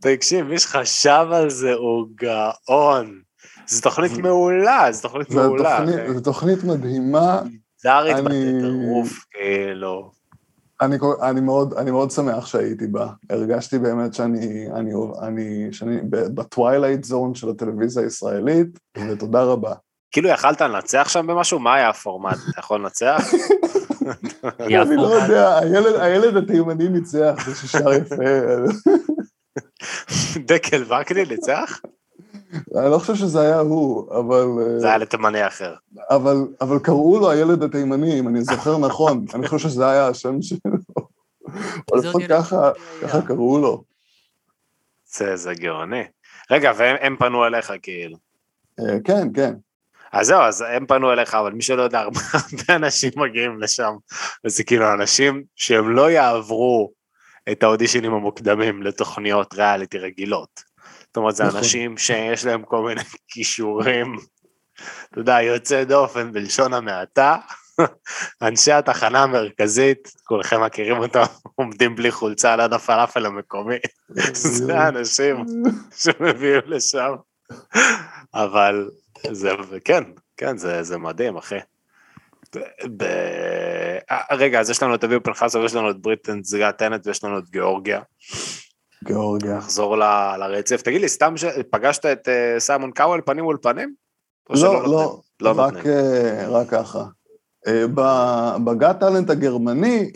תקשיב, 0.00 0.46
מי 0.46 0.58
שחשב 0.58 1.26
על 1.32 1.50
זה 1.50 1.72
הוא 1.72 2.06
גאון. 2.14 3.20
זו 3.66 3.82
תוכנית 3.82 4.12
מעולה, 4.18 4.88
זו 4.92 5.02
תוכנית 5.02 5.30
מעולה. 5.30 5.78
זו 6.14 6.20
תוכנית 6.20 6.64
מדהימה. 6.64 7.40
זארית 7.82 8.16
אני- 8.16 8.52
בטירוף, 8.52 9.24
כאילו. 9.30 10.10
אני, 10.80 10.96
אני, 11.22 11.40
מאוד, 11.40 11.74
אני 11.74 11.90
מאוד 11.90 12.10
שמח 12.10 12.46
שהייתי 12.46 12.86
בה. 12.86 13.08
הרגשתי 13.30 13.78
באמת 13.78 14.14
שאני, 14.14 14.68
אני, 14.74 14.92
אני, 15.22 15.72
שאני 15.72 16.00
ב 16.10 16.20
Twilight 16.20 17.04
Zone 17.04 17.34
של 17.34 17.50
הטלוויזיה 17.50 18.02
הישראלית, 18.02 18.78
ותודה 18.98 19.42
רבה. 19.42 19.74
כאילו 20.12 20.28
יכלת 20.28 20.60
לנצח 20.60 21.08
שם 21.08 21.26
במשהו? 21.26 21.58
מה 21.58 21.74
היה 21.74 21.88
הפורמט? 21.88 22.36
אתה 22.50 22.60
יכול 22.60 22.80
לנצח? 22.80 23.20
אני 24.60 24.96
לא 24.96 25.06
יודע, 25.06 25.58
הילד, 25.58 26.00
הילד 26.00 26.36
התימני 26.36 26.88
ניצח, 26.88 27.34
זה 27.46 27.54
ששר 27.54 27.92
יפה. 27.92 28.14
דקל 30.48 30.82
וקנין 30.82 31.28
ניצח? 31.28 31.80
אני 32.52 32.90
לא 32.90 32.98
חושב 32.98 33.14
שזה 33.14 33.40
היה 33.40 33.58
הוא, 33.58 34.10
אבל, 34.18 34.46
אה, 34.62 34.78
זה 34.78 34.86
היה 34.86 34.98
לתימני 34.98 35.46
אחר. 35.46 35.74
אבל, 36.10 36.36
אבל 36.60 36.78
קראו 36.78 37.18
לו 37.20 37.30
הילד 37.30 37.62
התימני, 37.62 38.20
אם 38.20 38.28
אני 38.28 38.44
זוכר 38.44 38.78
נכון. 38.78 39.24
אני 39.34 39.48
חושב 39.48 39.68
שזה 39.68 39.88
היה 39.88 40.08
השם 40.08 40.42
שלו. 40.42 40.58
או 41.92 41.96
לפחות 41.96 42.22
ככה? 42.28 42.70
ככה 43.02 43.22
קראו 43.22 43.58
לו. 43.58 43.84
זה, 45.06 45.36
זה 45.36 45.54
גאוני. 45.54 46.02
רגע, 46.50 46.72
והם 46.76 46.96
הם 47.00 47.16
פנו 47.16 47.46
אליך 47.46 47.72
כאילו. 47.82 48.16
אה, 48.80 48.96
כן, 49.04 49.28
כן. 49.34 49.54
אז 50.12 50.26
זהו, 50.26 50.40
אז 50.40 50.64
הם 50.68 50.86
פנו 50.86 51.12
אליך, 51.12 51.34
אבל 51.34 51.52
מי 51.52 51.62
שלא 51.62 51.82
יודע, 51.82 52.00
הרבה 52.00 52.20
אנשים 52.76 53.12
מגיעים 53.16 53.60
לשם, 53.60 53.92
וזה 54.44 54.64
כאילו 54.64 54.92
אנשים 54.92 55.44
שהם 55.56 55.96
לא 55.96 56.10
יעברו 56.10 56.92
את 57.52 57.62
האודישנים 57.62 58.14
המוקדמים 58.14 58.82
לתוכניות 58.82 59.54
ריאליטי 59.54 59.98
רגילות. 59.98 60.65
זאת 61.16 61.20
אומרת, 61.20 61.36
זה 61.36 61.44
נכון. 61.44 61.58
אנשים 61.58 61.98
שיש 61.98 62.46
להם 62.46 62.62
כל 62.62 62.82
מיני 62.82 63.00
כישורים, 63.30 64.16
אתה 65.10 65.20
יודע, 65.20 65.42
יוצא 65.42 65.84
דופן 65.84 66.32
בלשון 66.32 66.74
המעטה, 66.74 67.36
אנשי 68.42 68.72
התחנה 68.72 69.22
המרכזית, 69.22 70.12
כולכם 70.24 70.62
מכירים 70.62 70.98
אותם, 70.98 71.22
עומדים 71.58 71.96
בלי 71.96 72.10
חולצה 72.10 72.56
ליד 72.56 72.72
הפלאפל 72.72 73.26
המקומי. 73.26 73.76
זה 74.32 74.78
האנשים 74.78 75.44
שמביאים 75.96 76.62
לשם. 76.66 77.14
אבל 78.34 78.90
זה, 79.30 79.50
כן, 79.84 80.04
כן, 80.36 80.56
זה, 80.56 80.82
זה 80.82 80.98
מדהים, 80.98 81.36
אחי. 81.36 81.58
ב... 82.96 83.02
אה, 84.10 84.36
רגע, 84.36 84.60
אז 84.60 84.70
יש 84.70 84.82
לנו 84.82 84.94
את 84.94 85.04
אביב 85.04 85.18
פנחסוב, 85.18 85.64
יש 85.64 85.74
לנו 85.74 85.90
את 85.90 85.96
בריטן 85.96 86.42
זגה 86.42 86.72
טנט 86.72 87.06
ויש 87.06 87.24
לנו 87.24 87.38
את 87.38 87.50
גיאורגיה. 87.50 88.00
גיאורגיה. 89.04 89.56
נחזור 89.56 89.96
ל- 89.98 90.36
לרצף. 90.38 90.82
תגיד 90.82 91.00
לי, 91.00 91.08
סתם 91.08 91.36
ש- 91.36 91.44
פגשת 91.70 92.06
את 92.06 92.28
אה, 92.28 92.60
סיימון 92.60 92.90
קאוול 92.90 93.20
פנים 93.26 93.44
מול 93.44 93.56
פנים? 93.62 93.94
לא, 94.50 94.72
נותנים? 94.72 94.92
לא, 94.92 95.20
לא 95.40 95.52
רק. 95.56 95.86
אה, 95.86 96.48
רק 96.48 96.68
ככה. 96.70 97.04
אה, 97.66 97.84
ב- 97.94 98.56
ב 98.64 98.73
Got 98.73 99.00
Talent 99.00 99.30
הגרמני, 99.30 100.10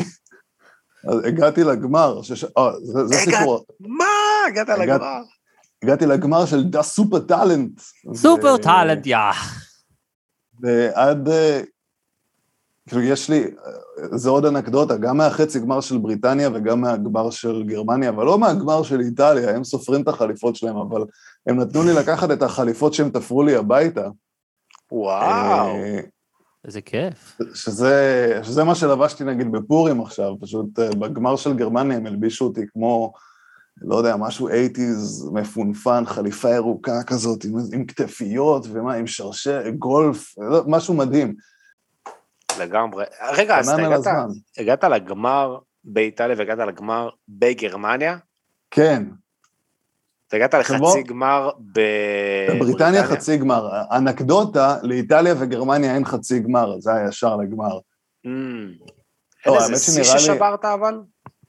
אז 1.10 1.24
הגעתי 1.24 1.64
לגמר, 1.64 2.22
שש... 2.22 2.44
אה, 2.44 2.50
זה, 2.82 3.06
זה 3.06 3.14
הגעת- 3.22 3.38
סיפור, 3.38 3.64
מה? 3.80 4.04
הגעת 4.48 4.68
הגעת- 4.68 4.78
לגמר? 4.78 5.20
הגעתי 5.84 6.06
לגמר 6.06 6.46
של 6.46 6.64
The 6.64 6.82
Supertalent. 6.82 7.80
Supertalent, 8.14 9.06
yeah. 9.06 9.16
ועד, 10.60 11.28
כאילו 12.90 13.02
יש 13.02 13.30
לי, 13.30 13.42
אה, 13.42 14.18
זה 14.18 14.30
עוד 14.30 14.44
אנקדוטה, 14.44 14.96
גם 14.96 15.16
מהחצי 15.16 15.60
גמר 15.60 15.80
של 15.80 15.98
בריטניה 15.98 16.50
וגם 16.54 16.80
מהגמר 16.80 17.30
של 17.30 17.62
גרמניה, 17.66 18.08
אבל 18.08 18.24
לא 18.24 18.38
מהגמר 18.38 18.82
של 18.82 19.00
איטליה, 19.00 19.56
הם 19.56 19.64
סופרים 19.64 20.02
את 20.02 20.08
החליפות 20.08 20.56
שלהם, 20.56 20.76
אבל 20.76 21.04
הם 21.46 21.60
נתנו 21.60 21.82
לי 21.82 21.92
לקחת 21.94 22.30
את 22.30 22.42
החליפות 22.42 22.94
שהם 22.94 23.10
תפרו 23.10 23.42
לי 23.42 23.56
הביתה. 23.56 24.08
וואו. 24.92 25.66
אה, 25.66 26.00
איזה 26.64 26.80
כיף. 26.80 27.38
שזה, 27.54 28.40
שזה 28.42 28.64
מה 28.64 28.74
שלבשתי 28.74 29.24
נגיד 29.24 29.52
בפורים 29.52 30.00
עכשיו, 30.00 30.34
פשוט 30.40 30.78
אה, 30.78 30.90
בגמר 30.90 31.36
של 31.36 31.54
גרמניה 31.54 31.96
הם 31.96 32.06
הלבישו 32.06 32.44
אותי 32.44 32.60
כמו, 32.72 33.12
לא 33.82 33.96
יודע, 33.96 34.16
משהו 34.16 34.48
80's 34.48 35.32
מפונפן, 35.32 36.04
חליפה 36.06 36.50
ירוקה 36.50 37.02
כזאת, 37.06 37.44
עם, 37.44 37.54
עם 37.72 37.84
כתפיות 37.84 38.66
ומה, 38.72 38.94
עם 38.94 39.06
שרשר, 39.06 39.68
גולף, 39.78 40.34
לא, 40.38 40.64
משהו 40.66 40.94
מדהים. 40.94 41.34
לגמרי. 42.60 43.04
רגע, 43.32 43.58
אז 43.58 43.68
הגעת-. 43.68 44.06
הגעת 44.58 44.84
לגמר 44.84 45.58
באיטליה 45.84 46.36
והגעת 46.38 46.58
לגמר 46.58 47.08
בגרמניה? 47.28 48.16
כן, 48.70 49.04
אתה 50.30 50.36
הגעת 50.36 50.54
לחצי 50.54 51.02
גמר 51.02 51.50
בבריטניה? 51.58 52.54
בבריטניה 52.54 53.04
חצי 53.04 53.36
גמר. 53.36 53.82
אנקדוטה, 53.96 54.76
לאיטליה 54.82 55.34
וגרמניה 55.38 55.94
אין 55.94 56.04
חצי 56.04 56.40
גמר, 56.40 56.80
זה 56.80 56.94
היה 56.94 57.08
ישר 57.08 57.36
לגמר. 57.36 57.78
Mm. 57.78 58.28
לא, 59.46 59.52
אין 59.52 59.62
האמת 59.62 59.70
איזה 59.70 60.04
שיא 60.04 60.18
ששברת 60.18 60.64
אבל? 60.64 61.00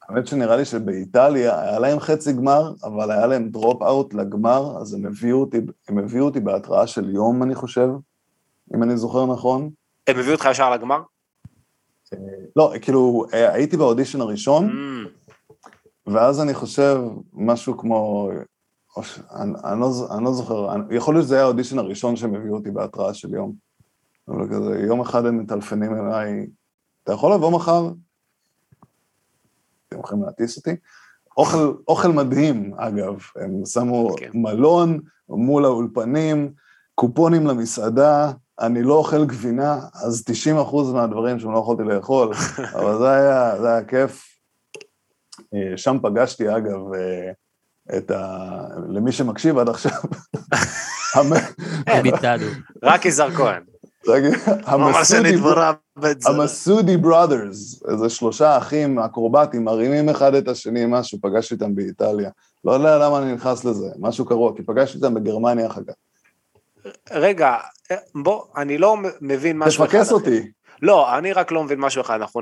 האמת 0.10 0.28
שנראה 0.28 0.56
לי 0.56 0.66
שבאיטליה 0.66 1.62
היה 1.62 1.80
להם 1.80 2.00
חצי 2.00 2.34
גמר, 2.34 2.74
אבל 2.84 3.12
היה 3.12 3.28
להם 3.28 3.50
דרופ 3.50 3.82
אאוט 3.82 4.14
לגמר, 4.14 4.78
אז 4.82 4.94
הם 4.94 5.06
הביאו 5.06 5.42
אותי, 5.42 5.58
הם 5.90 5.98
הביאו 5.98 6.26
אותי 6.26 6.40
בהתראה 6.40 6.88
של 6.88 7.10
יום, 7.10 7.44
אני 7.44 7.56
חושב, 7.56 7.90
אם 8.76 8.84
אני 8.84 8.98
זוכר 8.98 9.26
נכון. 9.26 9.70
הם 10.08 10.20
הביאו 10.20 10.34
אותך 10.34 10.48
ישר 10.52 10.72
לגמר? 10.72 11.02
לא, 12.56 12.74
כאילו, 12.82 13.26
אה, 13.34 13.54
הייתי 13.54 13.78
באודישן 13.78 14.22
הראשון, 14.22 14.70
Mm. 14.70 16.12
ואז 16.14 16.42
אני 16.42 16.54
חושב 16.54 17.02
משהו 17.34 17.78
כמו... 17.78 18.30
אני, 19.32 19.54
אני, 19.64 19.80
לא, 19.80 19.92
אני 20.16 20.24
לא 20.24 20.34
זוכר, 20.34 20.74
אני, 20.76 20.96
יכול 20.96 21.16
להיות 21.16 21.26
שזה 21.26 21.36
היה 21.36 21.44
האודישן 21.44 21.80
הראשון 21.80 22.16
שהם 22.16 22.36
הביאו 22.36 22.56
אותי 22.56 22.72
בהתראה 22.72 23.14
של 23.14 23.34
יום. 23.34 23.54
אבל 24.28 24.48
כזה, 24.50 24.80
יום 24.88 25.02
אחד 25.02 25.26
הם 25.26 25.40
מטלפנים 25.40 25.96
אליי, 25.96 26.48
אתה 27.04 27.14
יכול 27.14 27.34
לבוא 27.34 27.52
מחר? 27.52 27.90
אתם 29.88 30.00
יכולים 30.00 30.24
להטיס 30.24 30.58
אותי? 30.58 30.76
אוכל, 31.38 31.74
אוכל 31.88 32.08
מדהים, 32.08 32.74
אגב, 32.78 33.20
הם 33.36 33.66
שמו 33.66 34.16
כן. 34.18 34.30
מלון 34.34 35.00
מול 35.30 35.66
האולפנים, 35.66 36.54
קופונים 36.96 37.48
למסעדה, 37.48 38.32
אני 38.62 38.84
לא 38.84 38.94
אוכל 38.94 39.26
גבינה, 39.26 39.80
אז 39.94 40.24
90% 40.70 40.76
מהדברים 40.94 41.40
שלא 41.40 41.58
יכולתי 41.58 41.84
לאכול, 41.84 42.32
אבל 42.80 42.98
זה 42.98 43.10
היה, 43.10 43.62
זה 43.62 43.70
היה 43.70 43.84
כיף. 43.84 44.28
אה, 45.54 45.78
שם 45.78 45.98
פגשתי, 46.02 46.58
אגב, 46.58 46.94
אה, 46.94 47.32
את 47.98 48.12
ה... 48.12 48.48
למי 48.90 49.12
שמקשיב 49.12 49.58
עד 49.58 49.70
עכשיו. 49.70 49.92
רק 52.84 53.06
יזהר 53.06 53.32
כהן. 53.32 53.64
המסודי 56.26 56.98
בראדרס, 56.98 57.84
איזה 57.92 58.10
שלושה 58.10 58.58
אחים 58.58 59.00
אקרובטים, 59.00 59.64
מרימים 59.64 60.10
אחד 60.10 60.36
את 60.36 60.48
השני, 60.48 60.84
משהו, 60.88 61.20
פגשתי 61.22 61.54
אותם 61.54 61.76
באיטליה. 61.76 62.30
לא 62.66 62.72
יודע 62.72 62.98
למה 62.98 63.18
אני 63.18 63.34
נכנס 63.34 63.66
לזה, 63.66 63.88
משהו 64.00 64.26
קרוע, 64.26 64.56
כי 64.56 64.64
פגשתי 64.64 64.98
אותם 64.98 65.14
בגרמניה 65.14 65.68
אחר 65.68 65.82
כך. 65.88 65.94
רגע, 67.12 67.58
בוא, 68.16 68.44
אני 68.58 68.78
לא 68.78 68.98
מבין 69.22 69.58
משהו 69.58 69.86
אחד. 69.86 69.94
תפקס. 69.94 70.12
אותי. 70.12 70.52
לא, 70.82 71.18
אני 71.18 71.34
רק 71.34 71.52
לא 71.52 71.64
מבין 71.64 71.80
משהו 71.80 72.02
אחד, 72.02 72.16
אנחנו 72.16 72.42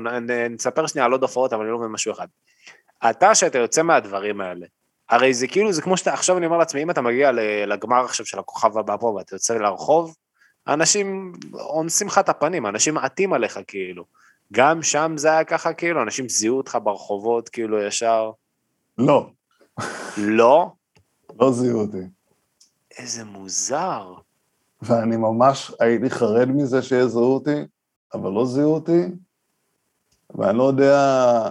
נספר 0.50 0.86
שנייה 0.86 1.04
על 1.04 1.12
עוד 1.12 1.22
הופעות, 1.22 1.52
אבל 1.52 1.62
אני 1.62 1.72
לא 1.72 1.78
מבין 1.78 1.90
משהו 1.90 2.12
אחד. 2.12 2.26
אתה, 3.10 3.34
שאתה 3.34 3.58
יוצא 3.58 3.82
מהדברים 3.82 4.40
האלה, 4.40 4.66
הרי 5.08 5.34
זה 5.34 5.46
כאילו, 5.46 5.72
זה 5.72 5.82
כמו 5.82 5.96
שאתה, 5.96 6.12
עכשיו 6.12 6.38
אני 6.38 6.46
אומר 6.46 6.58
לעצמי, 6.58 6.82
אם 6.82 6.90
אתה 6.90 7.00
מגיע 7.00 7.30
לגמר 7.66 8.04
עכשיו 8.04 8.26
של 8.26 8.38
הכוכב 8.38 8.78
הבא 8.78 8.96
פה 8.96 9.06
ואתה 9.06 9.34
יוצא 9.34 9.54
לרחוב, 9.54 10.16
אנשים 10.68 11.32
אונסים 11.54 12.06
לך 12.06 12.18
את 12.18 12.28
הפנים, 12.28 12.66
אנשים 12.66 12.94
מעטים 12.94 13.32
עליך 13.32 13.60
כאילו. 13.66 14.04
גם 14.52 14.82
שם 14.82 15.12
זה 15.16 15.30
היה 15.30 15.44
ככה 15.44 15.72
כאילו, 15.72 16.02
אנשים 16.02 16.28
זיהו 16.28 16.56
אותך 16.56 16.78
ברחובות 16.82 17.48
כאילו 17.48 17.82
ישר, 17.82 18.30
לא, 18.98 19.30
לא? 20.16 20.72
לא 21.40 21.52
זיהו 21.52 21.80
אותי. 21.80 21.98
איזה 22.98 23.24
מוזר. 23.24 24.14
ואני 24.82 25.16
ממש 25.16 25.72
הייתי 25.80 26.10
חרד 26.10 26.48
מזה 26.48 26.82
שיזהו 26.82 27.34
אותי, 27.34 27.64
אבל 28.14 28.30
לא 28.30 28.46
זיהו 28.46 28.74
אותי, 28.74 29.06
ואני 30.34 30.58
לא 30.58 30.64
יודע... 30.64 31.48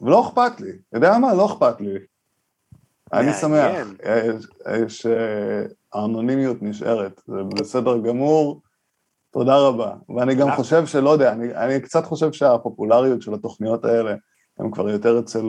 ולא 0.00 0.28
אכפת 0.28 0.60
לי, 0.60 0.70
אתה 0.70 0.96
יודע 0.96 1.18
מה? 1.18 1.34
לא 1.34 1.46
אכפת 1.46 1.80
לי. 1.80 1.98
אני. 3.12 3.32
שמח 3.32 3.76
אה, 4.66 4.88
שהאנונימיות 4.88 6.62
נשארת, 6.62 7.20
זה 7.26 7.42
בסדר 7.42 7.98
גמור, 7.98 8.62
תודה 9.30 9.56
רבה. 9.58 9.94
ואני 10.16 10.34
גם? 10.34 10.56
חושב 10.56 10.86
שלא 10.86 11.10
יודע, 11.10 11.32
אני, 11.32 11.54
אני 11.54 11.80
קצת 11.80 12.04
חושב 12.04 12.32
שהפופולריות 12.32 13.22
של 13.22 13.34
התוכניות 13.34 13.84
האלה, 13.84 14.14
הם 14.58 14.70
כבר 14.70 14.88
יותר 14.88 15.18
אצל, 15.18 15.44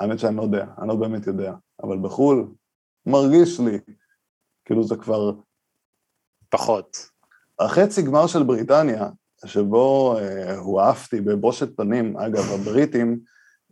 האמת 0.00 0.18
שאני 0.18 0.36
לא 0.36 0.42
יודע, 0.42 0.66
אני 0.78 0.88
לא 0.88 0.94
באמת 0.94 1.26
יודע, 1.26 1.54
אבל 1.82 1.98
בחו"ל, 1.98 2.48
מרגיש 3.06 3.60
לי, 3.60 3.78
כאילו 4.64 4.84
זה 4.84 4.96
כבר 4.96 5.32
פחות. 6.50 7.10
החצי 7.60 8.02
גמר 8.02 8.26
של 8.26 8.42
בריטניה, 8.42 9.08
שבו 9.46 10.16
אה, 10.18 10.56
הועפתי 10.56 11.20
בבושת 11.20 11.76
פנים, 11.76 12.16
אגב, 12.16 12.44
הבריטים, 12.52 13.20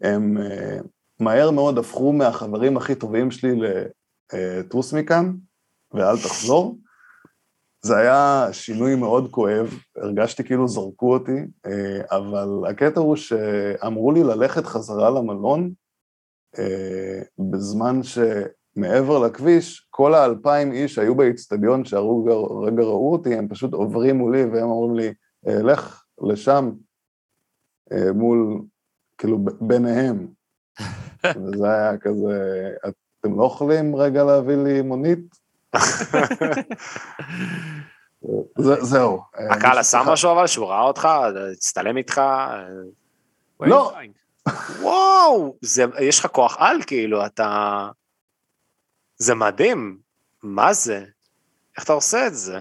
הם 0.02 0.38
אה, 0.38 0.78
מהר 1.20 1.50
מאוד 1.50 1.78
הפכו 1.78 2.12
מהחברים 2.12 2.76
הכי 2.76 2.94
טובים 2.94 3.30
שלי 3.30 3.60
לטוס 4.32 4.92
מכאן, 4.92 5.32
ואל 5.94 6.16
תחזור. 6.16 6.78
זה 7.82 7.96
היה 7.96 8.48
שינוי 8.52 8.94
מאוד 8.94 9.30
כואב, 9.30 9.74
הרגשתי 9.96 10.44
כאילו 10.44 10.68
זרקו 10.68 11.12
אותי, 11.12 11.38
אה, 11.66 12.16
אבל 12.16 12.48
הקטע 12.70 13.00
הוא 13.00 13.16
שאמרו 13.16 14.12
לי 14.12 14.22
ללכת 14.22 14.66
חזרה 14.66 15.10
למלון, 15.10 15.72
אה, 16.58 17.22
בזמן 17.50 18.02
שמעבר 18.78 19.18
לכביש, 19.18 19.86
כל 19.90 20.14
האלפיים 20.14 20.72
איש 20.72 20.94
שהיו 20.94 21.14
באיצטדיון 21.14 21.84
שהרגע 21.84 22.32
ראו 22.82 23.12
אותי, 23.12 23.34
הם 23.34 23.48
פשוט 23.48 23.72
עוברים 23.72 24.16
מולי 24.18 24.44
והם 24.44 24.68
אומרים 24.68 24.96
לי, 24.96 25.12
"אה, 25.48 25.62
לך 25.62 26.02
לשם, 26.22 26.70
אה, 27.92 28.12
מול, 28.14 28.60
כאילו 29.18 29.38
ביניהם. 29.60 30.26
וזה 31.44 31.66
היה 31.70 31.98
כזה, 31.98 32.68
אתם 33.20 33.38
לא 33.38 33.44
יכולים 33.46 33.96
רגע 33.96 34.24
להביא 34.24 34.56
לי 34.56 34.82
מונית? 34.82 35.38
זה, 38.58 38.74
זהו. 38.84 39.20
אה, 39.38 39.52
הקהל 39.54 39.78
עשה 39.78 39.98
משפחה- 39.98 40.12
משהו 40.12 40.32
אבל 40.32 40.46
שהוא 40.46 40.66
ראה 40.66 40.82
אותך, 40.82 41.08
הצטלם 41.52 41.96
איתך, 41.96 42.20
לא. 43.60 43.92
וואו, 44.80 45.56
זה, 45.62 45.84
יש 46.00 46.18
לך 46.20 46.26
כוח 46.26 46.56
על 46.58 46.76
כאילו, 46.86 47.26
אתה... 47.26 47.88
זה 49.18 49.34
מדהים, 49.34 49.98
מה 50.42 50.72
זה? 50.72 51.04
איך 51.76 51.84
אתה 51.84 51.92
עושה 51.92 52.26
את 52.26 52.34
זה? 52.34 52.58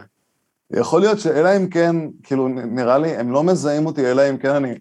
יכול 0.71 1.01
להיות 1.01 1.19
שאלא 1.19 1.57
אם 1.57 1.69
כן, 1.69 1.95
כאילו, 2.23 2.47
נראה 2.47 2.97
לי, 2.97 3.17
הם 3.17 3.31
לא 3.31 3.43
מזהים 3.43 3.85
אותי, 3.85 4.11
אלא 4.11 4.29
אם 4.29 4.37
כן 4.37 4.55
אני 4.55 4.77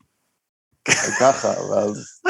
ככה, 1.21 1.49
ואז... 1.49 2.21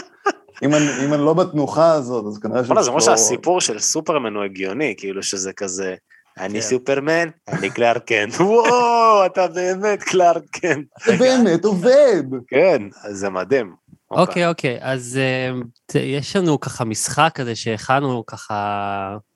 אם 0.62 0.74
אני, 0.74 0.84
אם 1.04 1.14
אני 1.14 1.22
לא 1.22 1.34
בתנוחה 1.34 1.92
הזאת, 1.92 2.24
אז 2.26 2.38
כנראה 2.38 2.60
וואלה, 2.60 2.82
זה 2.82 2.90
כמו 2.90 3.00
שהסיפור 3.00 3.60
של 3.60 3.78
סופרמן 3.78 4.34
הוא 4.34 4.44
הגיוני, 4.44 4.94
כאילו 4.98 5.22
שזה 5.22 5.52
כזה, 5.52 5.94
אני 6.38 6.62
סופרמן, 6.62 7.28
אני 7.48 7.70
קלארק 7.70 8.04
קנט. 8.04 8.34
וואו, 8.40 9.26
אתה 9.26 9.46
באמת 9.46 10.02
קלארק 10.02 10.42
קנט. 10.50 10.86
זה 11.04 11.16
באמת 11.16 11.64
עובד. 11.64 12.22
כן, 12.48 12.82
זה 13.08 13.30
מדהים. 13.30 13.74
אוקיי, 14.10 14.48
אוקיי, 14.48 14.78
אז 14.80 15.20
ת- 15.86 15.94
יש 15.94 16.36
לנו 16.36 16.60
ככה 16.60 16.84
משחק 16.84 17.30
כזה 17.34 17.56
שהכנו 17.56 18.26
ככה 18.26 18.56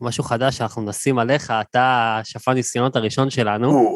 משהו 0.01 0.25
חדש 0.25 0.57
שאנחנו 0.59 0.83
נשים 0.83 1.19
עליך, 1.19 1.53
אתה 1.71 2.17
השפן 2.21 2.53
ניסיונות 2.53 2.97
הראשון 2.97 3.31
שלנו. 3.31 3.95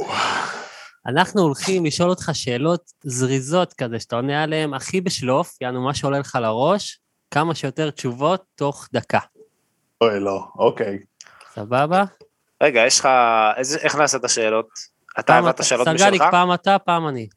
אנחנו 1.06 1.42
הולכים 1.42 1.84
לשאול 1.84 2.10
אותך 2.10 2.30
שאלות 2.32 2.80
זריזות 3.04 3.72
כזה, 3.72 4.00
שאתה 4.00 4.16
עונה 4.16 4.42
עליהן 4.42 4.74
הכי 4.74 5.00
בשלוף, 5.00 5.56
יענו 5.60 5.82
מה 5.84 5.94
שעולה 5.94 6.18
לך 6.18 6.38
לראש, 6.42 6.98
כמה 7.30 7.54
שיותר 7.54 7.90
תשובות 7.90 8.44
תוך 8.54 8.88
דקה. 8.92 9.18
אוי, 10.00 10.20
לא, 10.20 10.44
אוקיי. 10.56 10.98
סבבה? 11.54 12.04
רגע, 12.62 12.80
יש 12.86 13.00
לך... 13.00 13.08
איזה- 13.56 13.78
איך 13.78 13.94
נעשה 13.96 14.18
את 14.18 14.24
השאלות? 14.24 14.68
אתה 15.18 15.34
הבאת 15.38 15.64
שאלות 15.64 15.88
משלך? 15.88 16.22
פעם 16.30 16.54
אתה, 16.54 16.78
פעם 16.78 17.08
אני. 17.08 17.28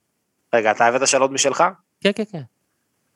רגע, 0.55 0.71
אתה 0.71 0.85
הבאת 0.85 1.07
שאלות 1.07 1.31
משלך? 1.31 1.63
כן, 2.01 2.11
כן, 2.15 2.23
כן. 2.31 2.41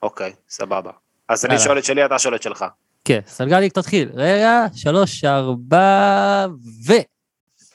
אוקיי, 0.02 0.32
סבבה. 0.48 0.90
אז 1.28 1.44
אני. 1.44 1.58
שואל 1.58 1.78
את 1.78 1.84
שלי, 1.84 2.04
אתה 2.04 2.18
שואל 2.18 2.34
את 2.34 2.42
שלך. 2.42 2.64
כן, 3.04 3.20
סרגליק, 3.26 3.72
תתחיל. 3.72 4.10
רגע, 4.14 4.66
שלוש, 4.74 5.24
ארבע, 5.24 6.46
ו... 6.86 6.92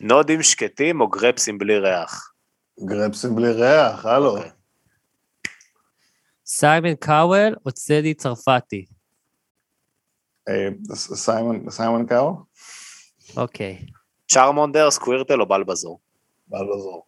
נודים 0.02 0.44
שקטים 0.44 1.02
או 1.02 1.08
גרפסים 1.08 1.58
בלי 1.58 1.78
ריח? 1.80 2.34
גרפסים 2.86 3.36
בלי 3.36 3.52
ריח, 3.52 4.06
הלו. 4.06 4.38
אוקיי. 4.38 4.52
סיימון 6.46 6.96
קאוול 6.96 7.56
או 7.66 7.72
צדי 7.72 8.14
צרפתי? 8.14 8.86
אה, 10.50 10.68
ס- 10.96 11.14
סיימון, 11.14 11.70
סיימון 11.70 12.06
קאו? 12.06 12.36
אוקיי. 13.38 13.86
Charmander, 14.32 14.92
Squirtle 14.92 15.42
או 15.42 15.46
Bulbasaur? 15.46 16.00
Bulbasaur. 16.48 17.06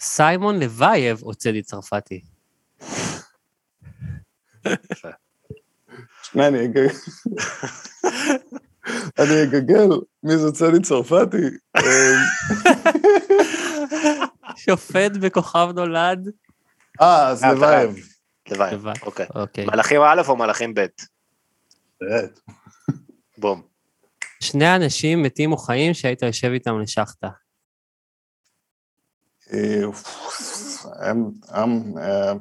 סיימון 0.00 0.58
לבייב 0.58 1.22
או 1.22 1.34
צדי 1.34 1.62
צרפתי? 1.62 2.20
שנייה, 6.22 6.48
אני 6.48 6.64
אגגל. 6.64 6.86
אני 9.18 9.42
אגגל 9.42 9.88
מי 10.22 10.36
זה 10.36 10.52
צדי 10.52 10.82
צרפתי. 10.82 11.36
אה, 11.76 11.82
שופט 14.56 15.10
בכוכב 15.20 15.68
נולד? 15.74 16.28
אה, 17.00 17.28
אז 17.28 17.44
אה, 17.44 17.52
לבייב. 17.52 17.96
לבייב, 18.50 18.74
לבייב. 18.74 18.96
אוקיי. 19.02 19.26
אוקיי. 19.34 19.66
מלאכים 19.66 20.00
א' 20.02 20.22
או 20.28 20.36
מלאכים 20.36 20.74
ב'? 20.74 20.86
בום. 23.38 23.62
שני 24.40 24.76
אנשים 24.76 25.22
מתים 25.22 25.52
או 25.52 25.56
חיים 25.56 25.94
שהיית 25.94 26.22
יושב 26.22 26.48
איתם 26.48 26.80
לשחטה. 26.80 27.28
אה, 29.52 29.82
הם, 31.00 31.30
הם, 31.48 31.98
אה, 31.98 32.32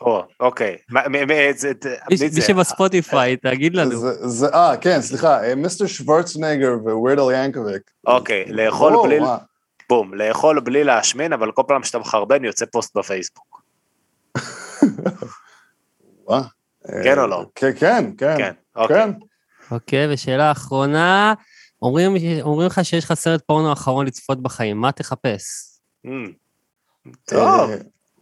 או, 0.00 0.22
אוקיי. 0.40 0.76
מי-? 0.90 2.42
שבספוטיפיי, 2.42 3.36
תגיד 3.36 3.74
לנו. 3.74 3.96
זה- 3.96 4.28
זה, 4.28 4.48
אה, 4.54 4.76
כן, 4.76 5.00
סליחה, 5.00 5.44
אה, 5.44 5.54
Mister 5.54 5.86
שוורצנגר 5.86 6.72
ו 6.82 6.88
Weird 6.88 7.21
Al 7.21 7.34
ינקוביק. 7.34 7.82
אוקיי, 8.06 8.44
לאכול 8.48 8.92
בלי... 9.02 9.18
בום, 9.88 10.14
לאכול 10.14 10.60
בלי 10.60 10.84
להשמין, 10.84 11.32
אבל 11.32 11.52
כל 11.52 11.62
פעם 11.68 11.82
שאתה 11.82 11.98
מחרבן 11.98 12.44
יוצא 12.44 12.66
פוסט 12.72 12.96
בפייסבוק. 12.96 13.62
מה? 16.28 16.42
כן 17.04 17.18
אה, 17.18 17.22
או 17.22 17.26
לא? 17.26 17.46
כן, 17.54 17.70
כן, 17.80 18.10
כן. 18.18 18.34
כן, 18.38 18.52
אוקיי. 18.76 18.96
כן. 18.96 19.10
אוקיי, 19.70 20.14
ושאלה 20.14 20.52
אחרונה, 20.52 21.34
אומרים 21.82 22.12
אומרים 22.42 22.66
לך 22.66 22.80
שיש 22.84 23.04
לך 23.04 23.14
סרט 23.14 23.42
פורנו 23.46 23.72
אחרון 23.72 24.06
לצפות 24.06 24.42
בחיים, 24.42 24.76
מה 24.80 24.92
תחפש? 24.92 25.42
אמ, 26.04 26.32
טוב. 27.24 27.70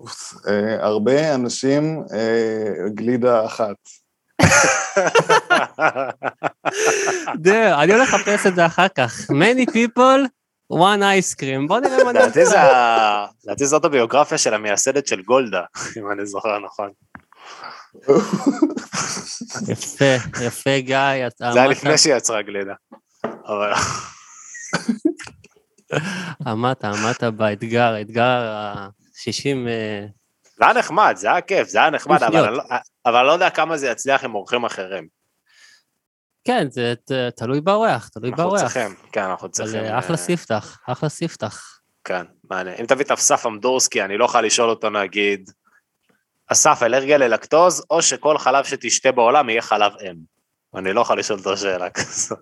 אה, 0.01 0.53
אה, 0.53 0.85
הרבה 0.87 1.35
אנשים, 1.35 2.03
אה, 2.15 2.89
גלידה 2.95 3.47
אחת. 3.47 3.77
זהו, 7.45 7.81
אני 7.81 7.93
הולך 7.93 8.15
לחפש 8.15 8.47
את 8.47 8.55
זה 8.55 8.67
אחר 8.67 8.89
כך. 8.89 9.31
many 9.31 9.71
people, 9.71 10.29
one 10.73 11.01
ice 11.01 11.35
cream. 11.41 11.69
בוא 11.69 11.81
נראה 11.81 12.05
מה 12.05 12.13
נעשה. 12.13 13.27
לדעתי 13.45 13.67
זאת 13.67 13.85
הביוגרפיה 13.85 14.39
של 14.39 14.55
המייסדת 14.55 15.07
של 15.07 15.23
גולדה, 15.23 15.63
אם 15.99 16.11
אני 16.13 16.27
זוכר 16.27 16.59
נכון. 16.59 16.91
יפה, 19.69 20.15
יפה 20.47 20.79
גיא, 20.79 21.27
אתה 21.27 21.53
זה 21.53 21.59
היה 21.59 21.69
לפני 21.69 21.99
שהיא 21.99 22.15
יצרה 22.15 22.43
גלידה. 22.43 22.75
אבל 23.25 23.73
עמדת, 26.47 26.85
עמדת 26.85 27.25
באתגר, 27.25 27.93
האתגר 27.93 28.43
ה-60... 29.17 29.69
זה 30.59 30.65
היה 30.65 30.73
נחמד, 30.73 31.15
זה 31.17 31.31
היה 31.31 31.41
כיף, 31.41 31.69
זה 31.69 31.79
היה 31.79 31.91
נחמד, 31.91 32.23
אבל 32.23 32.51
לא- 32.51 32.63
אבל 33.07 33.17
אני 33.17 33.27
לא 33.27 33.33
יודע 33.33 33.51
כמה 33.51 33.77
זה 33.77 33.89
יצליח 33.89 34.25
עם 34.25 34.35
אורחים 34.35 34.65
אחרים. 34.65 35.09
כן, 36.45 36.67
זה 36.71 36.95
ת- 37.05 37.13
תלוי 37.37 37.61
באורח, 37.61 38.09
תלוי 38.09 38.31
אנחנו 38.31 38.45
באורח. 38.45 38.61
צריכים, 38.63 38.95
כן, 39.13 39.23
אנחנו 39.23 39.47
אבל 39.47 39.53
צריכים. 39.55 39.85
אה, 39.85 39.99
אחלה 39.99 40.17
אה, 40.17 40.17
ספתח, 40.17 40.79
אחלה 40.87 41.09
ספתח. 41.09 41.79
כן, 42.05 42.23
מעניין. 42.51 42.77
אם 42.81 42.87
תביא 42.87 43.05
את 43.05 43.11
אסף 43.11 43.47
אמדורסקי, 43.47 44.03
אני 44.03 44.19
לא 44.19 44.25
אוכל 44.25 44.41
לשאול 44.41 44.71
אותו, 44.71 44.91
נגיד, 44.91 45.51
אסף, 46.47 46.79
אלרגיה 46.83 47.19
ללקטוז, 47.19 47.85
או 47.91 48.03
שכל 48.03 48.39
חלב 48.39 48.65
שתשתה 48.65 49.13
בעולם 49.13 49.49
יהיה 49.51 49.63
חלב 49.63 49.93
אם. 50.03 50.15
אני 50.75 50.93
לא 50.93 51.01
יכול 51.01 51.19
לשאול 51.19 51.39
אותו 51.39 51.57
שאלה 51.57 51.91
כזאת. 51.91 52.39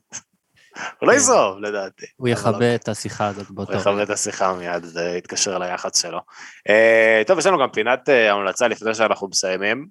הוא 1.01 1.09
לא 1.09 1.13
כן. 1.13 1.19
יזוב, 1.19 1.59
לדעתי. 1.59 2.07
הוא 2.17 2.29
אבל 2.29 2.33
יכבה 2.33 2.75
את 2.75 2.89
השיחה 2.89 3.27
הזאת 3.27 3.49
הוא 3.49 3.57
באותו 3.57 3.73
יכבה 3.73 3.93
רגע. 3.93 4.03
את 4.03 4.11
השיחה 4.11 4.55
מיד 4.55 4.85
ויתקשר 4.95 5.59
ליח"צ 5.59 6.01
שלו. 6.03 6.21
אה, 6.69 7.23
טוב, 7.27 7.39
יש 7.39 7.47
לנו 7.47 7.59
גם 7.59 7.71
פינת 7.73 8.09
אה, 8.09 8.33
המלצה 8.33 8.69
לפני 8.69 8.95
שאנחנו 8.95 9.29
מסיימים. 9.29 9.87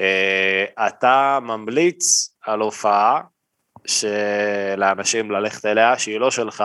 אה, 0.00 0.86
אתה 0.86 1.38
ממליץ 1.42 2.34
על 2.44 2.60
הופעה 2.60 3.20
לאנשים 4.76 5.30
ללכת 5.30 5.64
אליה, 5.64 5.98
שהיא 5.98 6.20
לא 6.20 6.30
שלך, 6.30 6.64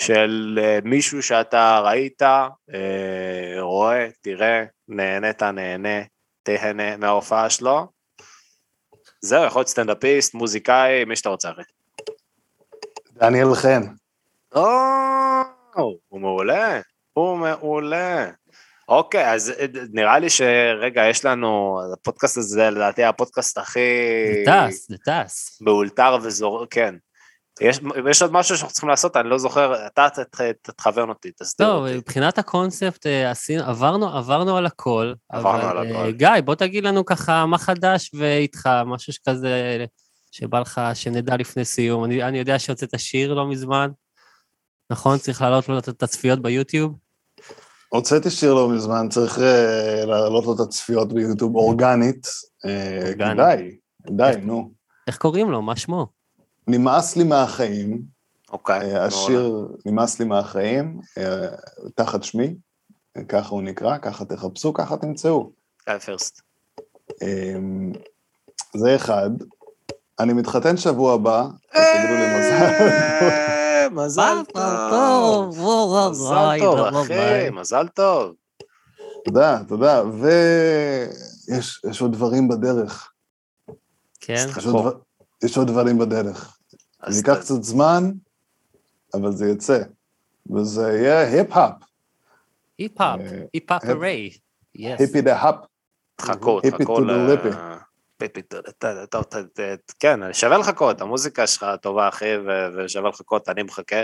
של 0.00 0.58
מישהו 0.84 1.22
שאתה 1.22 1.80
ראית, 1.80 2.22
אה, 2.22 3.60
רואה, 3.60 4.08
תראה, 4.20 4.64
נהנית, 4.88 5.42
נהנה, 5.42 5.98
תהנה 6.42 6.96
מההופעה 6.96 7.50
שלו. 7.50 7.86
זהו, 9.20 9.44
יכול 9.44 9.60
להיות 9.60 9.68
סטנדאפיסט, 9.68 10.34
מוזיקאי, 10.34 11.04
מי 11.04 11.16
שאתה 11.16 11.28
רוצה, 11.28 11.50
אחי. 11.50 11.62
דניאל 13.16 13.54
חן. 13.54 13.82
או, 14.54 14.62
הוא 16.08 16.20
מעולה, 16.20 16.80
הוא 17.12 17.38
מעולה. 17.38 18.30
אוקיי, 18.88 19.32
אז 19.32 19.50
אה, 19.58 19.66
נראה 19.92 20.18
לי 20.18 20.30
שרגע, 20.30 21.02
יש 21.10 21.24
לנו, 21.24 21.80
הפודקאסט 21.92 22.36
הזה 22.36 22.70
לדעתי 22.70 23.04
הפודקאסט 23.04 23.58
הכי... 23.58 23.80
זה 24.44 24.52
טס, 24.52 24.88
זה 24.88 24.96
טס. 25.06 25.58
מאולתר 25.62 26.16
וזור... 26.22 26.66
כן. 26.70 26.94
יש, 27.60 27.80
יש 28.10 28.22
עוד 28.22 28.32
משהו 28.32 28.56
שאנחנו 28.56 28.72
צריכים 28.72 28.88
לעשות, 28.90 29.16
אני 29.16 29.28
לא 29.28 29.38
זוכר, 29.38 29.86
אתה 29.86 30.08
ת- 30.10 30.18
ת- 30.40 30.70
תכוון 30.76 31.08
אותי, 31.08 31.30
תסביר 31.38 31.66
טוב, 31.68 31.82
אותי. 31.84 31.96
מבחינת 31.96 32.38
הקונספט, 32.38 33.06
אה, 33.06 33.30
עשינו, 33.30 33.62
עברנו, 33.64 34.08
עברנו 34.16 34.56
על 34.56 34.66
הכל. 34.66 35.12
עברנו 35.32 35.62
אבל, 35.62 35.78
על 35.78 35.86
אה, 35.86 36.00
הכל. 36.00 36.12
גיא, 36.12 36.28
בוא 36.44 36.54
תגיד 36.54 36.84
לנו 36.84 37.04
ככה 37.04 37.46
מה 37.46 37.58
חדש 37.58 38.10
ואיתך, 38.14 38.68
משהו 38.86 39.12
שכזה, 39.12 39.86
שבא 40.36 40.60
לך, 40.60 40.80
שנדע 40.94 41.36
לפני 41.36 41.64
סיום. 41.64 42.04
אני, 42.04 42.22
אני 42.22 42.38
יודע 42.38 42.58
שהוצאת 42.58 43.00
שיר 43.00 43.34
לא 43.34 43.50
מזמן, 43.50 43.90
נכון? 44.90 45.18
צריך 45.18 45.42
להעלות 45.42 45.68
לו 45.68 45.78
את 45.78 46.02
הצפיות 46.02 46.42
ביוטיוב? 46.42 46.94
הוצאתי 47.88 48.30
שיר 48.30 48.54
לא 48.54 48.68
מזמן, 48.68 49.08
צריך 49.08 49.38
אה, 49.38 50.04
להעלות 50.04 50.44
לו 50.44 50.54
את 50.54 50.60
הצפיות 50.60 51.12
ביוטיוב 51.12 51.56
אורגנית. 51.56 52.26
אה, 52.64 52.98
אורגנית. 53.02 53.36
די, 53.36 53.76
די, 54.10 54.32
נו. 54.42 54.72
איך 55.06 55.18
קוראים 55.18 55.50
לו? 55.50 55.62
מה 55.62 55.76
שמו? 55.76 56.06
נמאס 56.66 57.16
לי 57.16 57.24
מהחיים, 57.24 58.02
אוקיי, 58.52 58.96
אה. 58.96 59.04
השיר 59.04 59.68
נמאס 59.86 60.20
לי 60.20 60.26
מהחיים, 60.26 61.00
תחת 61.94 62.22
שמי, 62.22 62.54
ככה 63.28 63.48
הוא 63.48 63.62
נקרא, 63.62 63.98
ככה 63.98 64.24
תחפשו, 64.24 64.72
ככה 64.72 64.96
תמצאו. 64.96 65.52
גיא. 65.88 66.16
אמ, 67.22 67.92
זה 68.76 68.96
אחד. 68.96 69.30
אני 70.20 70.32
מתחתן 70.32 70.76
שבוע 70.76 71.14
הבא, 71.14 71.46
אז 71.74 71.84
תגידו 71.96 72.14
לי 72.14 72.38
מזל. 72.38 72.64
אה, 72.64 73.88
מזל 73.90 74.36
טוב. 74.54 75.58
מזל 76.10 76.58
טוב, 76.60 76.78
אחי, 76.96 77.12
מזל 77.52 77.88
טוב. 77.88 78.34
תודה, 79.24 79.58
תודה. 79.68 80.02
ויש 80.20 81.80
יש 81.90 82.00
עוד 82.00 82.12
דברים 82.12 82.48
בדרך. 82.48 83.12
כן? 84.20 84.46
יש 85.44 85.56
עוד, 85.56 85.66
דברים 85.66 85.98
בדרך. 85.98 86.58
זה 87.08 87.18
ייקח 87.18 87.34
ת- 87.34 87.40
קצת 87.40 87.62
זמן, 87.62 88.10
אבל 89.14 89.32
זה 89.32 89.48
יצא. 89.50 89.78
וזה 90.54 90.92
יהיה 90.98 91.20
היפ-האפ, 91.20 91.72
היפ-האפ, 92.78 93.20
אה, 93.20 93.42
היפ-האפ 93.54 93.82
היפ- 93.84 93.88
הרי. 93.90 94.30
היפי 94.74 95.20
דה 95.20 95.36
האפ. 95.40 95.54
תחכו 96.16 96.60
to 96.60 97.00
ל... 97.00 97.10
lippy. 98.22 98.56
כן, 100.00 100.32
שווה 100.32 100.58
לחכות, 100.58 101.00
המוזיקה 101.00 101.46
שלך 101.46 101.66
טובה, 101.82 102.08
אחי, 102.08 102.34
ושווה 102.76 103.08
לחכות, 103.08 103.48
אני 103.48 103.62
מחכה. 103.62 104.02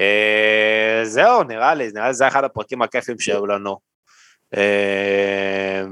אה, 0.00 1.00
זהו, 1.04 1.42
נראה 1.42 1.74
לי, 1.74 1.90
נראה 1.94 2.08
לי 2.08 2.14
זה 2.14 2.28
אחד 2.28 2.44
הפרקים 2.44 2.82
הכיפים 2.82 3.18
שהיו 3.18 3.46
לנו. 3.46 3.78
אה, 4.56 5.82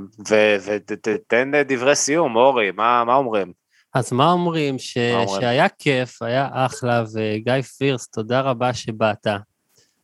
ותתן 0.66 1.52
דברי 1.68 1.96
סיום, 1.96 2.36
אורי, 2.36 2.70
מה 2.70 3.04
מה 3.04 3.14
אומרים? 3.14 3.52
אז 3.94 4.12
מה 4.12 4.32
אומרים? 4.32 4.78
שהיה 4.78 5.68
כיף, 5.68 6.22
היה 6.22 6.48
אחלה, 6.52 7.04
וגיא 7.14 7.62
פירס, 7.62 8.08
תודה 8.08 8.40
רבה 8.40 8.74
שבאת. 8.74 9.26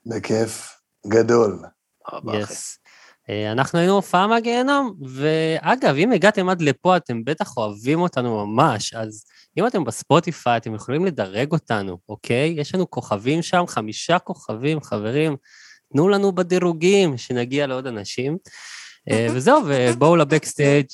בכיף 0.06 0.80
גדול. 1.06 1.58
רבה, 2.12 2.42
אחי. 2.42 2.54
אה, 3.32 3.52
אנחנו 3.52 3.78
היינו 3.78 3.94
הופעה 3.94 4.26
מהגיהנום, 4.26 4.94
ואגב, 5.08 5.94
אם 5.96 6.12
הגעתם 6.12 6.48
עד 6.48 6.62
לפה, 6.62 6.96
אתם 6.96 7.24
בטח 7.24 7.56
אוהבים 7.56 8.00
אותנו 8.00 8.46
ממש, 8.46 8.94
אז 8.94 9.24
אם 9.58 9.66
אתם 9.66 9.84
בספוטיפיי, 9.84 10.56
אתם 10.56 10.74
יכולים 10.74 11.04
לדרג 11.04 11.52
אותנו, 11.52 11.98
אוקיי? 12.08 12.54
יש 12.56 12.74
לנו 12.74 12.90
כוכבים 12.90 13.42
שם, 13.42 13.64
חמישה 13.68 14.18
כוכבים, 14.18 14.80
חברים. 14.80 15.36
תנו 15.92 16.08
לנו 16.08 16.32
בדירוגים, 16.32 17.18
שנגיע 17.18 17.66
לעוד 17.66 17.86
אנשים. 17.86 18.36
אה, 19.10 19.26
וזהו, 19.34 19.62
ובואו 19.66 20.16
לבקסטייג'. 20.16 20.86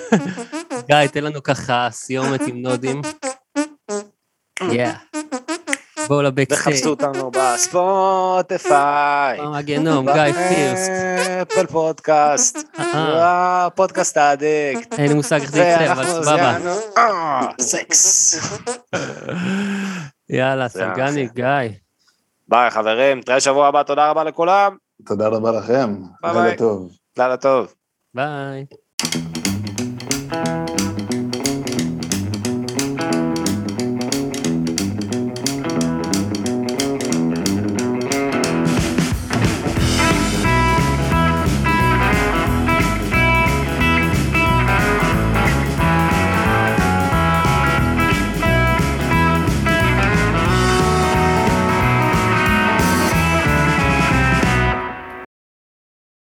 גיא, 0.88 1.06
תן 1.12 1.24
לנו 1.24 1.42
ככה 1.42 1.88
סיומת 1.90 2.40
עם 2.40 2.62
נודים. 2.62 3.00
Yeah. 4.62 5.41
בואו 6.12 6.22
ל 6.22 6.27
backstage. 6.27 6.76
וחפשו 6.76 6.90
אותנו 6.90 7.30
בספוטיפיי. 7.30 9.40
מהגיהנום, 9.40 10.12
גיא 10.12 10.32
פירסט. 10.32 10.90
Apple 11.42 11.66
Podcast, 11.66 12.58
אה. 12.78 13.68
Podcast 13.74 14.16
Addict. 14.16 14.98
אין 14.98 15.08
לי 15.08 15.14
מושג 15.14 15.40
איך 15.40 15.50
זה 15.50 15.62
יקרה, 15.62 15.92
אבל 15.92 16.04
סבבה. 16.04 16.56
אה, 16.96 17.40
סקס. 17.60 18.34
יאללה, 20.30 20.68
סרגני, 20.68 21.26
אחי. 21.26 21.34
גיא. 21.34 21.78
ביי 22.48 22.70
חברים, 22.70 23.18
נתראה 23.18 23.40
שבוע 23.40 23.68
הבא, 23.68 23.82
תודה 23.82 24.10
רבה 24.10 24.24
לכולם. 24.24 24.76
תודה 25.06 25.28
רבה 25.28 25.52
לכם. 25.52 25.94
ביי 26.22 26.32
ביי. 26.32 26.42
לילה 26.42 26.56
טוב. 26.56 26.90
לילה 27.18 27.36
טוב. 27.36 27.74
ביי. 28.14 28.64